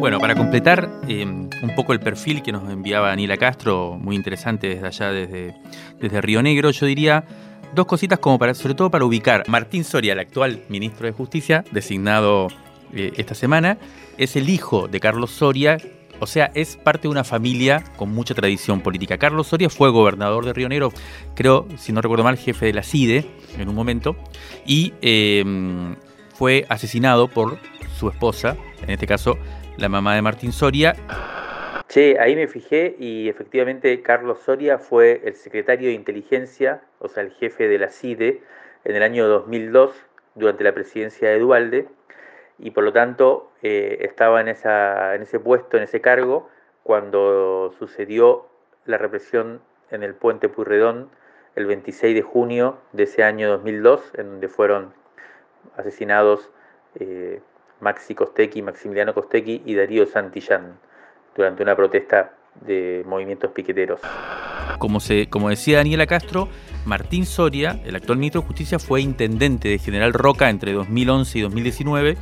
Bueno, 0.00 0.18
para 0.18 0.34
completar 0.34 0.90
eh, 1.08 1.26
un 1.26 1.74
poco 1.76 1.92
el 1.92 2.00
perfil 2.00 2.42
que 2.42 2.52
nos 2.52 2.68
enviaba 2.70 3.08
Daniela 3.08 3.36
Castro, 3.36 3.98
muy 4.00 4.16
interesante 4.16 4.66
desde 4.66 4.86
allá, 4.86 5.12
desde, 5.12 5.54
desde 6.00 6.22
Río 6.22 6.42
Negro, 6.42 6.70
yo 6.70 6.86
diría 6.86 7.22
dos 7.74 7.84
cositas 7.84 8.18
como 8.18 8.38
para, 8.38 8.54
sobre 8.54 8.72
todo 8.74 8.90
para 8.90 9.04
ubicar. 9.04 9.46
Martín 9.46 9.84
Soria, 9.84 10.14
el 10.14 10.20
actual 10.20 10.62
ministro 10.70 11.04
de 11.04 11.12
Justicia, 11.12 11.64
designado 11.70 12.48
eh, 12.94 13.12
esta 13.18 13.34
semana, 13.34 13.76
es 14.16 14.36
el 14.36 14.48
hijo 14.48 14.88
de 14.88 15.00
Carlos 15.00 15.32
Soria, 15.32 15.76
o 16.18 16.26
sea, 16.26 16.50
es 16.54 16.78
parte 16.78 17.02
de 17.02 17.08
una 17.08 17.22
familia 17.22 17.84
con 17.98 18.10
mucha 18.10 18.34
tradición 18.34 18.80
política. 18.80 19.18
Carlos 19.18 19.48
Soria 19.48 19.68
fue 19.68 19.90
gobernador 19.90 20.46
de 20.46 20.54
Río 20.54 20.70
Negro, 20.70 20.94
creo, 21.34 21.68
si 21.76 21.92
no 21.92 22.00
recuerdo 22.00 22.24
mal, 22.24 22.38
jefe 22.38 22.64
de 22.64 22.72
la 22.72 22.82
CIDE 22.82 23.26
en 23.58 23.68
un 23.68 23.74
momento, 23.74 24.16
y 24.64 24.94
eh, 25.02 25.94
fue 26.32 26.64
asesinado 26.70 27.28
por 27.28 27.58
su 27.98 28.08
esposa, 28.08 28.56
en 28.82 28.88
este 28.88 29.06
caso 29.06 29.36
la 29.80 29.88
mamá 29.88 30.14
de 30.14 30.22
Martín 30.22 30.52
Soria. 30.52 30.94
Che, 31.88 32.18
ahí 32.20 32.36
me 32.36 32.46
fijé 32.46 32.94
y 32.98 33.28
efectivamente 33.28 34.02
Carlos 34.02 34.38
Soria 34.40 34.78
fue 34.78 35.22
el 35.24 35.34
secretario 35.34 35.88
de 35.88 35.94
inteligencia, 35.94 36.82
o 36.98 37.08
sea, 37.08 37.22
el 37.22 37.32
jefe 37.32 37.66
de 37.66 37.78
la 37.78 37.88
CIDE, 37.88 38.42
en 38.84 38.96
el 38.96 39.02
año 39.02 39.26
2002, 39.26 39.92
durante 40.34 40.64
la 40.64 40.72
presidencia 40.72 41.30
de 41.30 41.38
Dualde, 41.38 41.88
y 42.58 42.70
por 42.72 42.84
lo 42.84 42.92
tanto 42.92 43.50
eh, 43.62 43.98
estaba 44.02 44.40
en, 44.40 44.48
esa, 44.48 45.14
en 45.14 45.22
ese 45.22 45.40
puesto, 45.40 45.78
en 45.78 45.84
ese 45.84 46.00
cargo, 46.00 46.48
cuando 46.82 47.74
sucedió 47.78 48.46
la 48.84 48.98
represión 48.98 49.60
en 49.90 50.02
el 50.02 50.14
puente 50.14 50.48
Purredón 50.48 51.08
el 51.56 51.66
26 51.66 52.14
de 52.14 52.22
junio 52.22 52.78
de 52.92 53.04
ese 53.04 53.24
año 53.24 53.48
2002, 53.48 54.12
en 54.18 54.30
donde 54.30 54.48
fueron 54.48 54.92
asesinados 55.76 56.50
eh, 56.94 57.40
Maxi 57.80 58.14
Costecchi, 58.14 58.62
Maximiliano 58.62 59.14
Costecchi 59.14 59.62
y 59.64 59.74
Darío 59.74 60.06
Santillán 60.06 60.78
durante 61.34 61.62
una 61.62 61.76
protesta 61.76 62.32
de 62.66 63.04
movimientos 63.06 63.50
piqueteros. 63.52 64.00
Como, 64.78 65.00
se, 65.00 65.28
como 65.28 65.48
decía 65.48 65.78
Daniela 65.78 66.06
Castro, 66.06 66.48
Martín 66.84 67.26
Soria, 67.26 67.80
el 67.84 67.96
actual 67.96 68.18
ministro 68.18 68.40
de 68.40 68.46
Justicia, 68.46 68.78
fue 68.78 69.00
intendente 69.00 69.68
de 69.68 69.78
General 69.78 70.12
Roca 70.12 70.50
entre 70.50 70.72
2011 70.72 71.38
y 71.38 71.42
2019, 71.42 72.16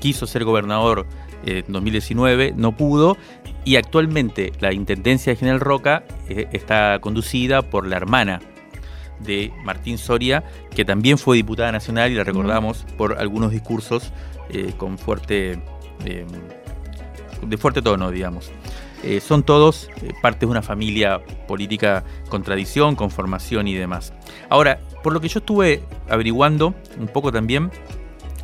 quiso 0.00 0.26
ser 0.26 0.44
gobernador 0.44 1.06
en 1.44 1.64
2019, 1.68 2.54
no 2.56 2.76
pudo, 2.76 3.16
y 3.64 3.76
actualmente 3.76 4.52
la 4.60 4.72
intendencia 4.72 5.32
de 5.32 5.36
General 5.36 5.60
Roca 5.60 6.04
eh, 6.28 6.48
está 6.52 6.98
conducida 7.00 7.62
por 7.62 7.86
la 7.86 7.96
hermana 7.96 8.40
de 9.20 9.52
Martín 9.64 9.98
Soria, 9.98 10.44
que 10.74 10.84
también 10.84 11.18
fue 11.18 11.36
diputada 11.36 11.72
nacional 11.72 12.10
y 12.10 12.14
la 12.14 12.24
recordamos 12.24 12.84
por 12.96 13.18
algunos 13.18 13.50
discursos 13.50 14.12
eh, 14.50 14.72
con 14.76 14.98
fuerte, 14.98 15.58
eh, 16.04 16.26
de 17.42 17.56
fuerte 17.56 17.82
tono, 17.82 18.10
digamos. 18.10 18.50
Eh, 19.02 19.20
son 19.20 19.42
todos 19.42 19.88
partes 20.22 20.40
de 20.40 20.46
una 20.46 20.62
familia 20.62 21.20
política 21.46 22.02
con 22.28 22.42
tradición, 22.42 22.96
con 22.96 23.10
formación 23.10 23.68
y 23.68 23.74
demás. 23.74 24.12
Ahora, 24.48 24.80
por 25.02 25.12
lo 25.12 25.20
que 25.20 25.28
yo 25.28 25.38
estuve 25.40 25.82
averiguando 26.08 26.74
un 26.98 27.06
poco 27.08 27.30
también, 27.30 27.70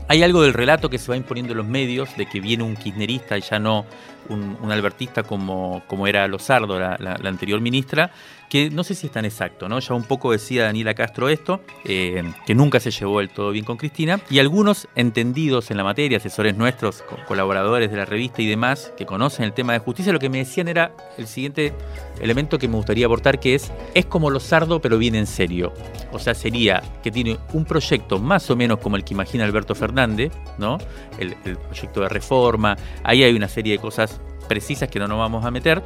hay 0.08 0.22
algo 0.22 0.42
del 0.42 0.52
relato 0.52 0.90
que 0.90 0.98
se 0.98 1.10
va 1.10 1.16
imponiendo 1.16 1.52
en 1.52 1.58
los 1.58 1.66
medios 1.66 2.14
de 2.16 2.26
que 2.26 2.40
viene 2.40 2.62
un 2.64 2.76
kirchnerista 2.76 3.38
y 3.38 3.40
ya 3.40 3.58
no 3.58 3.86
un, 4.28 4.70
albertista 4.70 5.22
como, 5.22 5.82
como 5.86 6.06
era 6.06 6.26
Lozardo, 6.28 6.78
la, 6.78 6.96
la, 6.98 7.28
anterior 7.28 7.60
ministra, 7.60 8.10
que 8.48 8.68
no 8.68 8.84
sé 8.84 8.94
si 8.94 9.06
es 9.06 9.12
tan 9.12 9.24
exacto, 9.24 9.68
¿no? 9.68 9.78
Ya 9.78 9.94
un 9.94 10.04
poco 10.04 10.32
decía 10.32 10.64
Daniela 10.64 10.94
Castro 10.94 11.28
esto, 11.28 11.62
eh, 11.84 12.22
que 12.46 12.54
nunca 12.54 12.80
se 12.80 12.90
llevó 12.90 13.20
del 13.20 13.30
todo 13.30 13.50
bien 13.50 13.64
con 13.64 13.76
Cristina, 13.76 14.20
y 14.28 14.38
algunos 14.40 14.88
entendidos 14.94 15.70
en 15.70 15.78
la 15.78 15.84
materia, 15.84 16.18
asesores 16.18 16.56
nuestros, 16.56 17.02
colaboradores 17.26 17.90
de 17.90 17.96
la 17.96 18.04
revista 18.04 18.42
y 18.42 18.46
demás, 18.46 18.92
que 18.96 19.06
conocen 19.06 19.46
el 19.46 19.52
tema 19.52 19.72
de 19.72 19.78
justicia, 19.78 20.12
lo 20.12 20.18
que 20.18 20.28
me 20.28 20.38
decían 20.38 20.68
era 20.68 20.94
el 21.16 21.26
siguiente 21.26 21.72
elemento 22.20 22.58
que 22.58 22.68
me 22.68 22.76
gustaría 22.76 23.06
aportar, 23.06 23.40
que 23.40 23.54
es, 23.54 23.72
es 23.94 24.06
como 24.06 24.30
Lozardo, 24.30 24.80
pero 24.80 24.98
bien 24.98 25.14
en 25.14 25.26
serio. 25.26 25.72
O 26.12 26.18
sea, 26.18 26.34
sería 26.34 26.82
que 27.02 27.10
tiene 27.10 27.38
un 27.54 27.64
proyecto 27.64 28.18
más 28.18 28.50
o 28.50 28.56
menos 28.56 28.80
como 28.80 28.96
el 28.96 29.04
que 29.04 29.14
imagina 29.14 29.44
Alberto 29.44 29.74
Fernández, 29.74 30.30
¿no? 30.58 30.78
el 31.18 31.56
proyecto 31.56 32.00
de 32.00 32.08
reforma, 32.08 32.76
ahí 33.02 33.22
hay 33.22 33.34
una 33.34 33.48
serie 33.48 33.72
de 33.74 33.78
cosas 33.78 34.11
precisas 34.48 34.88
que 34.88 34.98
no 34.98 35.08
nos 35.08 35.18
vamos 35.18 35.44
a 35.44 35.50
meter, 35.50 35.82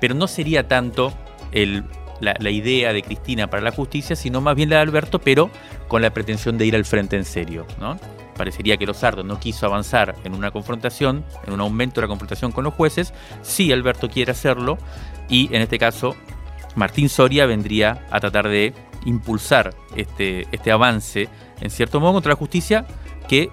pero 0.00 0.14
no 0.14 0.26
sería 0.26 0.68
tanto 0.68 1.12
la, 2.20 2.50
idea 2.50 2.92
de 2.92 3.02
Cristina 3.02 3.48
para 3.48 3.62
la 3.62 3.72
justicia, 3.72 4.16
sino 4.16 4.40
más 4.40 4.54
bien 4.54 4.70
la 4.70 4.76
de 4.76 4.82
Alberto, 4.82 5.18
pero 5.18 5.50
con 5.88 6.02
la 6.02 6.10
pretensión 6.12 6.58
de 6.58 6.66
ir 6.66 6.76
al 6.76 6.84
frente 6.84 7.16
en 7.16 7.24
serio. 7.24 7.66
¿no? 7.80 7.98
Parecería 8.36 8.76
que 8.76 8.86
Lozardo 8.86 9.22
no 9.22 9.40
quiso 9.40 9.66
avanzar 9.66 10.14
en 10.24 10.34
una 10.34 10.50
confrontación, 10.50 11.24
en 11.46 11.52
un 11.52 11.60
aumento 11.60 12.00
de 12.00 12.06
la 12.06 12.08
confrontación 12.08 12.52
con 12.52 12.64
los 12.64 12.74
jueces, 12.74 13.12
sí 13.42 13.72
Alberto 13.72 14.08
quiere 14.08 14.32
hacerlo, 14.32 14.78
y 15.28 15.54
en 15.54 15.62
este 15.62 15.78
caso 15.78 16.16
Martín 16.74 17.08
Soria 17.08 17.46
vendría 17.46 18.06
a 18.10 18.20
tratar 18.20 18.48
de 18.48 18.74
impulsar 19.06 19.74
este, 19.96 20.46
este 20.52 20.70
avance, 20.70 21.28
en 21.60 21.70
cierto 21.70 22.00
modo, 22.00 22.14
contra 22.14 22.30
la 22.30 22.36
justicia 22.36 22.86
que 23.28 23.50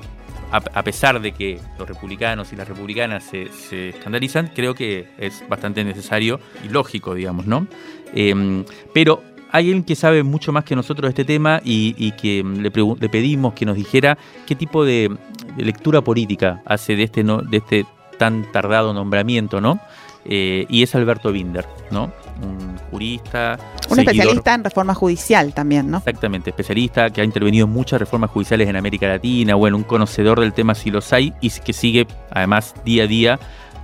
a, 0.51 0.83
pesar 0.83 1.21
de 1.21 1.33
que 1.33 1.59
los 1.77 1.87
republicanos 1.87 2.53
y 2.53 2.55
las 2.55 2.67
republicanas 2.67 3.23
se, 3.23 3.89
escandalizan, 3.89 4.51
creo 4.55 4.73
que 4.73 5.07
es 5.17 5.43
bastante 5.49 5.83
necesario 5.83 6.39
y 6.63 6.69
lógico, 6.69 7.13
digamos, 7.13 7.45
¿no? 7.47 7.67
Em, 8.13 8.63
pero 8.93 9.21
hay 9.51 9.65
alguien 9.65 9.83
que 9.83 9.95
sabe 9.95 10.23
mucho 10.23 10.51
más 10.51 10.63
que 10.63 10.75
nosotros 10.75 11.07
de 11.07 11.09
este 11.09 11.25
tema 11.25 11.61
y, 11.63 12.11
que 12.13 12.43
le, 12.43 12.71
pedimos 12.71 13.53
que 13.53 13.65
nos 13.65 13.75
dijera 13.75 14.17
qué 14.45 14.55
tipo 14.55 14.85
de, 14.85 15.15
lectura 15.57 16.01
política 16.01 16.61
hace 16.65 16.95
de 16.95 17.03
este, 17.03 17.25
este 17.51 17.85
tan 18.17 18.51
tardado 18.51 18.93
nombramiento, 18.93 19.59
¿no? 19.59 19.79
Eh, 20.25 20.65
y 20.69 20.83
es 20.83 20.93
Alberto 20.93 21.31
Binder, 21.31 21.65
¿no? 21.89 22.11
Un 22.41 22.77
jurista. 22.91 23.59
Un 23.89 23.99
especialista 23.99 24.53
en 24.53 24.63
reforma 24.63 24.93
judicial 24.93 25.53
también, 25.53 25.89
¿no? 25.89 25.97
Exactamente, 25.97 26.51
especialista 26.51 27.09
que 27.09 27.21
ha 27.21 27.23
intervenido 27.23 27.65
en 27.65 27.71
muchas 27.71 27.99
reformas 27.99 28.29
judiciales 28.31 28.67
en 28.67 28.75
América 28.75 29.07
Latina, 29.07 29.55
bueno, 29.55 29.77
un 29.77 29.83
conocedor 29.83 30.39
del 30.39 30.53
tema 30.53 30.75
si 30.75 30.91
los 30.91 31.11
hay 31.13 31.33
y 31.41 31.49
que 31.49 31.73
sigue 31.73 32.07
además 32.31 32.75
día 32.85 33.03
a 33.03 33.07
día 33.07 33.39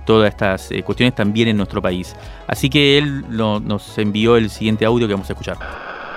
todas 0.06 0.30
estas 0.30 0.70
eh, 0.70 0.82
cuestiones 0.82 1.14
también 1.14 1.48
en 1.48 1.56
nuestro 1.56 1.80
país. 1.80 2.14
Así 2.46 2.68
que 2.68 2.98
él 2.98 3.24
nos 3.28 3.98
envió 3.98 4.36
el 4.36 4.50
siguiente 4.50 4.84
audio 4.84 5.06
que 5.06 5.14
vamos 5.14 5.30
a 5.30 5.32
escuchar. 5.32 5.56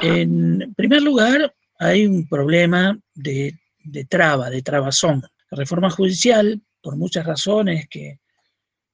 En 0.02 0.74
primer 0.76 1.02
lugar, 1.02 1.54
hay 1.80 2.06
un 2.06 2.28
problema 2.28 2.98
de, 3.16 3.56
de 3.84 4.06
traba, 4.06 4.50
de 4.50 4.62
trabazón. 4.62 5.24
La 5.50 5.58
reforma 5.58 5.90
judicial, 5.90 6.62
por 6.82 6.98
muchas 6.98 7.26
razones 7.26 7.88
que 7.90 8.20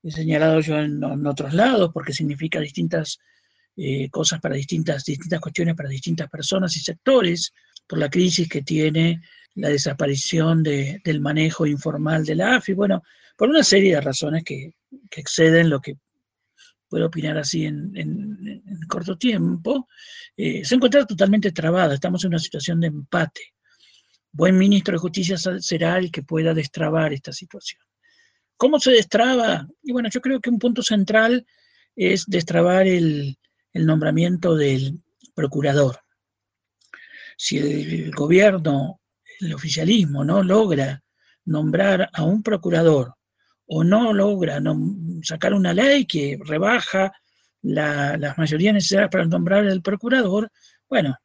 he 0.03 0.12
señalado 0.12 0.60
yo 0.60 0.77
en, 0.79 1.03
otros 1.25 1.53
lados, 1.53 1.91
porque 1.93 2.13
significa 2.13 2.60
distintas 2.60 3.19
eh, 3.76 4.10
cosas 4.10 4.40
para 4.40 4.56
distintas, 4.56 5.04
distintas 5.04 5.40
cuestiones 5.40 5.76
para 5.76 5.90
distintas 5.90 6.30
personas 6.30 6.76
y 6.78 6.80
sectores, 6.80 7.54
por 7.88 8.00
la 8.00 8.10
crisis 8.10 8.48
que 8.48 8.62
tiene 8.62 9.22
la 9.56 9.70
desaparición 9.70 10.64
del 10.64 11.22
manejo 11.22 11.66
informal 11.66 12.26
de 12.26 12.36
la 12.36 12.56
AFI, 12.56 12.74
bueno, 12.74 13.04
por 13.38 13.50
una 13.50 13.64
serie 13.64 13.96
de 13.96 14.02
razones 14.02 14.44
que, 14.44 14.74
exceden 15.12 15.70
lo 15.70 15.80
que 15.80 15.98
puedo 16.88 17.08
opinar 17.08 17.38
así 17.38 17.66
en, 17.66 18.64
corto 18.88 19.18
tiempo, 19.18 19.88
eh, 20.38 20.64
se 20.64 20.76
encuentra 20.76 21.06
totalmente 21.06 21.52
trabada, 21.52 21.96
estamos 21.96 22.24
en 22.24 22.30
una 22.30 22.40
situación 22.40 22.80
de 22.80 22.88
empate. 22.88 23.42
Buen 24.32 24.58
ministro 24.58 24.94
de 24.94 25.00
Justicia 25.00 25.38
será 25.38 25.98
el 25.98 26.12
que 26.12 26.24
pueda 26.24 26.54
destrabar 26.54 27.14
esta 27.14 27.32
situación. 27.32 27.82
¿Cómo 28.58 28.80
se 28.80 28.92
destraba? 28.92 29.68
Y 29.82 29.92
bueno, 29.92 30.10
yo 30.10 30.22
creo 30.22 30.40
que 30.40 30.50
un 30.50 30.60
punto 30.60 30.82
central 30.82 31.46
es 31.96 32.26
destrabar 32.26 32.88
el, 32.88 33.38
nombramiento 33.74 34.56
del 34.56 35.02
procurador. 35.34 36.00
Si 37.38 37.58
el 37.58 38.12
gobierno, 38.12 39.02
el 39.40 39.54
oficialismo, 39.54 40.24
no 40.24 40.44
logra 40.44 41.02
nombrar 41.46 42.10
a 42.14 42.24
un 42.24 42.44
procurador 42.44 43.16
o 43.66 43.84
no 43.84 44.14
logra 44.14 44.62
sacar 45.24 45.54
una 45.54 45.74
ley 45.74 46.06
que 46.06 46.40
rebaja 46.44 47.12
la, 47.64 48.18
las 48.18 48.38
mayorías 48.38 48.74
necesarias 48.74 49.10
para 49.10 49.26
nombrar 49.26 49.66
al 49.66 49.82
procurador, 49.82 50.52
bueno, 50.88 51.18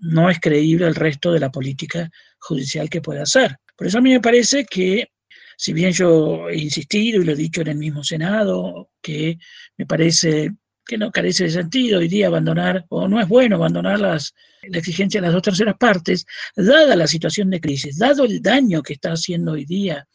no 0.00 0.30
es 0.30 0.40
creíble 0.40 0.86
el 0.86 0.94
resto 0.94 1.32
de 1.32 1.40
la 1.40 1.50
política 1.50 2.10
judicial 2.38 2.88
que 2.88 3.00
pueda 3.00 3.22
hacer. 3.22 3.56
Por 3.76 3.86
eso 3.86 3.98
a 3.98 4.00
mí 4.00 4.10
me 4.10 4.20
parece 4.20 4.64
que 4.64 5.08
si 5.56 5.72
bien 5.72 5.92
yo 5.92 6.48
he 6.48 6.56
insistido 6.56 7.20
y 7.20 7.24
lo 7.24 7.32
he 7.32 7.36
dicho 7.36 7.60
en 7.62 7.68
el 7.68 7.78
mismo 7.78 8.04
Senado, 8.04 8.90
que 9.02 9.38
me 9.76 9.86
parece 9.86 10.52
que 10.88 10.98
no 10.98 11.12
carece 11.12 11.44
de 11.44 11.50
sentido 11.50 11.98
hoy 11.98 12.08
día 12.08 12.26
abandonar, 12.28 12.86
o 12.88 13.06
no 13.06 13.20
es 13.20 13.28
bueno 13.28 13.56
abandonar 13.56 14.00
las, 14.00 14.34
la 14.62 14.78
exigencia 14.78 15.20
de 15.20 15.26
las 15.26 15.34
dos 15.34 15.42
terceras 15.42 15.76
partes, 15.76 16.26
dada 16.56 16.96
la 16.96 17.06
situación 17.06 17.50
de 17.50 17.60
crisis, 17.60 17.98
dado 17.98 18.24
el 18.24 18.40
daño 18.40 18.82
que 18.82 18.94
está 18.94 19.12
haciendo 19.12 19.52
hoy 19.52 19.66
día 19.66 20.08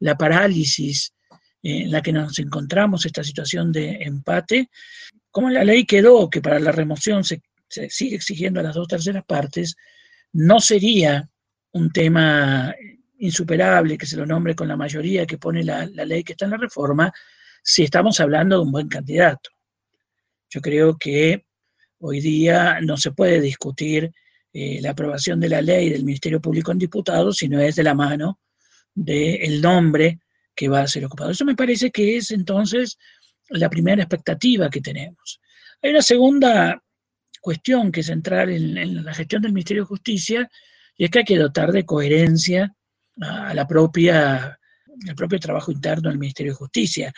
la 0.00 0.18
parálisis 0.18 1.14
en 1.62 1.90
la 1.92 2.02
que 2.02 2.12
nos 2.12 2.38
encontramos, 2.40 3.06
esta 3.06 3.22
situación 3.22 3.70
de 3.70 4.02
empate, 4.02 4.68
como 5.30 5.48
la 5.48 5.64
ley 5.64 5.86
quedó 5.86 6.28
que 6.28 6.42
para 6.42 6.58
la 6.58 6.72
remoción 6.72 7.22
se 7.24 7.40
sigue 7.88 8.16
exigiendo 8.16 8.60
a 8.60 8.64
las 8.64 8.74
dos 8.74 8.88
terceras 8.88 9.24
partes, 9.24 9.76
no 10.32 10.60
sería 10.60 11.28
un 11.72 11.92
tema 11.92 12.74
insuperable, 13.18 13.96
que 13.96 14.06
se 14.06 14.16
lo 14.16 14.26
nombre 14.26 14.54
con 14.54 14.66
la 14.68 14.76
mayoría 14.76 15.24
que 15.24 15.38
pone 15.38 15.62
la, 15.62 15.86
ley 15.86 16.24
que 16.24 16.32
está 16.32 16.46
en 16.46 16.52
la 16.52 16.56
reforma, 16.56 17.12
si 17.62 17.84
estamos 17.84 18.18
hablando 18.20 18.56
de 18.56 18.62
un 18.62 18.72
buen 18.72 18.88
candidato. 18.88 19.50
Yo 20.56 20.62
creo 20.62 20.96
que 20.96 21.44
hoy 21.98 22.22
día 22.22 22.80
no 22.80 22.96
se 22.96 23.10
puede 23.10 23.42
discutir 23.42 24.10
eh, 24.54 24.80
la 24.80 24.92
aprobación 24.92 25.38
de 25.38 25.50
la 25.50 25.60
ley 25.60 25.90
del 25.90 26.02
Ministerio 26.02 26.40
Público 26.40 26.72
en 26.72 26.78
diputados 26.78 27.36
si 27.36 27.46
no 27.46 27.60
es 27.60 27.76
de 27.76 27.82
la 27.82 27.92
mano 27.92 28.40
del 28.94 29.60
nombre 29.60 30.18
que 30.54 30.70
va 30.70 30.80
a 30.80 30.86
ser 30.86 31.04
ocupado. 31.04 31.30
Eso 31.30 31.44
me 31.44 31.54
parece 31.54 31.90
que 31.90 32.16
es 32.16 32.30
entonces 32.30 32.96
la 33.50 33.68
primera 33.68 34.02
expectativa 34.02 34.70
que 34.70 34.80
tenemos. 34.80 35.42
Hay 35.82 35.90
una 35.90 36.00
segunda 36.00 36.82
cuestión 37.42 37.92
que 37.92 38.00
es 38.00 38.06
central 38.06 38.48
en, 38.48 39.04
la 39.04 39.12
gestión 39.12 39.42
del 39.42 39.52
Ministerio 39.52 39.82
de 39.82 39.88
Justicia 39.88 40.50
y 40.96 41.04
es 41.04 41.10
que 41.10 41.18
hay 41.18 41.26
que 41.26 41.36
dotar 41.36 41.70
de 41.70 41.84
coherencia 41.84 42.74
a 43.20 43.52
la 43.52 43.68
propia, 43.68 44.58
el 45.06 45.14
propio 45.14 45.38
trabajo 45.38 45.70
interno 45.70 46.08
del 46.08 46.18
Ministerio 46.18 46.52
de 46.52 46.56
Justicia. 46.56 47.12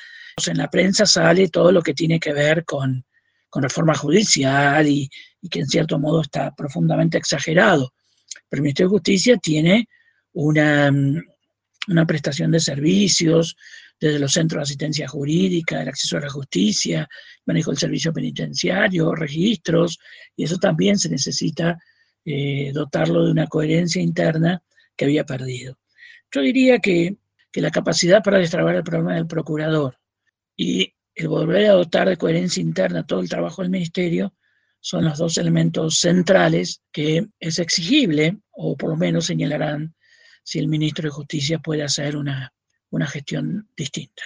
en 0.45 0.59
la 0.59 0.69
prensa 0.69 1.07
sale 1.07 1.51
todo 1.51 1.71
lo 1.71 1.83
que 1.83 1.95
tiene 1.95 2.19
que 2.19 2.33
ver 2.33 2.65
con, 2.65 3.05
reforma 3.55 3.95
judicial 3.95 4.87
y, 4.87 5.09
que 5.51 5.61
en 5.61 5.67
cierto 5.67 5.99
modo 5.99 6.23
está 6.23 6.55
profundamente 6.55 7.19
exagerado. 7.19 7.93
Pero 8.49 8.61
el 8.61 8.63
Ministerio 8.63 8.91
de 8.91 8.97
Justicia 8.97 9.37
tiene 9.39 9.89
una, 10.33 10.91
una 11.89 12.07
prestación 12.07 12.51
de 12.51 12.61
servicios, 12.61 13.57
desde 14.01 14.19
los 14.19 14.33
centros 14.33 14.61
de 14.61 14.63
asistencia 14.63 15.09
jurídica, 15.09 15.83
el 15.83 15.89
acceso 15.89 16.17
a 16.17 16.21
la 16.21 16.31
justicia, 16.31 17.09
manejo 17.47 17.71
del 17.71 17.79
servicio 17.79 18.13
penitenciario, 18.13 19.15
registros, 19.15 19.99
y 20.37 20.45
eso 20.45 20.57
también 20.59 20.99
se 20.99 21.09
necesita 21.09 21.79
eh, 22.25 22.71
dotarlo 22.73 23.25
de 23.25 23.33
una 23.33 23.47
coherencia 23.47 24.03
interna 24.03 24.63
que 24.97 25.07
había 25.07 25.25
perdido. 25.25 25.79
Yo 26.33 26.41
diría 26.43 26.79
que, 26.79 27.17
la 27.55 27.73
capacidad 27.73 28.23
para 28.23 28.39
destrabar 28.39 28.77
el 28.77 28.85
problema 28.85 29.17
del 29.17 29.27
procurador 29.27 29.99
y 30.57 30.95
el 31.19 31.27
volver 31.27 31.67
a 31.67 31.73
dotar 31.73 32.09
de 32.09 32.17
coherencia 32.17 32.61
interna 32.61 33.05
todo 33.05 33.19
el 33.21 33.29
trabajo 33.29 33.63
del 33.63 33.73
ministerio 33.73 34.35
son 34.79 35.05
los 35.05 35.19
dos 35.19 35.37
elementos 35.37 35.99
centrales 35.99 36.81
que 36.93 37.27
es 37.41 37.59
exigible, 37.59 38.39
o 38.53 38.77
por 38.77 38.91
lo 38.91 38.97
menos 38.97 39.27
señalarán 39.27 39.97
si 40.45 40.61
el 40.61 40.69
ministro 40.69 41.03
de 41.03 41.11
Justicia 41.11 41.59
puede 41.59 41.83
hacer 41.83 42.17
una, 42.17 42.53
una 42.91 43.09
gestión 43.09 43.69
distinta. 43.77 44.23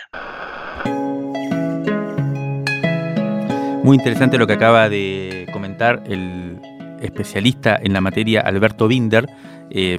Muy 3.83 3.97
interesante 3.97 4.37
lo 4.37 4.47
que 4.47 4.53
acaba 4.53 4.91
de 4.91 5.47
comentar 5.51 6.05
el 6.07 6.61
especialista 7.01 7.81
en 7.83 7.95
la 7.95 8.03
materia 8.03 8.43
Alberto 8.43 8.87
Binder, 8.87 9.27
eh, 9.71 9.99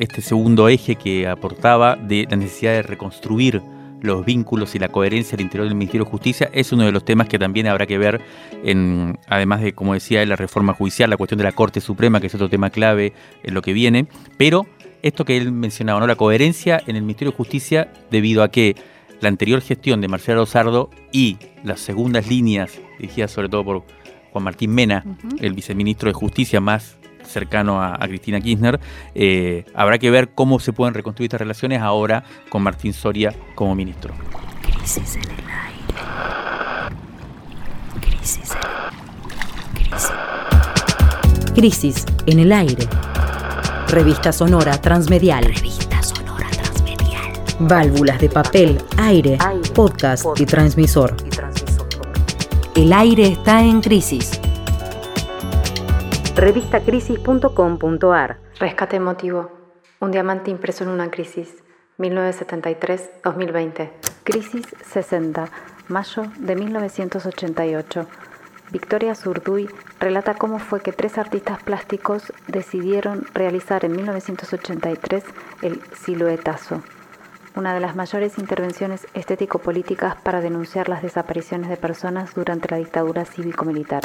este 0.00 0.20
segundo 0.22 0.68
eje 0.68 0.96
que 0.96 1.28
aportaba 1.28 1.94
de 1.94 2.26
la 2.28 2.36
necesidad 2.36 2.72
de 2.72 2.82
reconstruir 2.82 3.62
los 4.02 4.24
vínculos 4.24 4.74
y 4.74 4.78
la 4.78 4.88
coherencia 4.88 5.36
al 5.36 5.40
interior 5.40 5.68
del 5.68 5.76
Ministerio 5.76 6.04
de 6.04 6.10
Justicia 6.10 6.50
es 6.52 6.72
uno 6.72 6.84
de 6.84 6.92
los 6.92 7.04
temas 7.04 7.28
que 7.28 7.38
también 7.38 7.68
habrá 7.68 7.86
que 7.86 7.98
ver 7.98 8.20
en, 8.64 9.18
además 9.28 9.62
de, 9.62 9.72
como 9.72 9.94
decía, 9.94 10.26
la 10.26 10.36
reforma 10.36 10.74
judicial, 10.74 11.08
la 11.08 11.16
cuestión 11.16 11.38
de 11.38 11.44
la 11.44 11.52
Corte 11.52 11.80
Suprema, 11.80 12.20
que 12.20 12.26
es 12.26 12.34
otro 12.34 12.48
tema 12.48 12.70
clave 12.70 13.12
en 13.42 13.54
lo 13.54 13.62
que 13.62 13.72
viene, 13.72 14.06
pero 14.36 14.66
esto 15.02 15.24
que 15.24 15.36
él 15.36 15.52
mencionaba, 15.52 16.00
¿no? 16.00 16.06
la 16.06 16.16
coherencia 16.16 16.82
en 16.86 16.96
el 16.96 17.02
Ministerio 17.02 17.30
de 17.30 17.36
Justicia 17.36 17.92
debido 18.10 18.42
a 18.42 18.50
que 18.50 18.76
la 19.20 19.28
anterior 19.28 19.60
gestión 19.60 20.00
de 20.00 20.08
Marcelo 20.08 20.46
Sardo 20.46 20.90
y 21.12 21.38
las 21.62 21.80
segundas 21.80 22.26
líneas, 22.26 22.80
dirigidas 22.98 23.30
sobre 23.30 23.48
todo 23.48 23.64
por 23.64 23.84
Juan 24.32 24.44
Martín 24.44 24.72
Mena, 24.72 25.04
el 25.40 25.54
viceministro 25.54 26.08
de 26.08 26.14
Justicia 26.14 26.60
más 26.60 26.96
cercano 27.24 27.82
a, 27.82 27.98
Cristina 27.98 28.40
Kirchner. 28.40 28.80
Eh, 29.14 29.64
habrá 29.74 29.98
que 29.98 30.10
ver 30.10 30.30
cómo 30.30 30.58
se 30.60 30.72
pueden 30.72 30.94
reconstruir 30.94 31.28
estas 31.28 31.40
relaciones 31.40 31.80
ahora 31.80 32.24
con 32.48 32.62
Martín 32.62 32.92
Soria 32.92 33.34
como 33.54 33.74
ministro. 33.74 34.14
Crisis 34.62 35.16
en 35.16 35.22
el 35.22 35.30
aire. 35.30 35.82
Crisis 38.00 38.52
en... 38.52 38.62
Crisis. 39.74 40.12
Crisis 41.54 42.06
en 42.26 42.38
el 42.38 42.52
aire. 42.52 42.88
Revista 43.88 44.32
Sonora 44.32 44.80
Transmedial. 44.80 45.44
Revista 45.44 46.02
Sonora 46.02 46.48
Transmedial. 46.48 47.32
Válvulas 47.58 48.20
de 48.20 48.28
papel, 48.28 48.78
aire, 48.96 49.38
podcast, 49.74 50.24
y 50.36 50.46
transmisor. 50.46 51.16
El 52.74 52.92
aire 52.94 53.26
está 53.26 53.62
en 53.62 53.82
crisis 53.82 54.40
revistacrisis.com.ar. 56.36 58.38
Rescate 58.58 58.96
emotivo. 58.96 59.50
Un 60.00 60.10
diamante 60.10 60.50
impreso 60.50 60.82
en 60.84 60.90
una 60.90 61.10
crisis. 61.10 61.62
1973-2020. 61.98 63.90
Crisis 64.24 64.66
60. 64.84 65.48
Mayo 65.88 66.24
de 66.38 66.56
1988. 66.56 68.06
Victoria 68.70 69.14
Zurduy 69.14 69.68
relata 70.00 70.32
cómo 70.34 70.58
fue 70.58 70.80
que 70.80 70.92
tres 70.92 71.18
artistas 71.18 71.62
plásticos 71.62 72.32
decidieron 72.48 73.26
realizar 73.34 73.84
en 73.84 73.92
1983 73.92 75.24
el 75.60 75.82
siluetazo, 75.94 76.80
una 77.54 77.74
de 77.74 77.80
las 77.80 77.96
mayores 77.96 78.38
intervenciones 78.38 79.06
estético-políticas 79.12 80.16
para 80.22 80.40
denunciar 80.40 80.88
las 80.88 81.02
desapariciones 81.02 81.68
de 81.68 81.76
personas 81.76 82.34
durante 82.34 82.70
la 82.70 82.78
dictadura 82.78 83.26
cívico-militar. 83.26 84.04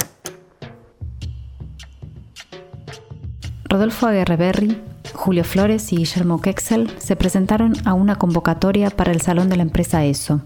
Rodolfo 3.70 4.08
Aguerreberri, 4.08 4.82
Julio 5.14 5.44
Flores 5.44 5.92
y 5.92 5.98
Guillermo 5.98 6.40
Kexel 6.42 6.90
se 7.00 7.18
presentaron 7.18 7.74
a 7.86 7.94
una 7.94 8.16
convocatoria 8.16 8.90
para 8.90 9.12
el 9.12 9.20
salón 9.20 9.50
de 9.50 9.58
la 9.58 9.64
empresa 9.64 10.06
ESO. 10.06 10.42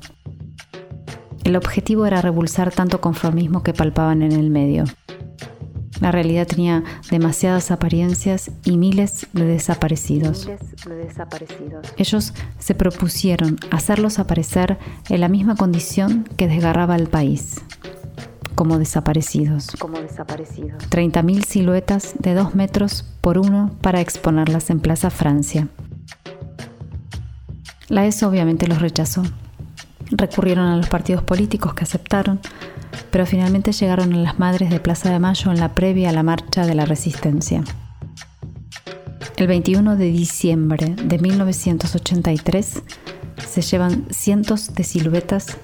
El 1.44 1.56
objetivo 1.56 2.08
era 2.08 2.22
revulsar 2.22 2.72
tanto 2.72 3.00
conformismo 3.00 3.62
que 3.62 3.74
palpaban 3.74 4.24
en 4.24 4.32
el 4.32 4.50
medio. 4.50 4.86
La 6.00 6.12
realidad 6.12 6.48
tenía 6.48 6.84
demasiadas 7.12 7.70
apariencias 7.70 8.50
y 8.64 8.76
miles 8.78 9.28
de 9.34 9.46
desaparecidos. 9.46 10.50
Ellos 11.98 12.34
se 12.58 12.74
propusieron 12.74 13.58
hacerlos 13.70 14.18
aparecer 14.18 14.80
en 15.10 15.22
la 15.22 15.28
misma 15.28 15.56
condición 15.56 16.28
que 16.38 16.48
desgarraba 16.48 16.96
al 16.96 17.08
país, 17.08 17.62
como 18.62 18.78
desaparecidos. 18.78 19.72
Como 19.80 20.00
desaparecidos. 20.00 20.88
30.000 20.92 21.46
siluetas 21.46 22.14
de 22.20 22.36
2 22.36 22.54
metros 22.54 23.04
por 23.20 23.40
uno 23.40 23.72
para 23.82 24.02
exponerlas 24.02 24.70
en 24.70 24.80
Plaza 24.80 25.10
Francia. 25.10 25.68
La 27.88 28.06
ESO 28.06 28.30
obviamente 28.30 28.68
los 28.68 28.80
rechazó. 28.80 29.24
Recurrieron 30.12 30.68
a 30.68 30.78
los 30.78 30.90
partidos 30.90 31.24
políticos 31.24 31.74
que 31.74 31.86
aceptaron, 31.86 32.40
pero 33.10 33.26
finalmente 33.26 33.72
llegaron 33.72 34.14
a 34.14 34.18
las 34.18 34.38
madres 34.38 34.70
de 34.70 34.80
Plaza 34.80 35.10
de 35.10 35.18
Mayo 35.18 35.50
en 35.50 35.60
la 35.60 35.74
previa 35.74 36.10
a 36.10 36.14
la 36.14 36.22
marcha 36.22 36.64
de 36.68 36.76
la 36.76 36.86
resistencia. 36.86 37.64
El 39.38 39.48
21 39.48 39.96
de 39.96 40.12
diciembre 40.12 40.94
de 41.04 41.18
1983 41.18 42.84
se 43.38 43.62
llevan 43.64 44.06
cientos 44.12 44.76
de 44.76 44.84
siluetas 44.84 45.58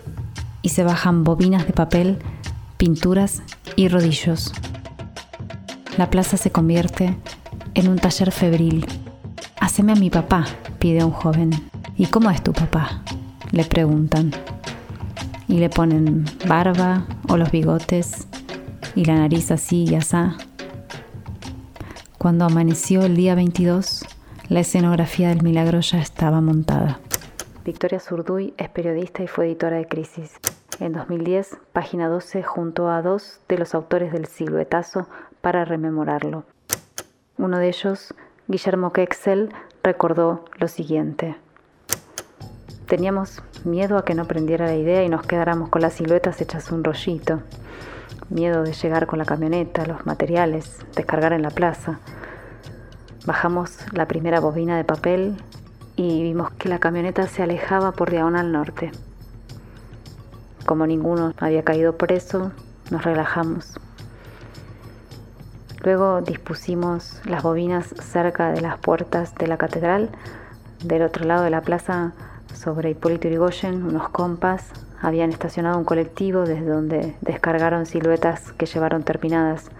y 0.63 0.69
se 0.69 0.83
bajan 0.83 1.23
bobinas 1.23 1.67
de 1.67 1.73
papel 1.73 2.17
pinturas 2.77 3.41
y 3.75 3.87
rodillos. 3.87 4.53
La 5.97 6.09
plaza 6.09 6.37
se 6.37 6.51
convierte 6.51 7.17
en 7.73 7.89
un 7.89 7.97
taller 7.97 8.31
febril. 8.31 8.85
Haceme 9.59 9.93
a 9.93 9.95
mi 9.95 10.09
papá, 10.09 10.45
pide 10.79 11.03
un 11.03 11.11
joven. 11.11 11.49
¿Y 11.97 12.05
cómo 12.05 12.29
es 12.29 12.43
tu 12.43 12.53
papá? 12.53 13.01
le 13.51 13.63
preguntan. 13.63 14.31
Y 15.47 15.59
le 15.59 15.69
ponen 15.69 16.25
barba 16.47 17.05
o 17.29 17.37
los 17.37 17.51
bigotes 17.51 18.27
y 18.95 19.05
la 19.05 19.15
nariz 19.15 19.51
así 19.51 19.85
y 19.85 19.95
asá. 19.95 20.37
Cuando 22.17 22.45
amaneció 22.45 23.03
el 23.03 23.15
día 23.15 23.35
22, 23.35 24.05
la 24.49 24.59
escenografía 24.59 25.29
del 25.29 25.43
milagro 25.43 25.79
ya 25.79 25.99
estaba 25.99 26.41
montada. 26.41 26.99
Victoria 27.63 27.99
Zurduy 27.99 28.53
es 28.57 28.69
periodista 28.69 29.23
y 29.23 29.27
fue 29.27 29.45
editora 29.47 29.77
de 29.77 29.87
Crisis. 29.87 30.31
En 30.79 30.93
2010, 30.93 31.57
página 31.73 32.07
12 32.07 32.43
junto 32.43 32.87
a 32.89 33.01
dos 33.01 33.39
de 33.49 33.57
los 33.57 33.73
autores 33.73 34.11
del 34.11 34.27
siluetazo 34.27 35.07
para 35.41 35.65
rememorarlo. 35.65 36.43
Uno 37.39 37.57
de 37.57 37.69
ellos, 37.69 38.13
Guillermo 38.47 38.93
Kexel, 38.93 39.49
recordó 39.81 40.45
lo 40.59 40.67
siguiente. 40.67 41.35
Teníamos 42.85 43.41
miedo 43.63 43.97
a 43.97 44.05
que 44.05 44.13
no 44.13 44.25
prendiera 44.25 44.67
la 44.67 44.75
idea 44.75 45.03
y 45.03 45.09
nos 45.09 45.25
quedáramos 45.25 45.69
con 45.69 45.81
las 45.81 45.93
siluetas 45.93 46.39
hechas 46.41 46.71
un 46.71 46.83
rollito. 46.83 47.41
Miedo 48.29 48.61
de 48.61 48.73
llegar 48.73 49.07
con 49.07 49.17
la 49.17 49.25
camioneta, 49.25 49.83
los 49.87 50.05
materiales, 50.05 50.77
descargar 50.95 51.33
en 51.33 51.41
la 51.41 51.49
plaza. 51.49 51.99
Bajamos 53.25 53.79
la 53.93 54.07
primera 54.07 54.39
bobina 54.39 54.77
de 54.77 54.83
papel 54.83 55.37
y 55.95 56.21
vimos 56.21 56.51
que 56.51 56.69
la 56.69 56.77
camioneta 56.77 57.25
se 57.25 57.41
alejaba 57.41 57.93
por 57.93 58.11
diagonal 58.11 58.51
norte. 58.51 58.91
Como 60.67 60.85
ninguno 60.85 61.33
había 61.37 61.63
caído 61.63 61.95
preso, 61.95 62.51
nos 62.91 63.05
relajamos. 63.05 63.79
Luego 65.81 66.19
dispusimos 66.19 67.21
las 67.23 67.41
bobinas 67.41 67.95
cerca 68.01 68.51
de 68.51 68.59
las 68.59 68.77
puertas 68.77 69.33
de 69.35 69.47
la 69.47 69.55
catedral. 69.55 70.09
Del 70.83 71.03
otro 71.03 71.23
lado 71.23 71.45
de 71.45 71.51
la 71.51 71.61
plaza, 71.61 72.11
sobre 72.53 72.89
Hipólito 72.89 73.29
Yrigoyen, 73.29 73.81
unos 73.81 74.09
compas 74.09 74.73
habían 75.01 75.29
estacionado 75.29 75.77
un 75.77 75.85
colectivo 75.85 76.41
desde 76.41 76.65
donde 76.65 77.15
descargaron 77.21 77.85
siluetas 77.85 78.51
que 78.51 78.65
llevaron 78.65 79.03
terminadas. 79.03 79.71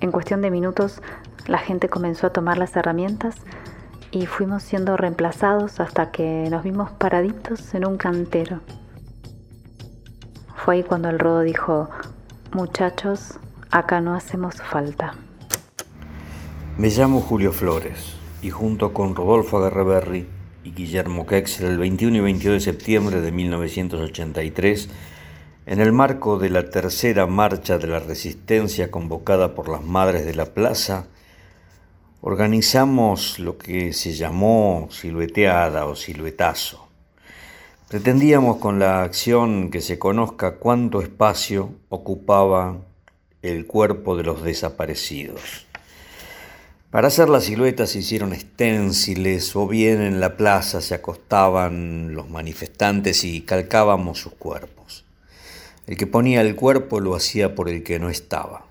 En 0.00 0.12
cuestión 0.12 0.40
de 0.40 0.50
minutos, 0.50 1.02
la 1.46 1.58
gente 1.58 1.90
comenzó 1.90 2.28
a 2.28 2.32
tomar 2.32 2.56
las 2.56 2.74
herramientas 2.74 3.36
y 4.12 4.24
fuimos 4.24 4.62
siendo 4.62 4.96
reemplazados 4.96 5.78
hasta 5.78 6.10
que 6.10 6.48
nos 6.50 6.62
vimos 6.62 6.90
paraditos 6.92 7.74
en 7.74 7.86
un 7.86 7.98
cantero. 7.98 8.62
Fue 10.56 10.76
ahí 10.76 10.82
cuando 10.82 11.10
el 11.10 11.18
rodo 11.18 11.42
dijo, 11.42 11.88
muchachos, 12.52 13.38
acá 13.70 14.00
no 14.00 14.14
hacemos 14.14 14.56
falta. 14.56 15.14
Me 16.78 16.88
llamo 16.88 17.20
Julio 17.20 17.52
Flores 17.52 18.16
y 18.42 18.50
junto 18.50 18.92
con 18.92 19.14
Rodolfo 19.14 19.58
Agarreberri 19.58 20.26
y 20.64 20.72
Guillermo 20.72 21.26
Kexel 21.26 21.66
el 21.66 21.78
21 21.78 22.16
y 22.16 22.20
22 22.20 22.54
de 22.54 22.60
septiembre 22.72 23.20
de 23.20 23.30
1983, 23.30 24.88
en 25.66 25.80
el 25.80 25.92
marco 25.92 26.38
de 26.38 26.50
la 26.50 26.68
tercera 26.70 27.26
marcha 27.26 27.78
de 27.78 27.86
la 27.86 28.00
resistencia 28.00 28.90
convocada 28.90 29.54
por 29.54 29.68
las 29.68 29.84
Madres 29.84 30.24
de 30.24 30.34
la 30.34 30.46
Plaza, 30.46 31.06
organizamos 32.22 33.38
lo 33.38 33.58
que 33.58 33.92
se 33.92 34.14
llamó 34.14 34.88
silueteada 34.90 35.86
o 35.86 35.94
siluetazo 35.94 36.85
Pretendíamos 37.88 38.56
con 38.56 38.80
la 38.80 39.04
acción 39.04 39.70
que 39.70 39.80
se 39.80 39.96
conozca 39.96 40.56
cuánto 40.56 41.00
espacio 41.00 41.70
ocupaba 41.88 42.78
el 43.42 43.64
cuerpo 43.64 44.16
de 44.16 44.24
los 44.24 44.42
desaparecidos. 44.42 45.68
Para 46.90 47.06
hacer 47.06 47.28
la 47.28 47.40
silueta 47.40 47.86
se 47.86 48.00
hicieron 48.00 48.32
esténciles 48.32 49.54
o 49.54 49.68
bien 49.68 50.02
en 50.02 50.18
la 50.18 50.36
plaza 50.36 50.80
se 50.80 50.96
acostaban 50.96 52.12
los 52.12 52.28
manifestantes 52.28 53.22
y 53.22 53.42
calcábamos 53.42 54.18
sus 54.18 54.32
cuerpos. 54.32 55.04
El 55.86 55.96
que 55.96 56.08
ponía 56.08 56.40
el 56.40 56.56
cuerpo 56.56 56.98
lo 56.98 57.14
hacía 57.14 57.54
por 57.54 57.68
el 57.68 57.84
que 57.84 58.00
no 58.00 58.10
estaba. 58.10 58.66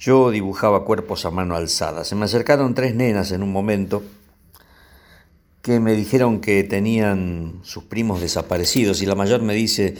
Yo 0.00 0.32
dibujaba 0.32 0.84
cuerpos 0.84 1.26
a 1.26 1.30
mano 1.30 1.54
alzada. 1.54 2.04
Se 2.04 2.16
me 2.16 2.24
acercaron 2.24 2.74
tres 2.74 2.92
nenas 2.92 3.30
en 3.30 3.44
un 3.44 3.52
momento 3.52 4.02
que 5.62 5.80
me 5.80 5.94
dijeron 5.94 6.40
que 6.40 6.64
tenían 6.64 7.60
sus 7.62 7.84
primos 7.84 8.20
desaparecidos 8.20 9.02
y 9.02 9.06
la 9.06 9.14
mayor 9.14 9.42
me 9.42 9.54
dice, 9.54 9.94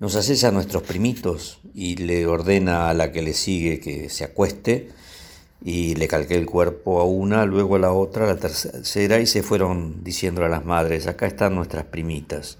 nos 0.00 0.16
haces 0.16 0.44
a 0.44 0.50
nuestros 0.50 0.82
primitos 0.82 1.60
y 1.74 1.96
le 1.96 2.26
ordena 2.26 2.88
a 2.88 2.94
la 2.94 3.12
que 3.12 3.22
le 3.22 3.34
sigue 3.34 3.80
que 3.80 4.08
se 4.08 4.24
acueste 4.24 4.90
y 5.62 5.94
le 5.94 6.08
calqué 6.08 6.36
el 6.36 6.46
cuerpo 6.46 7.00
a 7.00 7.04
una, 7.04 7.46
luego 7.46 7.76
a 7.76 7.78
la 7.78 7.92
otra, 7.92 8.24
a 8.24 8.34
la 8.34 8.36
tercera 8.36 9.20
y 9.20 9.26
se 9.26 9.42
fueron 9.42 10.04
diciendo 10.04 10.44
a 10.44 10.48
las 10.48 10.64
madres, 10.64 11.06
acá 11.06 11.26
están 11.26 11.54
nuestras 11.54 11.84
primitas. 11.84 12.58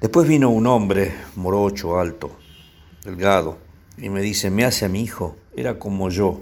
Después 0.00 0.26
vino 0.26 0.50
un 0.50 0.66
hombre, 0.66 1.12
morocho, 1.36 2.00
alto, 2.00 2.36
delgado, 3.04 3.58
y 3.96 4.08
me 4.08 4.20
dice, 4.20 4.50
me 4.50 4.64
hace 4.64 4.84
a 4.84 4.88
mi 4.88 5.02
hijo, 5.02 5.36
era 5.56 5.78
como 5.78 6.10
yo, 6.10 6.40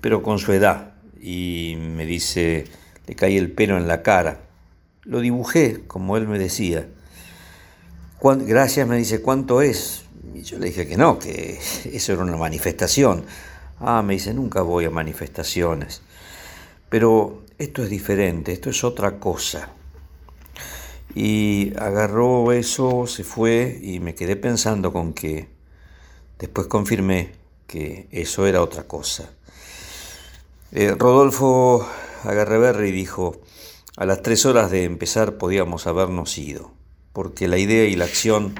pero 0.00 0.22
con 0.22 0.38
su 0.38 0.52
edad, 0.52 0.94
y 1.20 1.74
me 1.76 2.06
dice, 2.06 2.66
le 3.14 3.36
el 3.36 3.50
pelo 3.52 3.76
en 3.76 3.88
la 3.88 4.02
cara. 4.02 4.40
Lo 5.04 5.20
dibujé 5.20 5.82
como 5.86 6.16
él 6.16 6.28
me 6.28 6.38
decía. 6.38 6.88
Gracias, 8.22 8.86
me 8.86 8.96
dice, 8.96 9.22
¿cuánto 9.22 9.62
es? 9.62 10.04
Y 10.34 10.42
yo 10.42 10.58
le 10.58 10.66
dije 10.66 10.86
que 10.86 10.96
no, 10.96 11.18
que 11.18 11.58
eso 11.92 12.12
era 12.12 12.22
una 12.22 12.36
manifestación. 12.36 13.24
Ah, 13.78 14.02
me 14.02 14.14
dice, 14.14 14.34
nunca 14.34 14.62
voy 14.62 14.84
a 14.84 14.90
manifestaciones. 14.90 16.02
Pero 16.88 17.42
esto 17.58 17.82
es 17.82 17.90
diferente, 17.90 18.52
esto 18.52 18.68
es 18.70 18.84
otra 18.84 19.18
cosa. 19.18 19.70
Y 21.14 21.72
agarró 21.78 22.52
eso, 22.52 23.06
se 23.06 23.24
fue 23.24 23.78
y 23.82 24.00
me 24.00 24.14
quedé 24.14 24.36
pensando 24.36 24.92
con 24.92 25.12
que 25.12 25.48
después 26.38 26.66
confirmé 26.66 27.32
que 27.66 28.06
eso 28.10 28.46
era 28.46 28.62
otra 28.62 28.84
cosa. 28.84 29.30
Eh, 30.72 30.94
Rodolfo 30.96 31.88
Agarreberri 32.24 32.90
dijo, 32.90 33.40
a 33.96 34.06
las 34.06 34.22
tres 34.22 34.46
horas 34.46 34.70
de 34.70 34.84
empezar 34.84 35.38
podíamos 35.38 35.86
habernos 35.86 36.36
ido, 36.38 36.72
porque 37.12 37.48
la 37.48 37.58
idea 37.58 37.84
y 37.84 37.96
la 37.96 38.04
acción 38.04 38.54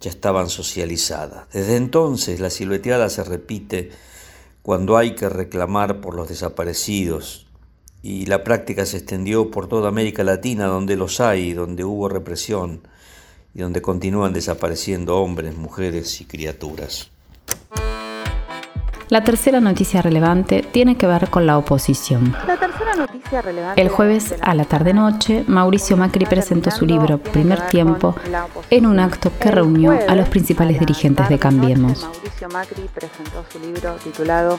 ya 0.00 0.10
estaban 0.10 0.48
socializadas. 0.48 1.48
Desde 1.52 1.76
entonces 1.76 2.40
la 2.40 2.50
silueteada 2.50 3.08
se 3.08 3.24
repite 3.24 3.90
cuando 4.62 4.96
hay 4.96 5.14
que 5.14 5.28
reclamar 5.28 6.00
por 6.00 6.14
los 6.14 6.28
desaparecidos, 6.28 7.46
y 8.02 8.26
la 8.26 8.42
práctica 8.42 8.84
se 8.84 8.96
extendió 8.96 9.50
por 9.50 9.68
toda 9.68 9.88
América 9.88 10.24
Latina, 10.24 10.66
donde 10.66 10.96
los 10.96 11.20
hay, 11.20 11.52
donde 11.52 11.84
hubo 11.84 12.08
represión 12.08 12.82
y 13.54 13.60
donde 13.60 13.80
continúan 13.80 14.32
desapareciendo 14.32 15.18
hombres, 15.18 15.56
mujeres 15.56 16.20
y 16.20 16.24
criaturas. 16.24 17.10
La 19.12 19.22
tercera 19.22 19.60
noticia 19.60 20.00
relevante 20.00 20.62
tiene 20.62 20.96
que 20.96 21.06
ver 21.06 21.28
con 21.28 21.44
la 21.44 21.58
oposición. 21.58 22.34
La 22.46 22.56
tercera 22.56 22.94
noticia 22.94 23.42
relevante. 23.42 23.82
El 23.82 23.90
jueves 23.90 24.34
a 24.40 24.54
la 24.54 24.64
tarde-noche, 24.64 25.44
Mauricio 25.48 25.98
Macri 25.98 26.24
presentó 26.24 26.70
su 26.70 26.86
libro 26.86 27.18
Primer 27.18 27.66
Tiempo 27.66 28.16
en 28.70 28.86
un 28.86 28.98
acto 28.98 29.30
que 29.38 29.50
reunió 29.50 29.92
a 30.08 30.16
los 30.16 30.30
principales 30.30 30.80
dirigentes 30.80 31.28
de 31.28 31.38
Cambiemos. 31.38 32.04
Mauricio 32.04 32.48
Macri 32.48 32.88
presentó 32.94 33.44
su 33.52 33.58
libro 33.58 33.96
titulado 34.02 34.58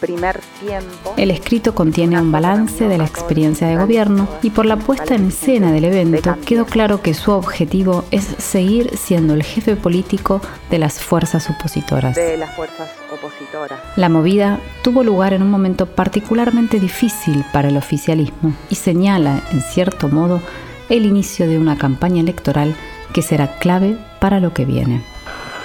primer 0.00 0.38
tiempo. 0.60 1.14
El 1.16 1.30
escrito 1.30 1.74
contiene 1.74 2.20
un 2.20 2.30
balance 2.30 2.86
de 2.86 2.98
la 2.98 3.04
experiencia 3.04 3.66
de 3.66 3.76
gobierno 3.76 4.28
y 4.42 4.50
por 4.50 4.66
la 4.66 4.76
puesta 4.76 5.14
en 5.14 5.28
escena 5.28 5.72
del 5.72 5.84
evento 5.84 6.36
quedó 6.44 6.66
claro 6.66 7.00
que 7.00 7.14
su 7.14 7.30
objetivo 7.30 8.04
es 8.10 8.24
seguir 8.24 8.96
siendo 8.98 9.32
el 9.32 9.42
jefe 9.42 9.76
político 9.76 10.42
de 10.70 10.78
las 10.78 11.00
fuerzas 11.00 11.48
opositoras. 11.48 12.16
De 12.16 12.36
las 12.36 12.54
fuerzas 12.54 12.90
opositoras. 13.10 13.80
La 13.96 14.08
movida 14.08 14.58
tuvo 14.82 15.04
lugar 15.04 15.34
en 15.34 15.42
un 15.42 15.50
momento 15.50 15.86
particularmente 15.86 16.80
difícil 16.80 17.44
para 17.52 17.68
el 17.68 17.76
oficialismo 17.76 18.52
y 18.68 18.74
señala, 18.74 19.40
en 19.52 19.62
cierto 19.62 20.08
modo, 20.08 20.40
el 20.88 21.06
inicio 21.06 21.46
de 21.46 21.58
una 21.58 21.78
campaña 21.78 22.20
electoral 22.20 22.74
que 23.12 23.22
será 23.22 23.58
clave 23.58 23.96
para 24.20 24.40
lo 24.40 24.52
que 24.52 24.64
viene. 24.64 25.04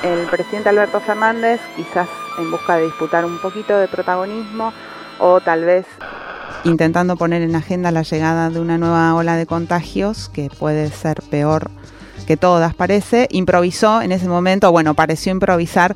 El 0.04 0.28
presidente 0.28 0.70
Alberto 0.70 1.00
Fernández 1.00 1.60
quizás 1.76 2.08
en 2.38 2.52
busca 2.52 2.78
de 2.78 2.86
disputar 2.86 3.26
un 3.26 3.40
poquito 3.40 3.78
de 3.80 3.88
protagonismo 3.88 4.74
o 5.18 5.42
tal 5.42 5.66
vez 5.66 5.88
intentando 6.64 7.16
poner 7.16 7.42
en 7.42 7.56
agenda 7.56 7.92
la 7.92 8.04
llegada 8.04 8.50
de 8.50 8.60
una 8.60 8.78
nueva 8.78 9.16
ola 9.16 9.38
de 9.38 9.46
contagios 9.46 10.30
que 10.30 10.50
puede 10.50 10.90
ser 10.90 11.22
peor 11.32 11.72
que 12.28 12.38
todas 12.38 12.76
parece, 12.76 13.28
improvisó 13.32 14.04
en 14.04 14.12
ese 14.12 14.28
momento, 14.28 14.72
bueno, 14.72 14.94
pareció 14.94 15.32
improvisar 15.32 15.96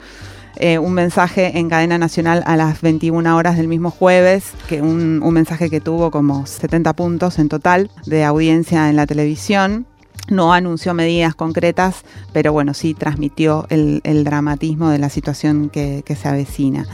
eh, 0.58 0.78
un 0.78 0.94
mensaje 0.94 1.58
en 1.58 1.70
cadena 1.70 1.98
nacional 1.98 2.44
a 2.46 2.56
las 2.56 2.82
21 2.82 3.36
horas 3.36 3.58
del 3.58 3.68
mismo 3.68 3.90
jueves, 3.90 4.52
que 4.68 4.82
un, 4.82 5.20
mensaje 5.34 5.70
que 5.70 5.82
tuvo 5.82 6.12
como 6.12 6.46
70 6.46 6.94
puntos 6.94 7.40
en 7.40 7.50
total 7.50 7.90
de 8.06 8.24
audiencia 8.24 8.90
en 8.90 8.96
la 8.96 9.08
televisión. 9.08 9.88
No 10.30 10.54
anunció 10.54 10.94
medidas 10.94 11.36
concretas, 11.36 12.04
pero 12.32 12.54
bueno, 12.54 12.74
sí 12.74 12.94
transmitió 12.94 13.66
el, 13.70 14.24
dramatismo 14.24 14.90
de 14.90 15.00
la 15.00 15.10
situación 15.10 15.70
que, 15.70 16.04
se 16.08 16.28
avecina. 16.28 16.86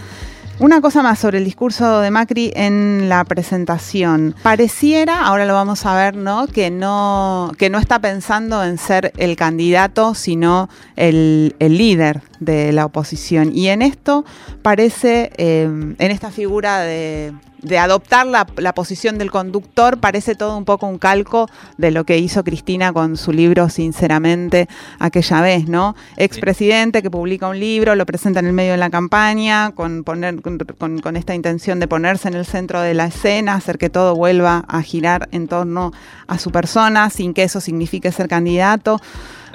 Una 0.60 0.82
cosa 0.82 1.02
más 1.02 1.20
sobre 1.20 1.38
el 1.38 1.46
discurso 1.46 2.02
de 2.02 2.12
Macri 2.12 2.52
en 2.54 3.08
la 3.08 3.24
presentación. 3.24 4.36
Pareciera, 4.44 5.26
ahora 5.26 5.46
lo 5.46 5.54
vamos 5.54 5.86
a 5.86 5.96
ver, 5.96 6.18
¿no? 6.18 6.48
Que 6.48 6.70
no, 6.70 7.54
que 7.58 7.70
no 7.70 7.80
está 7.80 8.00
pensando 8.00 8.62
en 8.66 8.78
ser 8.78 9.14
el 9.16 9.38
candidato, 9.38 10.14
sino 10.16 10.68
el, 10.98 11.56
el 11.60 11.78
líder 11.78 12.24
de 12.42 12.74
la 12.74 12.86
oposición. 12.86 13.56
Y 13.56 13.70
en 13.70 13.82
esto 13.82 14.26
parece, 14.62 15.32
eh, 15.38 15.64
en 15.64 16.12
esta 16.12 16.30
figura 16.30 16.80
de, 16.80 17.34
adoptar 17.78 18.26
la, 18.28 18.74
posición 18.74 19.18
del 19.18 19.32
conductor, 19.32 20.00
parece 20.00 20.36
todo 20.36 20.58
un 20.58 20.66
poco 20.66 20.88
un 20.88 20.98
calco 20.98 21.50
de 21.78 21.92
lo 21.92 22.04
que 22.04 22.18
hizo 22.18 22.44
Cristina 22.44 22.94
con 22.94 23.18
su 23.18 23.32
libro 23.32 23.70
Sinceramente 23.70 24.68
aquella 25.00 25.42
vez, 25.42 25.68
¿no? 25.68 25.96
Expresidente 26.18 27.02
que 27.02 27.12
publica 27.12 27.48
un 27.48 27.60
libro, 27.60 27.96
lo 27.96 28.06
presenta 28.06 28.40
en 28.40 28.48
el 28.48 28.54
medio 28.54 28.72
de 28.72 28.78
la 28.78 28.90
campaña, 28.90 29.72
con, 29.72 30.04
poner, 30.04 30.42
con, 30.42 30.58
con 31.00 31.16
esta 31.16 31.36
intención 31.36 31.80
de 31.80 31.88
ponerse 31.88 32.28
en 32.28 32.36
el 32.36 32.46
centro 32.46 32.82
de 32.82 32.94
la 32.94 33.06
escena, 33.06 33.56
hacer 33.56 33.78
que 33.78 33.90
todo 33.90 34.16
vuelva 34.16 34.66
a 34.68 34.82
girar 34.82 35.28
en 35.32 35.48
torno 35.48 35.92
a 36.28 36.40
su 36.40 36.52
persona, 36.52 37.10
sin 37.10 37.34
que 37.34 37.44
eso 37.44 37.62
signifique 37.62 38.12
ser 38.12 38.28
candidato. 38.28 39.02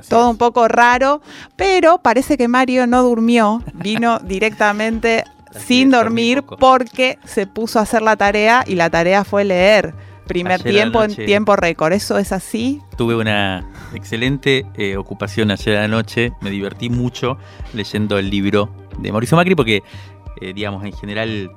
Todo 0.08 0.28
un 0.28 0.36
poco 0.36 0.68
raro, 0.68 1.22
pero 1.56 1.98
parece 1.98 2.36
que 2.36 2.46
Mario 2.46 2.86
no 2.86 3.02
durmió, 3.02 3.62
vino 3.72 4.18
directamente 4.18 5.24
sin 5.58 5.90
dormir 5.90 6.42
porque 6.42 7.18
se 7.24 7.46
puso 7.46 7.78
a 7.78 7.82
hacer 7.82 8.02
la 8.02 8.16
tarea 8.16 8.64
y 8.66 8.74
la 8.74 8.90
tarea 8.90 9.24
fue 9.24 9.44
leer. 9.44 9.94
Primer 10.26 10.62
tiempo 10.62 11.02
en 11.02 11.14
tiempo 11.14 11.54
récord, 11.54 11.92
¿eso 11.92 12.16
es 12.16 12.32
así? 12.32 12.80
Tuve 12.96 13.14
una 13.14 13.70
excelente 13.94 14.64
eh, 14.74 14.96
ocupación 14.96 15.50
ayer 15.50 15.76
anoche, 15.76 16.32
me 16.40 16.50
divertí 16.50 16.88
mucho 16.88 17.36
leyendo 17.74 18.18
el 18.18 18.30
libro 18.30 18.70
de 18.98 19.12
Mauricio 19.12 19.36
Macri 19.36 19.54
porque, 19.54 19.82
eh, 20.40 20.52
digamos, 20.54 20.82
en 20.84 20.94
general 20.94 21.50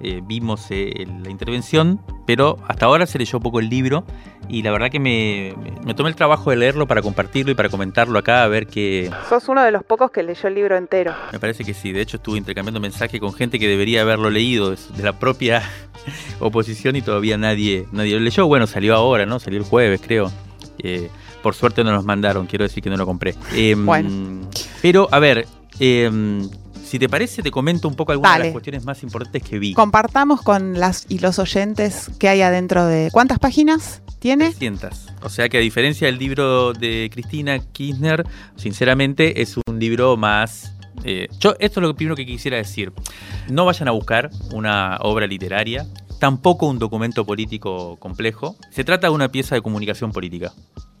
eh, 0.00 0.20
vimos 0.24 0.68
la 0.70 1.30
intervención, 1.30 2.00
pero 2.26 2.58
hasta 2.68 2.86
ahora 2.86 3.06
se 3.06 3.18
leyó 3.18 3.40
poco 3.40 3.58
el 3.58 3.68
libro 3.68 4.04
y 4.48 4.62
la 4.62 4.70
verdad 4.70 4.90
que 4.90 5.00
me, 5.00 5.54
tomé 5.94 6.10
el 6.10 6.16
trabajo 6.16 6.50
de 6.50 6.56
leerlo 6.56 6.86
para 6.86 7.02
compartirlo 7.02 7.52
y 7.52 7.54
para 7.54 7.68
comentarlo 7.68 8.18
acá, 8.18 8.44
a 8.44 8.48
ver 8.48 8.66
qué... 8.66 9.10
Sos 9.28 9.48
uno 9.48 9.62
de 9.62 9.70
los 9.70 9.84
pocos 9.84 10.10
que 10.10 10.22
leyó 10.22 10.48
el 10.48 10.54
libro 10.54 10.76
entero. 10.76 11.14
Me 11.32 11.38
parece 11.38 11.64
que 11.64 11.74
sí, 11.74 11.92
de 11.92 12.00
hecho 12.00 12.18
estuve 12.18 12.38
intercambiando 12.38 12.80
mensajes 12.80 13.20
con 13.20 13.32
gente 13.32 13.58
que 13.58 13.68
debería 13.68 14.02
haberlo 14.02 14.30
leído 14.30 14.70
de 14.70 15.02
la 15.02 15.18
propia 15.18 15.62
oposición 16.40 16.96
y 16.96 17.02
todavía 17.02 17.36
nadie, 17.36 17.86
nadie 17.92 18.14
lo 18.14 18.20
leyó. 18.20 18.46
Bueno, 18.46 18.66
salió 18.66 18.94
ahora, 18.94 19.26
¿no? 19.26 19.40
Salió 19.40 19.58
el 19.58 19.64
jueves, 19.64 20.00
creo. 20.04 20.30
Eh, 20.78 21.10
por 21.42 21.54
suerte 21.54 21.82
no 21.82 21.92
nos 21.92 22.04
mandaron, 22.04 22.46
quiero 22.46 22.64
decir 22.64 22.82
que 22.82 22.90
no 22.90 22.96
lo 22.96 23.06
compré. 23.06 23.34
Em, 23.54 23.84
bueno. 23.84 24.48
Pero, 24.82 25.08
a 25.10 25.18
ver, 25.18 25.46
eh, 25.80 26.10
si 26.86 26.98
te 27.00 27.08
parece, 27.08 27.42
te 27.42 27.50
comento 27.50 27.88
un 27.88 27.96
poco 27.96 28.12
algunas 28.12 28.38
de 28.38 28.44
las 28.44 28.52
cuestiones 28.52 28.84
más 28.84 29.02
importantes 29.02 29.42
que 29.42 29.58
vi. 29.58 29.74
Compartamos 29.74 30.40
con 30.42 30.78
las 30.78 31.06
y 31.08 31.18
los 31.18 31.38
oyentes 31.38 32.10
que 32.18 32.28
hay 32.28 32.42
adentro 32.42 32.86
de. 32.86 33.10
¿Cuántas 33.12 33.38
páginas 33.38 34.02
tiene? 34.26 34.46
300. 34.46 35.06
O 35.22 35.28
sea 35.28 35.48
que 35.48 35.58
a 35.58 35.60
diferencia 35.60 36.08
del 36.08 36.18
libro 36.18 36.72
de 36.72 37.08
Cristina 37.12 37.60
Kirchner, 37.60 38.24
sinceramente 38.56 39.40
es 39.40 39.56
un 39.56 39.78
libro 39.78 40.16
más 40.16 40.72
eh, 41.04 41.28
yo, 41.38 41.54
esto 41.60 41.80
es 41.80 41.86
lo 41.86 41.94
primero 41.94 42.16
que 42.16 42.26
quisiera 42.26 42.56
decir. 42.56 42.92
No 43.48 43.64
vayan 43.64 43.86
a 43.86 43.92
buscar 43.92 44.30
una 44.52 44.98
obra 45.00 45.28
literaria, 45.28 45.86
tampoco 46.18 46.66
un 46.66 46.80
documento 46.80 47.24
político 47.24 47.96
complejo. 48.00 48.56
Se 48.72 48.82
trata 48.82 49.06
de 49.06 49.14
una 49.14 49.28
pieza 49.28 49.54
de 49.54 49.62
comunicación 49.62 50.10
política. 50.10 50.52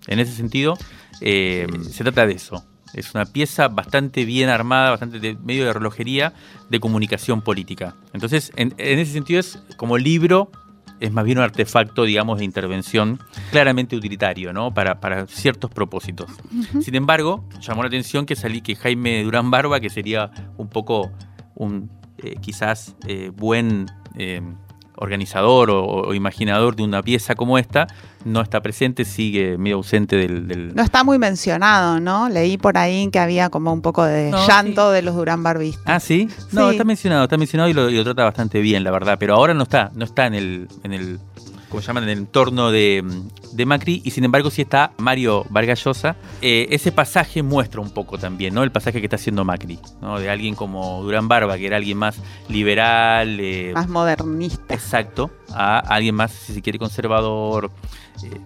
En 0.06 0.20
ese 0.20 0.32
sentido, 0.32 0.78
eh, 1.20 1.66
se 1.90 2.04
trata 2.04 2.26
de 2.26 2.34
eso 2.34 2.64
Es 2.94 3.12
una 3.14 3.26
pieza 3.26 3.66
bastante 3.66 4.24
bien 4.24 4.48
armada, 4.48 4.90
bastante 4.90 5.18
de 5.18 5.34
medio 5.34 5.64
de 5.64 5.72
relojería 5.72 6.32
de 6.70 6.78
comunicación 6.78 7.42
política. 7.42 7.96
Entonces, 8.12 8.52
en, 8.54 8.74
ese 8.78 9.12
sentido 9.12 9.40
es 9.40 9.58
como 9.76 9.98
libro, 9.98 10.52
es 11.00 11.12
más 11.12 11.24
bien 11.24 11.38
un 11.38 11.44
artefacto, 11.44 12.04
digamos, 12.04 12.38
de 12.38 12.44
intervención 12.44 13.18
claramente 13.50 13.96
utilitario, 13.96 14.52
¿no? 14.52 14.72
Para, 14.72 15.00
para 15.00 15.26
ciertos 15.26 15.70
propósitos. 15.70 16.30
Sin 16.80 16.94
embargo, 16.94 17.44
llamó 17.60 17.82
la 17.82 17.88
atención 17.88 18.26
que 18.26 18.36
salí 18.36 18.60
que 18.60 18.76
Jaime 18.76 19.22
Durán 19.24 19.50
Barba, 19.50 19.80
que 19.80 19.90
sería 19.90 20.30
un 20.56 20.68
poco 20.68 21.12
un 21.54 21.90
eh, 22.18 22.36
quizás 22.40 22.96
eh, 23.06 23.30
buen 23.34 23.86
eh, 24.16 24.40
organizador 24.96 25.70
o, 25.70 26.14
imaginador 26.14 26.76
de 26.76 26.82
una 26.82 27.02
pieza 27.02 27.34
como 27.34 27.58
esta, 27.58 27.86
no 28.24 28.40
está 28.40 28.60
presente, 28.60 29.04
sigue 29.04 29.56
medio 29.58 29.76
ausente 29.76 30.16
del, 30.16 30.74
No 30.74 30.82
está 30.82 31.04
muy 31.04 31.18
mencionado, 31.18 32.00
¿no? 32.00 32.28
Leí 32.28 32.58
por 32.58 32.76
ahí 32.76 33.08
que 33.10 33.18
había 33.18 33.50
como 33.50 33.72
un 33.72 33.82
poco 33.82 34.04
de 34.04 34.32
llanto 34.46 34.90
de 34.90 35.02
los 35.02 35.14
Durán 35.14 35.42
Barbistas. 35.42 35.84
Ah, 35.86 36.00
¿sí? 36.00 36.28
No, 36.52 36.70
está 36.70 36.84
mencionado, 36.84 37.24
está 37.24 37.36
mencionado 37.36 37.70
y 37.70 37.72
lo, 37.72 38.04
trata 38.04 38.24
bastante 38.24 38.60
bien, 38.60 38.84
la 38.84 38.90
verdad, 38.90 39.16
pero 39.18 39.34
ahora 39.34 39.54
no 39.54 39.62
está, 39.62 39.90
no 39.94 40.04
está 40.04 40.26
en 40.26 40.34
el, 40.34 40.68
en 40.82 40.92
el 40.92 41.20
como 41.76 41.86
llaman, 41.86 42.04
en 42.04 42.08
el 42.08 42.18
entorno 42.20 42.70
de, 42.70 43.04
Macri, 43.66 44.00
y 44.02 44.10
sin 44.10 44.24
embargo 44.24 44.48
sí 44.48 44.62
está 44.62 44.92
Mario 44.96 45.44
Vargallosa. 45.50 46.16
Eh, 46.40 46.68
ese 46.70 46.90
pasaje 46.90 47.42
muestra 47.42 47.82
un 47.82 47.90
poco 47.90 48.16
también, 48.16 48.54
¿no? 48.54 48.62
El 48.62 48.72
pasaje 48.72 48.98
que 49.00 49.06
está 49.06 49.16
haciendo 49.16 49.44
Macri, 49.44 49.78
¿no? 50.00 50.18
De 50.18 50.30
alguien 50.30 50.54
como 50.54 51.02
Durán 51.02 51.28
Barba, 51.28 51.58
que 51.58 51.66
era 51.66 51.76
alguien 51.76 51.98
más 51.98 52.18
liberal. 52.48 53.38
Eh, 53.40 53.72
más 53.74 53.90
modernista. 53.90 54.72
Exacto, 54.72 55.30
a 55.50 55.80
alguien 55.80 56.14
más, 56.14 56.32
si 56.32 56.54
se 56.54 56.62
quiere, 56.62 56.78
conservador. 56.78 57.70
Eh, 58.24 58.40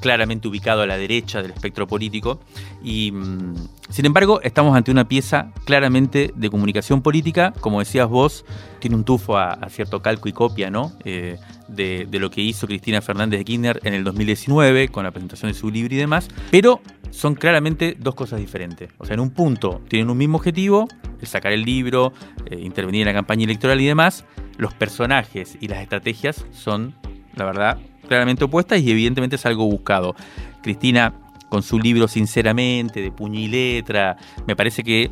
claramente 0.00 0.48
ubicado 0.48 0.82
a 0.82 0.86
la 0.86 0.96
derecha 0.96 1.42
del 1.42 1.52
espectro 1.52 1.86
político. 1.86 2.40
Y 2.82 3.12
mm, 3.12 3.54
sin 3.88 4.06
embargo, 4.06 4.40
estamos 4.42 4.76
ante 4.76 4.90
una 4.90 5.06
pieza 5.06 5.52
claramente 5.64 6.32
de 6.34 6.50
comunicación 6.50 7.02
política, 7.02 7.52
como 7.60 7.80
decías 7.80 8.08
vos, 8.08 8.44
tiene 8.80 8.96
un 8.96 9.04
tufo 9.04 9.36
a, 9.36 9.58
cierto 9.68 10.02
calco 10.02 10.28
y 10.28 10.32
copia, 10.32 10.70
¿no? 10.70 10.92
Eh, 11.04 11.38
de, 11.68 12.06
lo 12.18 12.30
que 12.30 12.40
hizo 12.40 12.66
Cristina 12.66 13.00
Fernández 13.00 13.38
de 13.38 13.44
Kirchner 13.44 13.80
en 13.84 13.94
el 13.94 14.04
2019 14.04 14.88
con 14.88 15.04
la 15.04 15.10
presentación 15.10 15.50
de 15.50 15.58
su 15.58 15.70
libro 15.70 15.94
y 15.94 15.98
demás, 15.98 16.28
pero 16.50 16.80
son 17.10 17.34
claramente 17.34 17.96
dos 17.98 18.14
cosas 18.14 18.40
diferentes. 18.40 18.90
O 18.98 19.04
sea, 19.04 19.14
en 19.14 19.20
un 19.20 19.30
punto 19.30 19.80
tienen 19.88 20.10
un 20.10 20.18
mismo 20.18 20.38
objetivo, 20.38 20.88
el 21.20 21.26
sacar 21.26 21.52
el 21.52 21.64
libro, 21.64 22.12
eh, 22.46 22.58
intervenir 22.60 23.02
en 23.02 23.06
la 23.06 23.14
campaña 23.14 23.44
electoral 23.44 23.80
y 23.80 23.86
demás. 23.86 24.24
Los 24.58 24.74
personajes 24.74 25.56
y 25.60 25.68
las 25.68 25.82
estrategias 25.82 26.44
son, 26.52 26.94
la 27.34 27.44
verdad, 27.44 27.78
claramente 28.12 28.44
opuestas 28.44 28.78
y 28.78 28.90
evidentemente 28.90 29.36
es 29.36 29.46
algo 29.46 29.64
buscado. 29.64 30.14
Cristina, 30.60 31.14
con 31.48 31.62
su 31.62 31.78
libro 31.78 32.06
Sinceramente, 32.08 33.00
de 33.00 33.10
puño 33.10 33.40
y 33.40 33.48
letra, 33.48 34.18
me 34.46 34.54
parece 34.54 34.84
que 34.84 35.10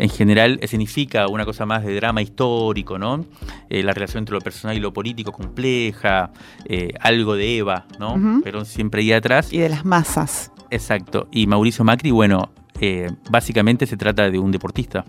en 0.00 0.08
general 0.08 0.58
significa 0.66 1.28
una 1.28 1.44
cosa 1.44 1.64
más 1.64 1.84
de 1.84 1.94
drama 1.94 2.22
histórico, 2.22 2.98
¿no? 2.98 3.24
Eh, 3.68 3.84
la 3.84 3.94
relación 3.94 4.22
entre 4.22 4.34
lo 4.34 4.40
personal 4.40 4.76
y 4.76 4.80
lo 4.80 4.92
político 4.92 5.30
compleja, 5.30 6.32
eh, 6.64 6.92
algo 6.98 7.36
de 7.36 7.58
Eva, 7.58 7.86
¿no? 8.00 8.40
Pero 8.42 8.64
siempre 8.64 9.02
ahí 9.02 9.12
atrás. 9.12 9.52
Y 9.52 9.58
de 9.58 9.68
las 9.68 9.84
masas. 9.84 10.50
Exacto. 10.70 11.28
Y 11.30 11.46
Mauricio 11.46 11.84
Macri, 11.84 12.10
bueno, 12.10 12.50
eh, 12.80 13.12
básicamente 13.30 13.86
se 13.86 13.96
trata 13.96 14.28
de 14.28 14.40
un 14.40 14.50
deportista, 14.50 15.04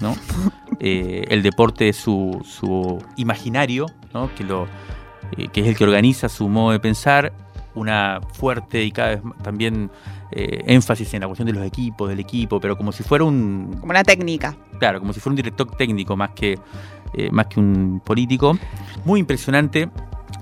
¿no? 0.00 0.16
el 0.80 1.40
deporte 1.44 1.90
es 1.90 1.96
su, 1.96 2.44
su 2.44 2.98
imaginario, 3.16 3.86
¿no? 4.12 4.34
Que 4.34 4.42
lo 4.42 4.66
eh, 5.36 5.48
que 5.48 5.60
es 5.60 5.66
el 5.66 5.76
que 5.76 5.84
organiza 5.84 6.28
su 6.28 6.48
modo 6.48 6.72
de 6.72 6.80
pensar, 6.80 7.32
una 7.74 8.20
fuerte 8.32 8.82
y 8.82 8.92
cada 8.92 9.10
vez 9.10 9.22
también 9.42 9.90
eh, 10.30 10.62
énfasis 10.66 11.12
en 11.14 11.20
la 11.20 11.26
cuestión 11.26 11.46
de 11.46 11.52
los 11.52 11.64
equipos, 11.64 12.08
del 12.08 12.20
equipo, 12.20 12.60
pero 12.60 12.76
como 12.76 12.92
si 12.92 13.02
fuera 13.02 13.24
un... 13.24 13.76
Como 13.80 13.90
una 13.90 14.02
técnica. 14.02 14.56
Claro, 14.78 15.00
como 15.00 15.12
si 15.12 15.20
fuera 15.20 15.32
un 15.32 15.36
director 15.36 15.70
técnico 15.76 16.16
más 16.16 16.30
que, 16.30 16.58
eh, 17.14 17.30
más 17.30 17.46
que 17.46 17.60
un 17.60 18.00
político. 18.04 18.56
Muy 19.04 19.20
impresionante 19.20 19.88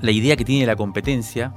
la 0.00 0.10
idea 0.10 0.36
que 0.36 0.44
tiene 0.44 0.62
de 0.62 0.66
la 0.66 0.76
competencia. 0.76 1.54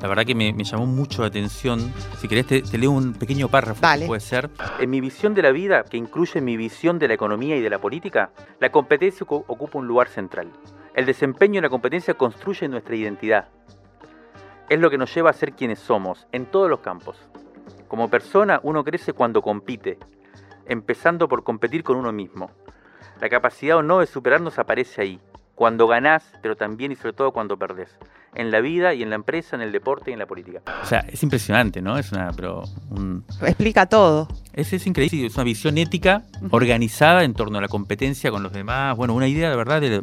La 0.00 0.08
verdad 0.08 0.24
que 0.24 0.34
me, 0.34 0.52
llamó 0.52 0.86
mucho 0.86 1.22
la 1.22 1.28
atención. 1.28 1.92
Si 2.20 2.28
querés 2.28 2.46
te, 2.46 2.78
leo 2.78 2.90
un 2.90 3.14
pequeño 3.14 3.48
párrafo, 3.48 3.80
puede 4.06 4.20
ser. 4.20 4.50
En 4.78 4.90
mi 4.90 5.00
visión 5.00 5.34
de 5.34 5.42
la 5.42 5.50
vida, 5.52 5.84
que 5.84 5.96
incluye 5.96 6.40
mi 6.40 6.56
visión 6.56 6.98
de 6.98 7.08
la 7.08 7.14
economía 7.14 7.56
y 7.56 7.60
de 7.62 7.70
la 7.70 7.78
política, 7.78 8.30
la 8.60 8.70
competencia 8.70 9.24
ocupa 9.24 9.78
un 9.78 9.86
lugar 9.86 10.08
central. 10.08 10.52
El 10.96 11.04
desempeño 11.04 11.58
en 11.58 11.64
la 11.64 11.68
competencia 11.68 12.14
construye 12.14 12.66
nuestra 12.68 12.96
identidad. 12.96 13.48
Es 14.70 14.80
lo 14.80 14.88
que 14.88 14.96
nos 14.96 15.14
lleva 15.14 15.28
a 15.28 15.34
ser 15.34 15.52
quienes 15.52 15.78
somos, 15.78 16.26
en 16.32 16.46
todos 16.46 16.70
los 16.70 16.80
campos. 16.80 17.18
Como 17.86 18.08
persona, 18.08 18.60
uno 18.62 18.82
crece 18.82 19.12
cuando 19.12 19.42
compite, 19.42 19.98
empezando 20.64 21.28
por 21.28 21.44
competir 21.44 21.84
con 21.84 21.98
uno 21.98 22.12
mismo. 22.12 22.50
La 23.20 23.28
capacidad 23.28 23.76
o 23.76 23.82
no 23.82 23.98
de 23.98 24.06
superarnos 24.06 24.58
aparece 24.58 25.02
ahí, 25.02 25.20
cuando 25.54 25.86
ganás, 25.86 26.32
pero 26.40 26.56
también 26.56 26.92
y 26.92 26.96
sobre 26.96 27.12
todo 27.12 27.30
cuando 27.30 27.58
perdés. 27.58 27.90
En 28.34 28.50
la 28.50 28.60
vida 28.60 28.94
y 28.94 29.02
en 29.02 29.10
la 29.10 29.16
empresa, 29.16 29.54
en 29.54 29.60
el 29.60 29.72
deporte 29.72 30.10
y 30.10 30.14
en 30.14 30.18
la 30.18 30.26
política. 30.26 30.62
O 30.82 30.86
sea, 30.86 31.00
es 31.00 31.22
impresionante, 31.22 31.82
¿no? 31.82 31.98
Es 31.98 32.12
una. 32.12 32.32
Pero 32.32 32.64
Explica 33.42 33.86
todo. 33.86 34.28
Es, 34.52 34.72
es 34.72 34.86
increíble, 34.86 35.26
es 35.26 35.34
una 35.34 35.44
visión 35.44 35.76
ética 35.76 36.24
organizada 36.50 37.24
en 37.24 37.34
torno 37.34 37.58
a 37.58 37.60
la 37.62 37.68
competencia 37.68 38.30
con 38.30 38.42
los 38.42 38.52
demás. 38.52 38.96
Bueno, 38.96 39.14
una 39.14 39.28
idea 39.28 39.48
de 39.48 39.56
verdad 39.56 39.80
de, 39.80 40.02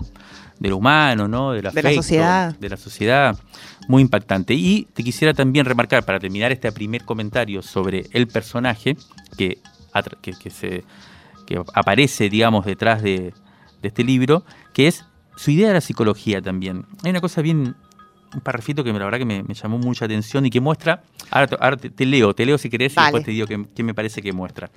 de 0.64 0.70
lo 0.70 0.78
humano, 0.78 1.28
¿no? 1.28 1.51
De 1.51 1.61
la 1.61 1.72
sociedad. 1.93 2.55
De 2.57 2.70
la 2.70 2.78
sociedad, 2.78 3.38
muy 3.89 4.01
impactante. 4.01 4.53
Y 4.53 4.88
te 4.93 5.03
quisiera 5.03 5.34
también 5.34 5.66
remarcar, 5.66 6.05
para 6.05 6.22
terminar 6.22 6.53
este 6.53 6.72
primer 6.72 7.03
comentario 7.03 7.61
sobre 7.61 8.05
el 8.14 8.28
personaje 8.28 8.95
que, 9.38 9.57
que, 10.22 10.49
se, 10.49 10.86
aparece, 11.74 12.30
digamos, 12.30 12.66
detrás 12.66 13.03
de, 13.03 13.34
este 13.82 14.05
libro, 14.05 14.45
que 14.74 14.88
es 14.88 15.03
su 15.36 15.51
idea 15.51 15.68
de 15.68 15.74
la 15.74 15.82
psicología 15.82 16.41
también. 16.41 16.86
Hay 17.03 17.09
una 17.11 17.20
cosa 17.20 17.41
bien, 17.41 17.76
un 18.34 18.39
parrafito 18.39 18.86
que 18.86 18.93
la 18.93 18.99
verdad 18.99 19.18
que 19.18 19.26
me, 19.26 19.43
llamó 19.53 19.78
mucha 19.80 20.05
atención 20.05 20.45
y 20.45 20.49
que 20.49 20.61
muestra, 20.61 21.03
ahora, 21.30 21.76
te, 21.76 22.05
leo, 22.05 22.34
te 22.34 22.45
leo 22.45 22.57
si 22.57 22.70
querés 22.70 22.93
y 22.95 23.01
después 23.01 23.26
te 23.26 23.32
digo 23.32 23.47
qué 23.47 23.84
me 23.84 23.93
parece 23.93 24.22
que 24.22 24.32
muestra. 24.32 24.72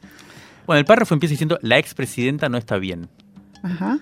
Bueno, 0.66 0.80
el 0.80 0.84
párrafo 0.84 1.14
empieza 1.14 1.34
diciendo, 1.34 1.60
la 1.62 1.78
expresidenta 1.78 2.48
no 2.48 2.58
está 2.58 2.76
bien. 2.76 3.08
Ajá. 3.62 4.00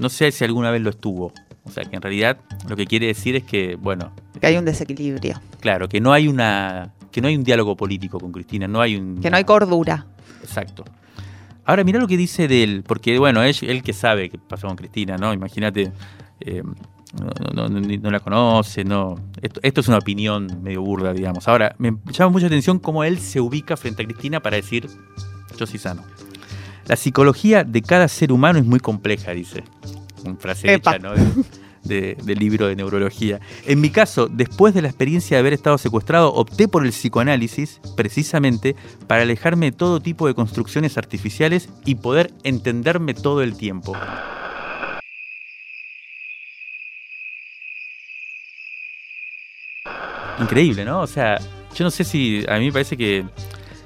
No 0.00 0.08
sé 0.08 0.32
si 0.32 0.44
alguna 0.44 0.70
vez 0.70 0.80
lo 0.80 0.90
estuvo. 0.90 1.32
O 1.62 1.70
sea, 1.70 1.84
que 1.84 1.94
en 1.94 2.02
realidad 2.02 2.38
lo 2.68 2.74
que 2.74 2.86
quiere 2.86 3.06
decir 3.06 3.36
es 3.36 3.44
que, 3.44 3.76
bueno... 3.76 4.12
Que 4.40 4.46
hay 4.46 4.56
un 4.56 4.64
desequilibrio. 4.64 5.38
Claro, 5.60 5.88
que 5.88 6.00
no 6.00 6.12
hay 6.12 6.26
una... 6.26 6.94
que 7.12 7.20
no 7.20 7.28
hay 7.28 7.36
un 7.36 7.44
diálogo 7.44 7.76
político 7.76 8.18
con 8.18 8.32
Cristina, 8.32 8.66
no 8.66 8.80
hay 8.80 8.96
un... 8.96 9.20
Que 9.20 9.30
no 9.30 9.36
hay 9.36 9.44
cordura. 9.44 10.06
Exacto. 10.42 10.84
Ahora, 11.66 11.84
mira 11.84 12.00
lo 12.00 12.08
que 12.08 12.16
dice 12.16 12.48
de 12.48 12.62
él, 12.64 12.82
porque, 12.86 13.18
bueno, 13.18 13.42
él, 13.42 13.54
él 13.60 13.82
que 13.82 13.92
sabe 13.92 14.30
qué 14.30 14.38
pasó 14.38 14.66
con 14.66 14.76
Cristina, 14.76 15.16
¿no? 15.16 15.32
Imagínate... 15.34 15.92
Eh, 16.40 16.62
no, 17.54 17.68
no, 17.68 18.10
la 18.10 18.20
conoce, 18.20 18.84
no. 18.84 19.16
Esto, 19.42 19.60
esto, 19.62 19.80
es 19.80 19.88
una 19.88 19.98
opinión 19.98 20.62
medio 20.62 20.80
burda, 20.80 21.12
digamos. 21.12 21.48
Ahora, 21.48 21.74
me 21.78 21.92
llama 22.12 22.30
mucha 22.30 22.46
atención 22.46 22.78
cómo 22.78 23.02
él 23.02 23.18
se 23.18 23.40
ubica 23.40 23.76
frente 23.76 24.04
a 24.04 24.06
Cristina 24.06 24.40
para 24.40 24.56
decir, 24.56 24.88
yo 25.58 25.66
soy 25.66 25.78
sano. 25.78 26.04
La 26.90 26.96
psicología 26.96 27.62
de 27.62 27.82
cada 27.82 28.08
ser 28.08 28.32
humano 28.32 28.58
es 28.58 28.64
muy 28.64 28.80
compleja, 28.80 29.30
dice. 29.30 29.62
Una 30.24 30.34
frase 30.34 30.74
hecha, 30.74 30.98
¿no? 30.98 31.12
del 31.84 32.36
libro 32.36 32.66
de 32.66 32.74
neurología. 32.74 33.38
En 33.64 33.80
mi 33.80 33.90
caso, 33.90 34.26
después 34.26 34.74
de 34.74 34.82
la 34.82 34.88
experiencia 34.88 35.36
de 35.36 35.38
haber 35.38 35.52
estado 35.52 35.78
secuestrado, 35.78 36.34
opté 36.34 36.66
por 36.66 36.84
el 36.84 36.90
psicoanálisis 36.90 37.80
precisamente 37.96 38.74
para 39.06 39.22
alejarme 39.22 39.66
de 39.66 39.76
todo 39.76 40.00
tipo 40.00 40.26
de 40.26 40.34
construcciones 40.34 40.98
artificiales 40.98 41.68
y 41.84 41.94
poder 41.94 42.32
entenderme 42.42 43.14
todo 43.14 43.40
el 43.42 43.56
tiempo. 43.56 43.96
Increíble, 50.40 50.84
¿no? 50.84 51.02
O 51.02 51.06
sea, 51.06 51.38
yo 51.72 51.84
no 51.84 51.92
sé 51.92 52.02
si 52.02 52.44
a 52.48 52.58
mí 52.58 52.66
me 52.66 52.72
parece 52.72 52.96
que 52.96 53.24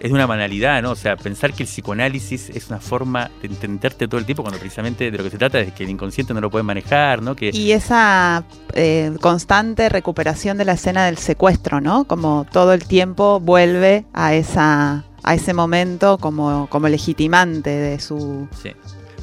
es 0.04 0.12
una 0.12 0.26
banalidad, 0.26 0.82
¿no? 0.82 0.90
O 0.90 0.96
sea, 0.96 1.16
pensar 1.16 1.54
que 1.54 1.62
el 1.62 1.66
psicoanálisis 1.66 2.50
es 2.50 2.68
una 2.68 2.78
forma 2.78 3.30
de 3.40 3.48
entenderte 3.48 4.06
todo 4.06 4.20
el 4.20 4.26
tiempo 4.26 4.42
cuando 4.42 4.60
precisamente 4.60 5.10
de 5.10 5.16
lo 5.16 5.24
que 5.24 5.30
se 5.30 5.38
trata 5.38 5.58
es 5.60 5.72
que 5.72 5.84
el 5.84 5.88
inconsciente 5.88 6.34
no 6.34 6.42
lo 6.42 6.50
puede 6.50 6.62
manejar, 6.62 7.22
¿no? 7.22 7.34
Que... 7.34 7.48
Y 7.54 7.72
esa 7.72 8.44
eh, 8.74 9.16
constante 9.22 9.88
recuperación 9.88 10.58
de 10.58 10.66
la 10.66 10.72
escena 10.72 11.06
del 11.06 11.16
secuestro, 11.16 11.80
¿no? 11.80 12.04
Como 12.04 12.46
todo 12.52 12.74
el 12.74 12.84
tiempo 12.84 13.40
vuelve 13.40 14.04
a 14.12 14.34
esa 14.34 15.06
a 15.22 15.34
ese 15.34 15.54
momento 15.54 16.18
como, 16.18 16.66
como 16.68 16.86
legitimante 16.88 17.70
de 17.70 17.98
su 17.98 18.46
sí. 18.62 18.72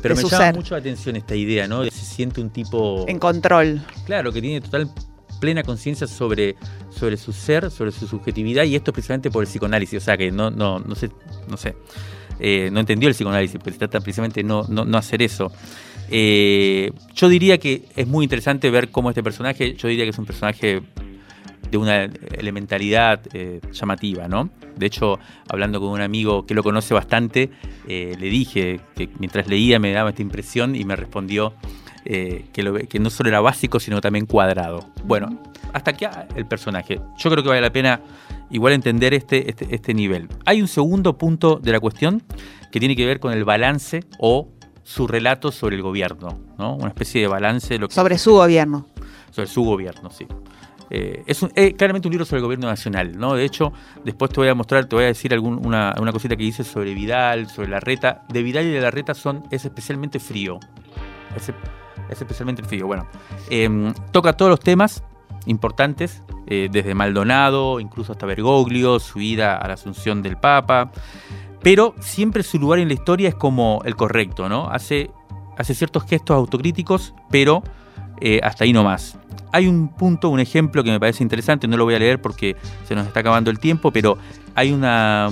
Pero 0.02 0.16
me 0.16 0.24
llama 0.24 0.54
mucho 0.54 0.74
la 0.74 0.80
atención 0.80 1.16
esta 1.16 1.36
idea, 1.36 1.68
¿no? 1.68 1.84
Se 1.84 1.92
siente 1.92 2.42
un 2.42 2.50
tipo... 2.50 3.06
En 3.08 3.20
control. 3.20 3.84
Claro, 4.08 4.32
que 4.32 4.42
tiene 4.42 4.60
total 4.62 4.90
plena 5.42 5.64
conciencia 5.64 6.08
sobre, 6.08 6.56
sobre 6.90 7.18
su 7.18 7.34
ser, 7.34 7.70
sobre 7.70 7.92
su 7.92 8.08
subjetividad, 8.08 8.64
y 8.64 8.76
esto 8.76 8.94
precisamente 8.94 9.30
por 9.30 9.44
el 9.44 9.50
psicoanálisis. 9.50 9.98
O 10.02 10.06
sea 10.06 10.16
que 10.16 10.32
no, 10.32 10.50
no, 10.50 10.80
no 10.80 10.96
sé, 10.96 11.10
no 11.50 11.58
sé. 11.58 11.76
Eh, 12.40 12.70
no 12.72 12.80
entendió 12.80 13.10
el 13.10 13.16
psicoanálisis, 13.16 13.60
pero 13.62 13.74
se 13.74 13.80
trata 13.80 14.00
precisamente 14.00 14.42
no, 14.44 14.64
no, 14.70 14.86
no 14.86 14.98
hacer 14.98 15.22
eso. 15.22 15.52
Eh, 16.10 16.92
yo 17.14 17.28
diría 17.28 17.58
que 17.58 17.84
es 17.96 18.08
muy 18.08 18.24
interesante 18.24 18.70
ver 18.70 18.90
cómo 18.90 19.10
este 19.10 19.24
personaje, 19.24 19.76
yo 19.76 19.90
diría 19.90 20.06
que 20.06 20.12
es 20.12 20.20
un 20.20 20.26
personaje 20.26 20.82
de 21.72 21.78
una 21.78 22.04
elementalidad 22.04 23.22
eh, 23.34 23.62
llamativa, 23.72 24.28
¿no? 24.28 24.50
De 24.76 24.86
hecho, 24.86 25.20
hablando 25.48 25.80
con 25.80 25.90
un 25.90 26.02
amigo 26.02 26.46
que 26.46 26.54
lo 26.54 26.64
conoce 26.64 26.94
bastante, 26.94 27.50
eh, 27.88 28.16
le 28.20 28.30
dije 28.30 28.82
que 28.96 29.10
mientras 29.20 29.48
leía 29.48 29.80
me 29.80 29.94
daba 29.94 30.10
esta 30.10 30.22
impresión 30.22 30.76
y 30.76 30.84
me 30.84 30.98
respondió 30.98 31.54
eh, 32.06 32.46
que, 32.54 32.88
que, 32.88 33.00
no 33.00 33.10
solo 33.10 33.30
era 33.30 33.42
básico, 33.42 33.80
sino 33.80 34.02
también 34.02 34.26
cuadrado. 34.26 34.90
Bueno, 35.04 35.42
hasta 35.74 35.92
aquí 35.92 36.06
el 36.36 36.46
personaje. 36.46 37.00
Yo 37.18 37.30
creo 37.30 37.44
que 37.44 37.50
vale 37.50 37.62
la 37.62 37.72
pena 37.72 38.02
igual 38.50 38.74
entender 38.74 39.14
este, 39.14 39.50
este, 39.50 39.74
este 39.74 39.94
nivel. 39.94 40.28
Hay 40.46 40.62
un 40.62 40.68
segundo 40.68 41.18
punto 41.18 41.58
de 41.58 41.72
la 41.72 41.80
cuestión 41.80 42.22
que 42.72 42.80
tiene 42.80 42.96
que 42.96 43.06
ver 43.06 43.20
con 43.20 43.34
el 43.34 43.44
balance 43.44 44.02
o 44.20 44.50
su 44.84 45.08
relato 45.08 45.52
sobre 45.52 45.76
el 45.76 45.82
gobierno, 45.82 46.40
¿no? 46.58 46.76
Una 46.76 46.90
especie 46.90 47.22
de 47.22 47.28
balance. 47.28 47.78
lo 47.78 47.90
sobre 47.90 48.18
su 48.18 48.34
gobierno. 48.34 48.88
Sobre 49.32 49.48
su 49.48 49.64
gobierno, 49.64 50.10
sí. 50.10 50.28
Eh, 50.94 51.24
es 51.26 51.42
eh, 51.56 51.74
claramente 51.74 52.10
un 52.10 52.12
libro 52.12 52.26
sobre 52.26 52.40
el 52.40 52.44
gobierno 52.44 52.68
nacional, 52.68 53.18
¿no? 53.18 53.36
De 53.36 53.46
hecho, 53.46 53.72
después 54.04 54.30
te 54.30 54.42
voy 54.42 54.50
a 54.50 54.56
mostrar, 54.56 54.86
te 54.86 54.96
voy 54.96 55.06
a 55.06 55.08
decir 55.08 55.34
algún, 55.34 55.66
una, 55.66 55.94
cosita 56.12 56.36
que 56.36 56.44
dice 56.44 56.66
sobre 56.66 56.94
Vidal, 56.94 57.48
sobre 57.48 57.70
la 57.70 57.80
reta. 57.80 58.24
De 58.28 58.44
Vidal 58.44 58.66
y 58.66 58.72
de 58.72 58.82
la 58.82 58.92
reta 58.92 59.14
son, 59.14 59.44
es 59.52 59.64
especialmente 59.64 60.20
frío. 60.20 60.60
Es, 61.38 61.54
especialmente 62.20 62.64
frío. 62.64 62.88
Bueno, 62.88 63.08
em, 63.50 63.94
toca 64.12 64.34
todos 64.34 64.50
los 64.50 64.60
temas 64.60 65.04
importantes, 65.46 66.22
eh, 66.48 66.70
desde 66.72 66.94
Maldonado, 66.94 67.80
incluso 67.80 68.12
hasta 68.12 68.26
Bergoglio, 68.26 69.00
su 69.00 69.20
ida 69.20 69.58
a 69.58 69.68
la 69.68 69.74
asunción 69.74 70.22
del 70.22 70.38
Papa. 70.38 70.92
Pero 71.62 71.96
siempre 72.00 72.44
su 72.44 72.60
lugar 72.60 72.80
en 72.80 72.88
la 72.88 72.94
historia 72.94 73.30
es 73.30 73.36
como 73.36 73.82
el 73.86 73.96
correcto, 73.96 74.50
¿no? 74.50 74.70
Hace, 74.70 75.12
hace 75.58 75.74
ciertos 75.76 76.04
gestos 76.06 76.36
autocríticos, 76.36 77.14
pero 77.30 77.64
hasta 78.44 78.64
ahí 78.64 78.74
no 78.74 78.84
más 78.84 79.18
hay 79.52 79.68
un 79.68 79.90
punto, 79.90 80.30
un 80.30 80.40
ejemplo 80.40 80.84
que 80.84 80.92
me 80.92 81.00
parece 81.00 81.24
interesante, 81.24 81.68
no 81.68 81.78
lo 81.78 81.84
voy 81.84 81.96
a 81.96 82.00
leer 82.00 82.22
porque 82.22 82.56
se 82.88 82.96
nos 82.96 83.08
está 83.08 83.20
acabando 83.20 83.52
el 83.52 83.60
tiempo, 83.60 83.92
pero 83.92 84.18
hay 84.56 84.72
un 84.72 84.82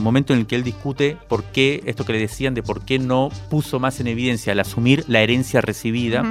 momento 0.02 0.34
en 0.34 0.40
el 0.40 0.46
que 0.46 0.56
él 0.56 0.64
discute 0.64 1.18
por 1.28 1.44
qué, 1.46 1.82
esto 1.86 2.06
que 2.06 2.14
le 2.14 2.20
decían, 2.20 2.54
de 2.54 2.64
por 2.64 2.84
qué 2.84 3.00
no 3.00 3.30
puso 3.50 3.80
más 3.80 4.00
en 4.00 4.08
evidencia 4.08 4.54
al 4.54 4.60
asumir 4.60 5.06
la 5.08 5.22
herencia 5.22 5.62
recibida 5.62 6.24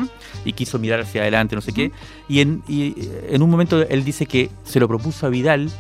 y 0.45 0.53
quiso 0.53 0.79
mirar 0.79 1.01
hacia 1.01 1.23
adelante, 1.23 1.55
no 1.55 1.63
sé 1.63 1.73
qué. 1.73 1.93
Y 2.29 2.41
en, 2.41 2.63
y 2.69 2.95
en 3.29 3.43
un 3.43 3.51
momento 3.51 3.83
él 3.83 4.05
dice 4.05 4.27
que 4.27 4.51
se 4.65 4.81
lo 4.81 4.89
propuso 4.89 5.27
a 5.27 5.31
Vidal 5.31 5.71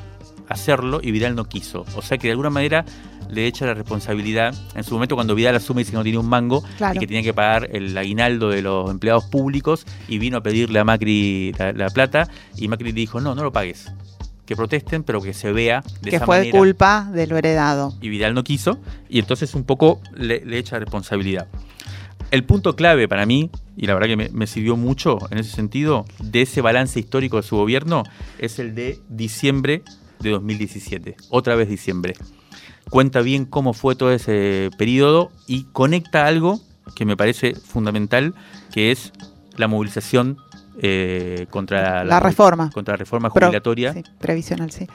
hacerlo 0.48 1.00
y 1.02 1.10
Vidal 1.10 1.34
no 1.34 1.44
quiso. 1.44 1.84
O 1.94 2.02
sea 2.02 2.18
que 2.18 2.28
de 2.28 2.32
alguna 2.32 2.50
manera 2.50 2.84
le 3.30 3.46
echa 3.46 3.66
la 3.66 3.74
responsabilidad. 3.74 4.54
En 4.74 4.84
su 4.84 4.94
momento, 4.94 5.14
cuando 5.14 5.34
Vidal 5.34 5.56
asume 5.56 5.80
y 5.80 5.84
dice 5.84 5.92
que 5.92 5.96
no 5.96 6.02
tiene 6.02 6.18
un 6.18 6.28
mango 6.28 6.62
y 6.94 6.98
que 6.98 7.06
tenía 7.06 7.22
que 7.22 7.34
pagar 7.34 7.68
el 7.72 7.96
aguinaldo 7.96 8.48
de 8.48 8.62
los 8.62 8.90
empleados 8.90 9.24
públicos 9.24 9.86
y 10.08 10.18
vino 10.18 10.38
a 10.38 10.42
pedirle 10.42 10.78
a 10.78 10.84
Macri 10.84 11.52
la, 11.52 11.90
plata 11.90 12.28
y 12.56 12.68
Macri 12.68 12.92
dijo: 12.92 13.20
No, 13.20 13.34
no 13.34 13.42
lo 13.42 13.52
pagues. 13.52 13.92
Que 14.46 14.56
protesten, 14.56 15.02
pero 15.02 15.20
que 15.20 15.34
se 15.34 15.52
vea 15.52 15.82
de 16.00 16.10
que 16.10 16.20
fue 16.20 16.50
culpa 16.50 17.10
de 17.12 17.26
lo 17.26 17.36
heredado. 17.36 17.94
Y 18.00 18.08
Vidal 18.08 18.32
no 18.32 18.44
quiso, 18.44 18.78
y 19.08 19.18
entonces 19.18 19.54
un 19.54 19.64
poco 19.64 20.00
le, 20.14 20.42
echa 20.58 20.78
responsabilidad. 20.78 21.48
El 22.30 22.44
punto 22.44 22.74
clave 22.74 23.08
para 23.08 23.26
mí, 23.26 23.50
y 23.76 23.86
la 23.86 23.94
verdad 23.94 24.08
que 24.08 24.16
me, 24.16 24.28
me, 24.30 24.46
sirvió 24.46 24.76
mucho 24.76 25.18
en 25.30 25.38
ese 25.38 25.50
sentido, 25.50 26.06
de 26.18 26.42
ese 26.42 26.62
balance 26.62 26.98
histórico 26.98 27.36
de 27.36 27.42
su 27.42 27.56
gobierno, 27.56 28.04
es 28.38 28.58
el 28.58 28.74
de 28.74 28.98
diciembre 29.10 29.82
de 30.20 30.30
2017. 30.30 31.16
Otra 31.30 31.54
vez 31.54 31.68
diciembre 31.68 32.14
cuenta 32.90 33.20
bien 33.20 33.44
cómo 33.44 33.72
fue 33.72 33.96
todo 33.96 34.12
ese 34.12 34.70
periodo 34.78 35.30
y 35.46 35.64
conecta 35.64 36.26
algo 36.26 36.60
que 36.94 37.04
me 37.04 37.16
parece 37.16 37.54
fundamental, 37.54 38.34
que 38.72 38.90
es 38.90 39.12
la 39.56 39.68
movilización 39.68 40.38
eh, 40.80 41.46
contra 41.50 42.04
la, 42.04 42.20
reforma. 42.20 42.70
Contra 42.70 42.94
la 42.94 42.98
reforma 42.98 43.30
jubilatoria. 43.30 43.94
previsional, 44.18 44.70
sí. 44.70 44.86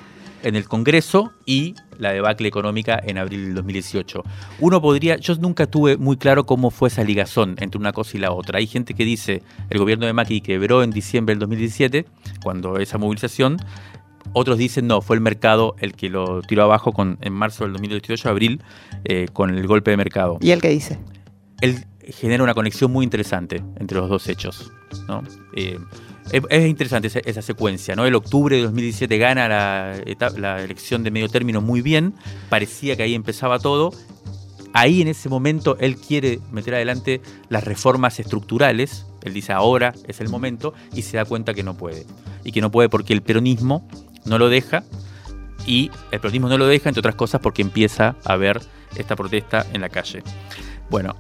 En 0.41 0.55
el 0.55 0.67
Congreso 0.67 1.31
y 1.45 1.75
la 1.97 2.11
debacle 2.11 2.47
económica 2.47 3.01
en 3.01 3.17
abril 3.17 3.45
del 3.45 3.55
2018. 3.55 4.23
Uno 4.59 4.81
podría, 4.81 5.17
yo 5.17 5.35
nunca 5.35 5.67
tuve 5.67 5.97
muy 5.97 6.17
claro 6.17 6.45
cómo 6.45 6.69
fue 6.69 6.89
esa 6.89 7.03
ligazón 7.03 7.55
entre 7.59 7.79
una 7.79 7.93
cosa 7.93 8.17
y 8.17 8.19
la 8.19 8.31
otra. 8.31 8.59
Hay 8.59 8.67
gente 8.67 8.93
que 8.93 9.05
dice 9.05 9.41
el 9.69 9.79
gobierno 9.79 10.05
de 10.05 10.13
Macri 10.13 10.41
quebró 10.41 10.83
en 10.83 10.91
diciembre 10.91 11.33
del 11.33 11.39
2017, 11.39 12.05
cuando 12.43 12.77
esa 12.77 12.97
movilización, 12.97 13.57
otros 14.31 14.57
dicen 14.57 14.87
no, 14.87 15.01
fue 15.01 15.15
el 15.15 15.21
mercado 15.21 15.75
el 15.79 15.93
que 15.93 16.09
lo 16.09 16.41
tiró 16.41 16.63
abajo 16.63 16.93
con, 16.93 17.17
en 17.21 17.33
marzo 17.33 17.65
del 17.65 17.73
2018, 17.73 18.29
abril, 18.29 18.61
eh, 19.03 19.27
con 19.33 19.55
el 19.55 19.67
golpe 19.67 19.91
de 19.91 19.97
mercado. 19.97 20.37
¿Y 20.41 20.51
él 20.51 20.61
qué 20.61 20.69
dice? 20.69 20.99
Él 21.61 21.85
genera 22.07 22.43
una 22.43 22.53
conexión 22.53 22.91
muy 22.91 23.03
interesante 23.03 23.63
entre 23.79 23.97
los 23.97 24.09
dos 24.09 24.27
hechos. 24.27 24.71
Eh, 25.55 25.79
es, 26.31 26.65
interesante 26.65 27.09
esa, 27.25 27.41
secuencia. 27.41 27.95
¿no? 27.95 28.05
El 28.05 28.15
octubre 28.15 28.55
de 28.55 28.63
2017 28.63 29.17
gana 29.17 29.47
la, 29.47 29.95
la 30.37 30.63
elección 30.63 31.03
de 31.03 31.11
medio 31.11 31.29
término 31.29 31.61
muy 31.61 31.81
bien, 31.81 32.13
parecía 32.49 32.95
que 32.95 33.03
ahí 33.03 33.13
empezaba 33.13 33.59
todo. 33.59 33.91
Ahí 34.73 35.01
en 35.01 35.07
ese 35.07 35.29
momento 35.29 35.77
él 35.79 35.97
quiere 35.97 36.39
meter 36.51 36.73
adelante 36.73 37.21
las 37.49 37.63
reformas 37.63 38.19
estructurales, 38.19 39.05
él 39.23 39.33
dice 39.33 39.53
ahora 39.53 39.93
es 40.07 40.19
el 40.19 40.29
momento 40.29 40.73
y 40.95 41.03
se 41.03 41.17
da 41.17 41.25
cuenta 41.25 41.53
que 41.53 41.63
no 41.63 41.75
puede. 41.75 42.05
Y 42.43 42.51
que 42.51 42.59
no 42.59 42.71
puede 42.71 42.89
porque 42.89 43.13
el 43.13 43.21
peronismo 43.21 43.87
no 44.25 44.37
lo 44.37 44.49
deja 44.49 44.83
y 45.65 45.91
el 46.11 46.19
peronismo 46.19 46.49
no 46.49 46.57
lo 46.57 46.67
deja, 46.67 46.89
entre 46.89 46.99
otras 46.99 47.15
cosas, 47.15 47.41
porque 47.41 47.61
empieza 47.61 48.15
a 48.25 48.35
ver 48.35 48.61
esta 48.95 49.15
protesta 49.15 49.65
en 49.73 49.81
la 49.81 49.89
calle. 49.89 50.23
Bueno, 50.89 51.15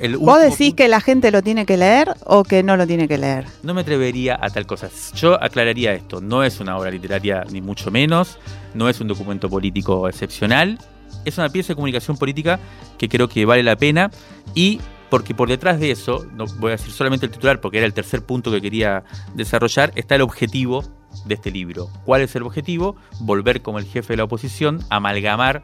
el 0.00 0.16
¿Vos 0.16 0.40
decís 0.40 0.74
que 0.74 0.88
la 0.88 1.00
gente 1.00 1.30
lo 1.30 1.42
tiene 1.42 1.66
que 1.66 1.76
leer 1.76 2.14
o 2.24 2.42
que 2.42 2.62
no 2.62 2.76
lo 2.76 2.86
tiene 2.86 3.06
que 3.06 3.18
leer? 3.18 3.46
No 3.62 3.74
me 3.74 3.82
atrevería 3.82 4.38
a 4.40 4.50
tal 4.50 4.66
cosa. 4.66 4.90
Yo 5.14 5.42
aclararía 5.42 5.92
esto, 5.92 6.20
no 6.20 6.42
es 6.42 6.60
una 6.60 6.76
obra 6.76 6.90
literaria 6.90 7.44
ni 7.50 7.60
mucho 7.60 7.90
menos, 7.90 8.38
no 8.74 8.88
es 8.88 9.00
un 9.00 9.08
documento 9.08 9.48
político 9.48 10.08
excepcional, 10.08 10.78
es 11.24 11.38
una 11.38 11.48
pieza 11.48 11.68
de 11.68 11.74
comunicación 11.76 12.16
política 12.16 12.58
que 12.98 13.08
creo 13.08 13.28
que 13.28 13.44
vale 13.44 13.62
la 13.62 13.76
pena 13.76 14.10
y 14.54 14.80
porque 15.10 15.34
por 15.34 15.48
detrás 15.48 15.78
de 15.78 15.92
eso, 15.92 16.26
no 16.34 16.46
voy 16.58 16.70
a 16.70 16.72
decir 16.72 16.90
solamente 16.92 17.26
el 17.26 17.32
titular 17.32 17.60
porque 17.60 17.78
era 17.78 17.86
el 17.86 17.94
tercer 17.94 18.24
punto 18.24 18.50
que 18.50 18.60
quería 18.60 19.04
desarrollar, 19.34 19.92
está 19.94 20.16
el 20.16 20.22
objetivo 20.22 20.82
de 21.24 21.34
este 21.34 21.50
libro. 21.50 21.88
¿Cuál 22.04 22.22
es 22.22 22.34
el 22.36 22.42
objetivo? 22.42 22.96
Volver 23.20 23.62
como 23.62 23.78
el 23.78 23.84
jefe 23.84 24.12
de 24.12 24.16
la 24.18 24.24
oposición, 24.24 24.80
amalgamar 24.90 25.62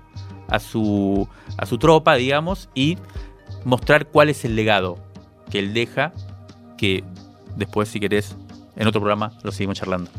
a 0.49 0.59
su, 0.59 1.29
a 1.57 1.67
su 1.67 1.79
tropa, 1.79 2.15
digamos, 2.15 2.69
y 2.75 2.99
mostrar 3.65 4.07
cuál 4.09 4.29
es 4.29 4.45
el 4.45 4.57
legado 4.57 4.99
que 5.51 5.59
él 5.59 5.75
deja, 5.75 6.13
que 6.77 7.05
después, 7.57 7.89
si 7.89 8.01
querés, 8.01 8.37
en 8.77 8.87
otro 8.87 9.01
programa 9.01 9.33
lo 9.43 9.53
seguimos 9.53 9.79
charlando. 9.79 10.11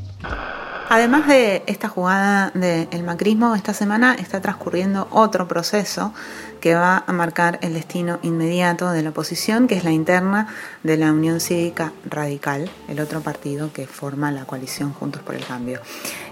Además 0.93 1.25
de 1.25 1.63
esta 1.67 1.87
jugada 1.87 2.51
del 2.53 3.03
macrismo, 3.03 3.55
esta 3.55 3.73
semana 3.73 4.13
está 4.13 4.41
transcurriendo 4.41 5.07
otro 5.11 5.47
proceso 5.47 6.13
que 6.59 6.75
va 6.75 7.05
a 7.07 7.13
marcar 7.13 7.59
el 7.61 7.75
destino 7.75 8.19
inmediato 8.23 8.91
de 8.91 9.01
la 9.01 9.11
oposición, 9.11 9.69
que 9.69 9.75
es 9.75 9.85
la 9.85 9.91
interna 9.91 10.47
de 10.83 10.97
la 10.97 11.13
Unión 11.13 11.39
Cívica 11.39 11.93
Radical, 12.03 12.69
el 12.89 12.99
otro 12.99 13.21
partido 13.21 13.71
que 13.71 13.87
forma 13.87 14.33
la 14.33 14.43
coalición 14.43 14.91
Juntos 14.91 15.21
por 15.21 15.35
el 15.35 15.45
Cambio. 15.45 15.79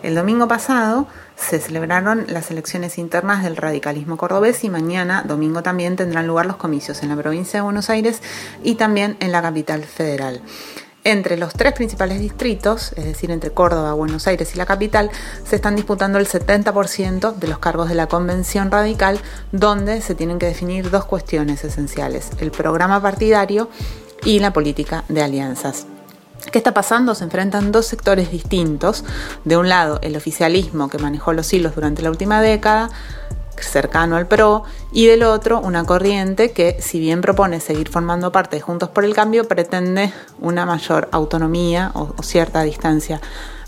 El 0.03 0.13
domingo 0.13 0.49
pasado 0.49 1.07
se 1.37 1.59
celebraron 1.59 2.25
las 2.27 2.51
elecciones 2.51 2.97
internas 2.97 3.45
del 3.45 3.55
radicalismo 3.55 4.17
cordobés 4.17 4.65
y 4.65 4.69
mañana, 4.69 5.23
domingo, 5.25 5.63
también 5.63 5.95
tendrán 5.95 6.27
lugar 6.27 6.47
los 6.47 6.57
comicios 6.57 7.01
en 7.01 7.07
la 7.07 7.15
provincia 7.15 7.59
de 7.59 7.63
Buenos 7.63 7.89
Aires 7.89 8.21
y 8.61 8.75
también 8.75 9.15
en 9.21 9.31
la 9.31 9.41
capital 9.41 9.85
federal. 9.85 10.41
Entre 11.05 11.37
los 11.37 11.53
tres 11.53 11.73
principales 11.73 12.19
distritos, 12.19 12.91
es 12.97 13.05
decir, 13.05 13.31
entre 13.31 13.51
Córdoba, 13.51 13.93
Buenos 13.93 14.27
Aires 14.27 14.53
y 14.53 14.57
la 14.57 14.65
capital, 14.65 15.09
se 15.45 15.55
están 15.55 15.77
disputando 15.77 16.19
el 16.19 16.27
70% 16.27 17.35
de 17.35 17.47
los 17.47 17.59
cargos 17.59 17.87
de 17.87 17.95
la 17.95 18.07
Convención 18.07 18.69
Radical, 18.69 19.19
donde 19.53 20.01
se 20.01 20.13
tienen 20.13 20.39
que 20.39 20.47
definir 20.47 20.89
dos 20.89 21.05
cuestiones 21.05 21.63
esenciales, 21.63 22.31
el 22.39 22.51
programa 22.51 23.01
partidario 23.01 23.69
y 24.25 24.39
la 24.39 24.51
política 24.51 25.05
de 25.07 25.23
alianzas. 25.23 25.85
¿Qué 26.51 26.57
está 26.57 26.73
pasando? 26.73 27.15
Se 27.15 27.23
enfrentan 27.23 27.71
dos 27.71 27.85
sectores 27.85 28.31
distintos. 28.31 29.03
De 29.45 29.55
un 29.55 29.69
lado, 29.69 29.99
el 30.01 30.15
oficialismo 30.15 30.89
que 30.89 30.97
manejó 30.97 31.31
los 31.31 31.51
hilos 31.53 31.75
durante 31.75 32.01
la 32.01 32.09
última 32.09 32.41
década, 32.41 32.89
cercano 33.63 34.15
al 34.15 34.27
PRO, 34.27 34.63
y 34.91 35.07
del 35.07 35.23
otro 35.23 35.59
una 35.59 35.83
corriente 35.85 36.51
que, 36.51 36.77
si 36.79 36.99
bien 36.99 37.21
propone 37.21 37.59
seguir 37.59 37.89
formando 37.89 38.31
parte 38.31 38.57
de 38.57 38.61
Juntos 38.61 38.89
por 38.89 39.05
el 39.05 39.13
Cambio, 39.13 39.47
pretende 39.47 40.11
una 40.39 40.65
mayor 40.65 41.09
autonomía 41.11 41.91
o, 41.93 42.13
cierta 42.21 42.63
distancia 42.63 43.21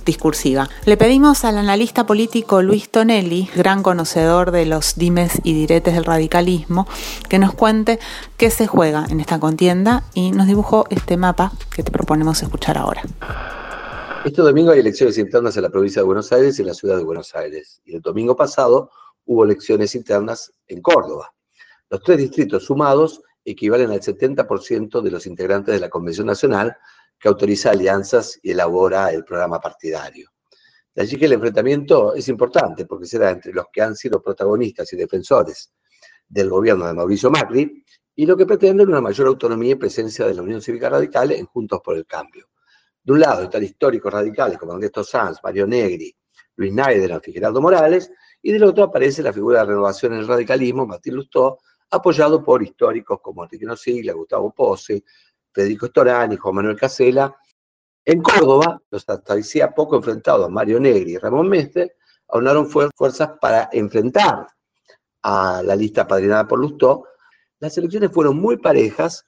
discursiva. 0.06 0.70
Le 0.86 0.98
pedimos 0.98 1.46
al 1.46 1.58
analista 1.58 2.06
político 2.06 2.62
Luis 2.62 2.89
Tonelli, 2.89 3.50
gran 3.56 3.84
conocedor 3.84 4.52
de 4.52 4.66
los 4.66 4.96
dimes 4.96 5.39
y 5.44 5.54
diretes 5.54 5.94
del 5.94 6.06
radicalismo, 6.06 6.88
que 7.30 7.39
nos 7.39 7.54
cuente 7.54 8.00
qué 8.38 8.50
se 8.50 8.68
juega 8.68 9.06
en 9.10 9.20
esta 9.20 9.39
contienda 9.39 10.04
y 10.14 10.32
nos 10.32 10.48
dibujó 10.48 10.86
este 10.89 11.18
mapa 11.18 11.52
que 11.76 11.84
te 11.84 11.92
proponemos 11.92 12.42
escuchar 12.42 12.78
ahora. 12.78 13.04
Este 14.24 14.44
domingo 14.44 14.72
hay 14.72 14.80
elecciones 14.80 15.18
internas 15.18 15.58
en 15.58 15.64
la 15.64 15.70
provincia 15.70 16.02
de 16.02 16.06
Buenos 16.06 16.32
Aires 16.32 16.58
y 16.60 16.62
en 16.62 16.68
la 16.68 16.76
ciudad 16.76 16.96
de 16.98 17.04
Buenos 17.04 17.34
Aires. 17.34 17.82
Y 17.86 17.96
el 17.96 18.02
domingo 18.02 18.36
pasado 18.36 18.92
hubo 19.26 19.44
elecciones 19.44 19.96
internas 19.96 20.52
en 20.68 20.82
Córdoba. 20.82 21.34
Los 21.90 22.02
tres 22.02 22.18
distritos 22.18 22.66
sumados 22.66 23.22
equivalen 23.44 23.92
al 23.92 24.02
70% 24.02 25.02
de 25.02 25.12
los 25.12 25.26
integrantes 25.26 25.74
de 25.74 25.80
la 25.80 25.90
Convención 25.90 26.28
Nacional 26.28 26.76
que 27.20 27.28
autoriza 27.28 27.72
alianzas 27.72 28.40
y 28.42 28.52
elabora 28.52 29.12
el 29.12 29.24
programa 29.24 29.60
partidario. 29.60 30.30
De 30.94 31.04
allí 31.04 31.18
que 31.18 31.26
el 31.26 31.34
enfrentamiento 31.34 32.14
es 32.16 32.28
importante 32.28 32.86
porque 32.86 33.06
se 33.06 33.20
da 33.20 33.30
entre 33.30 33.54
los 33.54 33.66
que 33.72 33.82
han 33.82 33.96
sido 33.96 34.22
protagonistas 34.22 34.92
y 34.92 34.98
defensores 34.98 35.72
del 36.28 36.50
gobierno 36.50 36.88
de 36.88 36.94
Mauricio 36.94 37.30
Macri 37.30 37.84
y 38.16 38.26
lo 38.26 38.36
que 38.36 38.46
pretenden 38.46 38.90
una 38.90 39.02
mayor 39.02 39.28
autonomía 39.28 39.72
y 39.72 39.76
presencia 39.76 40.26
de 40.26 40.34
la 40.34 40.42
Unión 40.42 40.62
Cívica 40.62 40.90
Radical 40.90 41.32
en 41.32 41.46
Juntos 41.46 41.80
por 41.84 41.96
el 41.96 42.06
Cambio. 42.06 42.50
De 43.04 43.14
un 43.14 43.20
lado 43.20 43.44
están 43.44 43.64
históricos 43.64 44.12
radicales 44.12 44.58
como 44.58 44.74
Ernesto 44.74 45.04
Sanz, 45.04 45.40
Mario 45.44 45.66
Negri, 45.66 46.16
Luis 46.56 46.74
Naider 46.74 47.22
y 47.26 47.34
Gerardo 47.34 47.62
Morales, 47.62 48.12
y 48.42 48.52
del 48.52 48.64
otro 48.64 48.86
aparece 48.86 49.22
la 49.22 49.34
figura 49.34 49.60
de 49.60 49.66
renovación 49.66 50.14
en 50.14 50.20
el 50.20 50.28
radicalismo, 50.28 50.86
Martín 50.86 51.16
Lustó, 51.16 51.60
apoyado 51.92 52.44
por 52.44 52.64
históricos 52.64 53.20
como 53.22 53.44
Enrique 53.44 53.66
Nosiglia, 53.66 54.14
Gustavo 54.14 54.52
Pose, 54.52 55.04
Federico 55.54 55.88
Storani, 55.88 56.38
Juan 56.38 56.56
Manuel 56.56 56.78
Casela. 56.78 57.36
En 58.04 58.22
Córdoba, 58.22 58.82
los 58.89 59.08
hasta 59.08 59.70
poco 59.76 59.96
enfrentados 59.96 60.50
Mario 60.50 60.80
Negri 60.80 61.14
y 61.14 61.18
Ramón 61.18 61.50
Mestre 61.50 61.98
aunaron 62.30 62.68
fuerzas 62.68 63.32
para 63.39 63.70
enfrentar 63.72 64.48
a 65.22 65.62
la 65.64 65.76
lista 65.76 66.08
padrinada 66.08 66.48
por 66.48 66.60
Lustó. 66.60 67.06
Las 67.60 67.78
elecciones 67.78 68.12
fueron 68.12 68.38
muy 68.38 68.58
parejas 68.58 69.26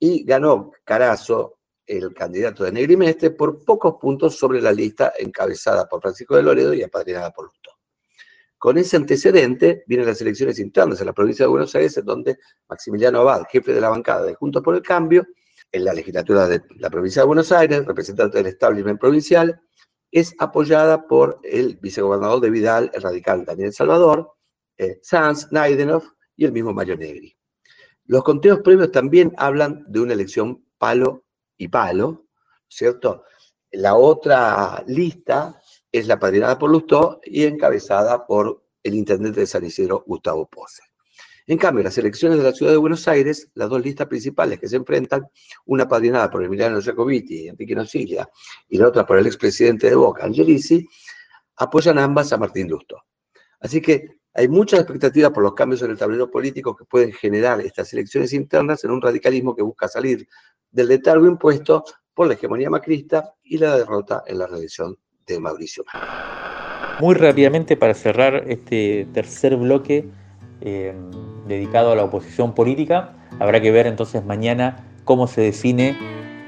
y 0.00 0.24
ganó 0.24 0.72
Carazo, 0.84 1.58
el 1.86 2.12
candidato 2.12 2.64
de 2.64 2.72
Negri 2.72 2.96
Mestre, 2.96 3.30
por 3.30 3.64
pocos 3.64 3.94
puntos 4.00 4.36
sobre 4.36 4.60
la 4.60 4.72
lista 4.72 5.12
encabezada 5.18 5.88
por 5.88 6.00
Francisco 6.00 6.36
de 6.36 6.42
Loredo 6.42 6.74
y 6.74 6.82
apadrinada 6.82 7.30
por 7.30 7.46
Lustó. 7.46 7.67
Con 8.58 8.76
ese 8.76 8.96
antecedente 8.96 9.84
vienen 9.86 10.06
las 10.06 10.20
elecciones 10.20 10.58
internas 10.58 11.00
en 11.00 11.06
la 11.06 11.12
provincia 11.12 11.44
de 11.44 11.50
Buenos 11.50 11.74
Aires, 11.76 11.96
en 11.96 12.04
donde 12.04 12.38
Maximiliano 12.68 13.20
Abad, 13.20 13.44
jefe 13.50 13.72
de 13.72 13.80
la 13.80 13.88
bancada 13.88 14.24
de 14.24 14.34
Juntos 14.34 14.62
por 14.62 14.74
el 14.74 14.82
Cambio, 14.82 15.26
en 15.70 15.84
la 15.84 15.94
legislatura 15.94 16.48
de 16.48 16.62
la 16.76 16.90
provincia 16.90 17.22
de 17.22 17.26
Buenos 17.26 17.52
Aires, 17.52 17.86
representante 17.86 18.38
del 18.38 18.46
establishment 18.46 18.98
provincial, 18.98 19.60
es 20.10 20.34
apoyada 20.38 21.06
por 21.06 21.38
el 21.44 21.76
vicegobernador 21.76 22.40
de 22.40 22.50
Vidal, 22.50 22.90
el 22.94 23.02
radical 23.02 23.44
Daniel 23.44 23.72
Salvador, 23.72 24.32
eh, 24.76 24.98
Sanz, 25.02 25.52
Naidenov 25.52 26.02
y 26.34 26.44
el 26.44 26.52
mismo 26.52 26.72
Mario 26.72 26.96
Negri. 26.96 27.36
Los 28.06 28.24
conteos 28.24 28.60
previos 28.60 28.90
también 28.90 29.34
hablan 29.36 29.84
de 29.86 30.00
una 30.00 30.14
elección 30.14 30.64
palo 30.78 31.26
y 31.58 31.68
palo, 31.68 32.26
¿cierto? 32.66 33.24
La 33.70 33.96
otra 33.96 34.82
lista 34.86 35.60
es 35.92 36.06
la 36.06 36.18
padrinada 36.18 36.58
por 36.58 36.70
Lustó 36.70 37.20
y 37.24 37.44
encabezada 37.44 38.26
por 38.26 38.62
el 38.82 38.94
intendente 38.94 39.40
de 39.40 39.46
San 39.46 39.64
Isidro, 39.64 40.04
Gustavo 40.06 40.48
Pose. 40.48 40.82
En 41.46 41.56
cambio, 41.56 41.82
las 41.82 41.96
elecciones 41.96 42.36
de 42.36 42.44
la 42.44 42.52
ciudad 42.52 42.72
de 42.72 42.78
Buenos 42.78 43.08
Aires, 43.08 43.50
las 43.54 43.70
dos 43.70 43.82
listas 43.82 44.06
principales 44.06 44.60
que 44.60 44.68
se 44.68 44.76
enfrentan, 44.76 45.26
una 45.64 45.88
padrinada 45.88 46.30
por 46.30 46.44
Emiliano 46.44 46.82
Jacobiti 46.82 47.44
y 47.44 47.48
Enrique 47.48 47.74
Nocilia, 47.74 48.28
y 48.68 48.76
la 48.76 48.88
otra 48.88 49.06
por 49.06 49.18
el 49.18 49.26
expresidente 49.26 49.88
de 49.88 49.94
Boca, 49.94 50.26
Angelici, 50.26 50.86
apoyan 51.56 51.98
ambas 51.98 52.32
a 52.34 52.36
Martín 52.36 52.68
Lustó. 52.68 53.02
Así 53.60 53.80
que 53.80 54.18
hay 54.34 54.46
muchas 54.46 54.80
expectativas 54.80 55.30
por 55.30 55.42
los 55.42 55.54
cambios 55.54 55.80
en 55.80 55.90
el 55.90 55.96
tablero 55.96 56.30
político 56.30 56.76
que 56.76 56.84
pueden 56.84 57.12
generar 57.14 57.62
estas 57.62 57.90
elecciones 57.94 58.34
internas 58.34 58.84
en 58.84 58.90
un 58.90 59.00
radicalismo 59.00 59.56
que 59.56 59.62
busca 59.62 59.88
salir 59.88 60.28
del 60.70 60.88
letargo 60.88 61.26
impuesto 61.26 61.82
por 62.12 62.26
la 62.26 62.34
hegemonía 62.34 62.68
macrista 62.68 63.34
y 63.42 63.56
la 63.56 63.74
derrota 63.74 64.22
en 64.26 64.38
la 64.38 64.46
reelección 64.46 64.98
de 65.34 65.40
Mauricio. 65.40 65.84
Muy 67.00 67.14
rápidamente 67.14 67.76
para 67.76 67.94
cerrar 67.94 68.44
este 68.48 69.06
tercer 69.12 69.56
bloque 69.56 70.08
eh, 70.60 70.94
dedicado 71.46 71.92
a 71.92 71.96
la 71.96 72.04
oposición 72.04 72.54
política, 72.54 73.14
habrá 73.38 73.60
que 73.60 73.70
ver 73.70 73.86
entonces 73.86 74.24
mañana 74.24 74.84
cómo 75.04 75.28
se 75.28 75.42
define 75.42 75.96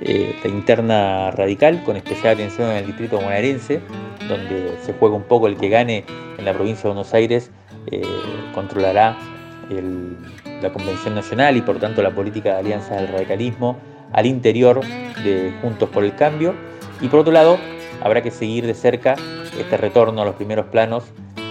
eh, 0.00 0.34
la 0.42 0.50
interna 0.50 1.30
radical, 1.30 1.82
con 1.84 1.96
especial 1.96 2.34
atención 2.34 2.70
en 2.70 2.78
el 2.78 2.86
distrito 2.86 3.16
bonaerense, 3.16 3.80
donde 4.28 4.76
se 4.82 4.92
juega 4.94 5.14
un 5.14 5.22
poco 5.22 5.46
el 5.46 5.56
que 5.56 5.68
gane 5.68 6.04
en 6.38 6.44
la 6.44 6.52
provincia 6.52 6.84
de 6.84 6.88
Buenos 6.88 7.14
Aires, 7.14 7.50
eh, 7.90 8.02
controlará 8.54 9.16
la 10.60 10.72
Convención 10.72 11.14
Nacional 11.14 11.56
y 11.56 11.60
por 11.60 11.78
tanto 11.78 12.02
la 12.02 12.10
política 12.10 12.54
de 12.54 12.58
alianza 12.58 12.96
del 12.96 13.08
radicalismo 13.08 13.78
al 14.12 14.26
interior 14.26 14.80
de 15.22 15.52
Juntos 15.62 15.88
por 15.90 16.02
el 16.02 16.14
Cambio. 16.16 16.54
Y 17.00 17.08
por 17.08 17.20
otro 17.20 17.32
lado, 17.32 17.58
habrá 18.00 18.22
que 18.22 18.30
seguir 18.30 18.66
de 18.66 18.74
cerca 18.74 19.16
este 19.58 19.76
retorno 19.76 20.22
a 20.22 20.24
los 20.24 20.34
primeros 20.34 20.66
planos 20.66 21.04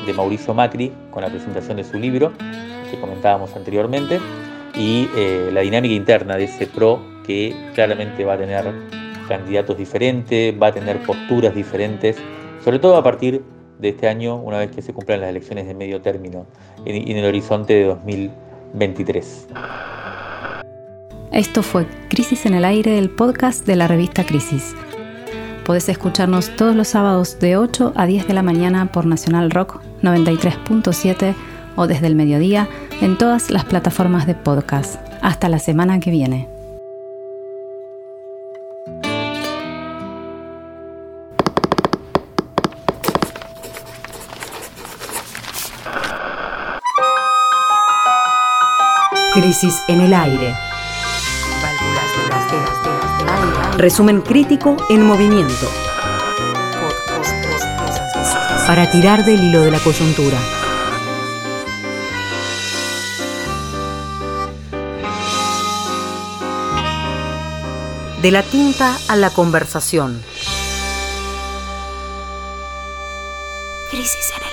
de 0.06 0.14
Mauricio 0.14 0.54
Macri 0.54 0.92
con 1.12 1.22
la 1.24 1.30
presentación 1.30 1.78
de 1.78 1.84
su 1.84 1.98
libro 1.98 2.34
que 2.90 3.00
comentábamos 3.00 3.56
anteriormente 3.56 4.20
y 4.76 5.10
eh, 5.16 5.50
la 5.52 5.62
dinámica 5.62 5.94
interna 5.94 6.38
de 6.38 6.46
ese 6.46 6.68
PRO 6.68 7.02
que 7.26 7.56
claramente 7.76 8.26
va 8.26 8.34
a 8.34 8.38
tener 8.38 8.74
candidatos 9.28 9.78
diferentes, 9.78 10.56
va 10.60 10.68
a 10.68 10.72
tener 10.72 10.98
posturas 11.04 11.54
diferentes, 11.54 12.18
sobre 12.64 12.80
todo 12.80 12.98
a 12.98 13.04
partir 13.04 13.44
de 13.78 13.90
este 13.90 14.08
año, 14.08 14.36
una 14.36 14.58
vez 14.58 14.72
que 14.72 14.82
se 14.82 14.94
cumplan 14.94 15.22
las 15.22 15.30
elecciones 15.30 15.68
de 15.68 15.74
medio 15.74 16.02
término 16.02 16.46
en, 16.86 17.10
en 17.10 17.18
el 17.18 17.26
horizonte 17.26 17.74
de 17.74 17.84
2023. 17.86 19.48
Esto 21.32 21.62
fue 21.62 21.86
Crisis 22.10 22.46
en 22.48 22.56
el 22.56 22.66
Aire, 22.66 22.98
el 22.98 23.12
podcast 23.12 23.66
de 23.66 23.76
la 23.76 23.88
revista 23.88 24.26
Crisis. 24.26 24.76
Podés 25.70 25.88
escucharnos 25.88 26.55
todos 26.55 26.76
los 26.76 26.88
sábados 26.88 27.38
de 27.39 27.55
8 27.55 27.93
a 27.95 28.07
10 28.07 28.28
de 28.28 28.34
la 28.34 28.41
mañana 28.41 28.91
por 28.91 29.05
Nacional 29.05 29.51
Rock 29.51 29.80
93.7 30.01 31.36
o 31.76 31.86
desde 31.86 32.07
el 32.07 32.15
mediodía 32.15 32.67
en 33.01 33.20
todas 33.20 33.51
las 33.51 33.65
plataformas 33.65 34.26
de 34.26 34.34
podcast. 34.34 34.95
Hasta 35.22 35.47
la 35.47 35.59
semana 35.59 35.99
que 35.99 36.09
viene. 36.09 36.49
Crisis 49.36 49.84
en 49.88 50.01
el 50.01 50.15
aire. 50.15 50.68
Resumen 53.80 54.19
crítico 54.19 54.75
en 54.89 55.03
movimiento. 55.03 55.71
Para 58.67 58.91
tirar 58.91 59.23
del 59.23 59.41
hilo 59.41 59.61
de 59.61 59.71
la 59.71 59.80
coyuntura. 59.80 60.38
De 68.21 68.32
la 68.32 68.43
tinta 68.43 68.97
a 69.07 69.15
la 69.15 69.30
conversación. 69.30 70.21
Crisis 73.91 74.34
en. 74.36 74.49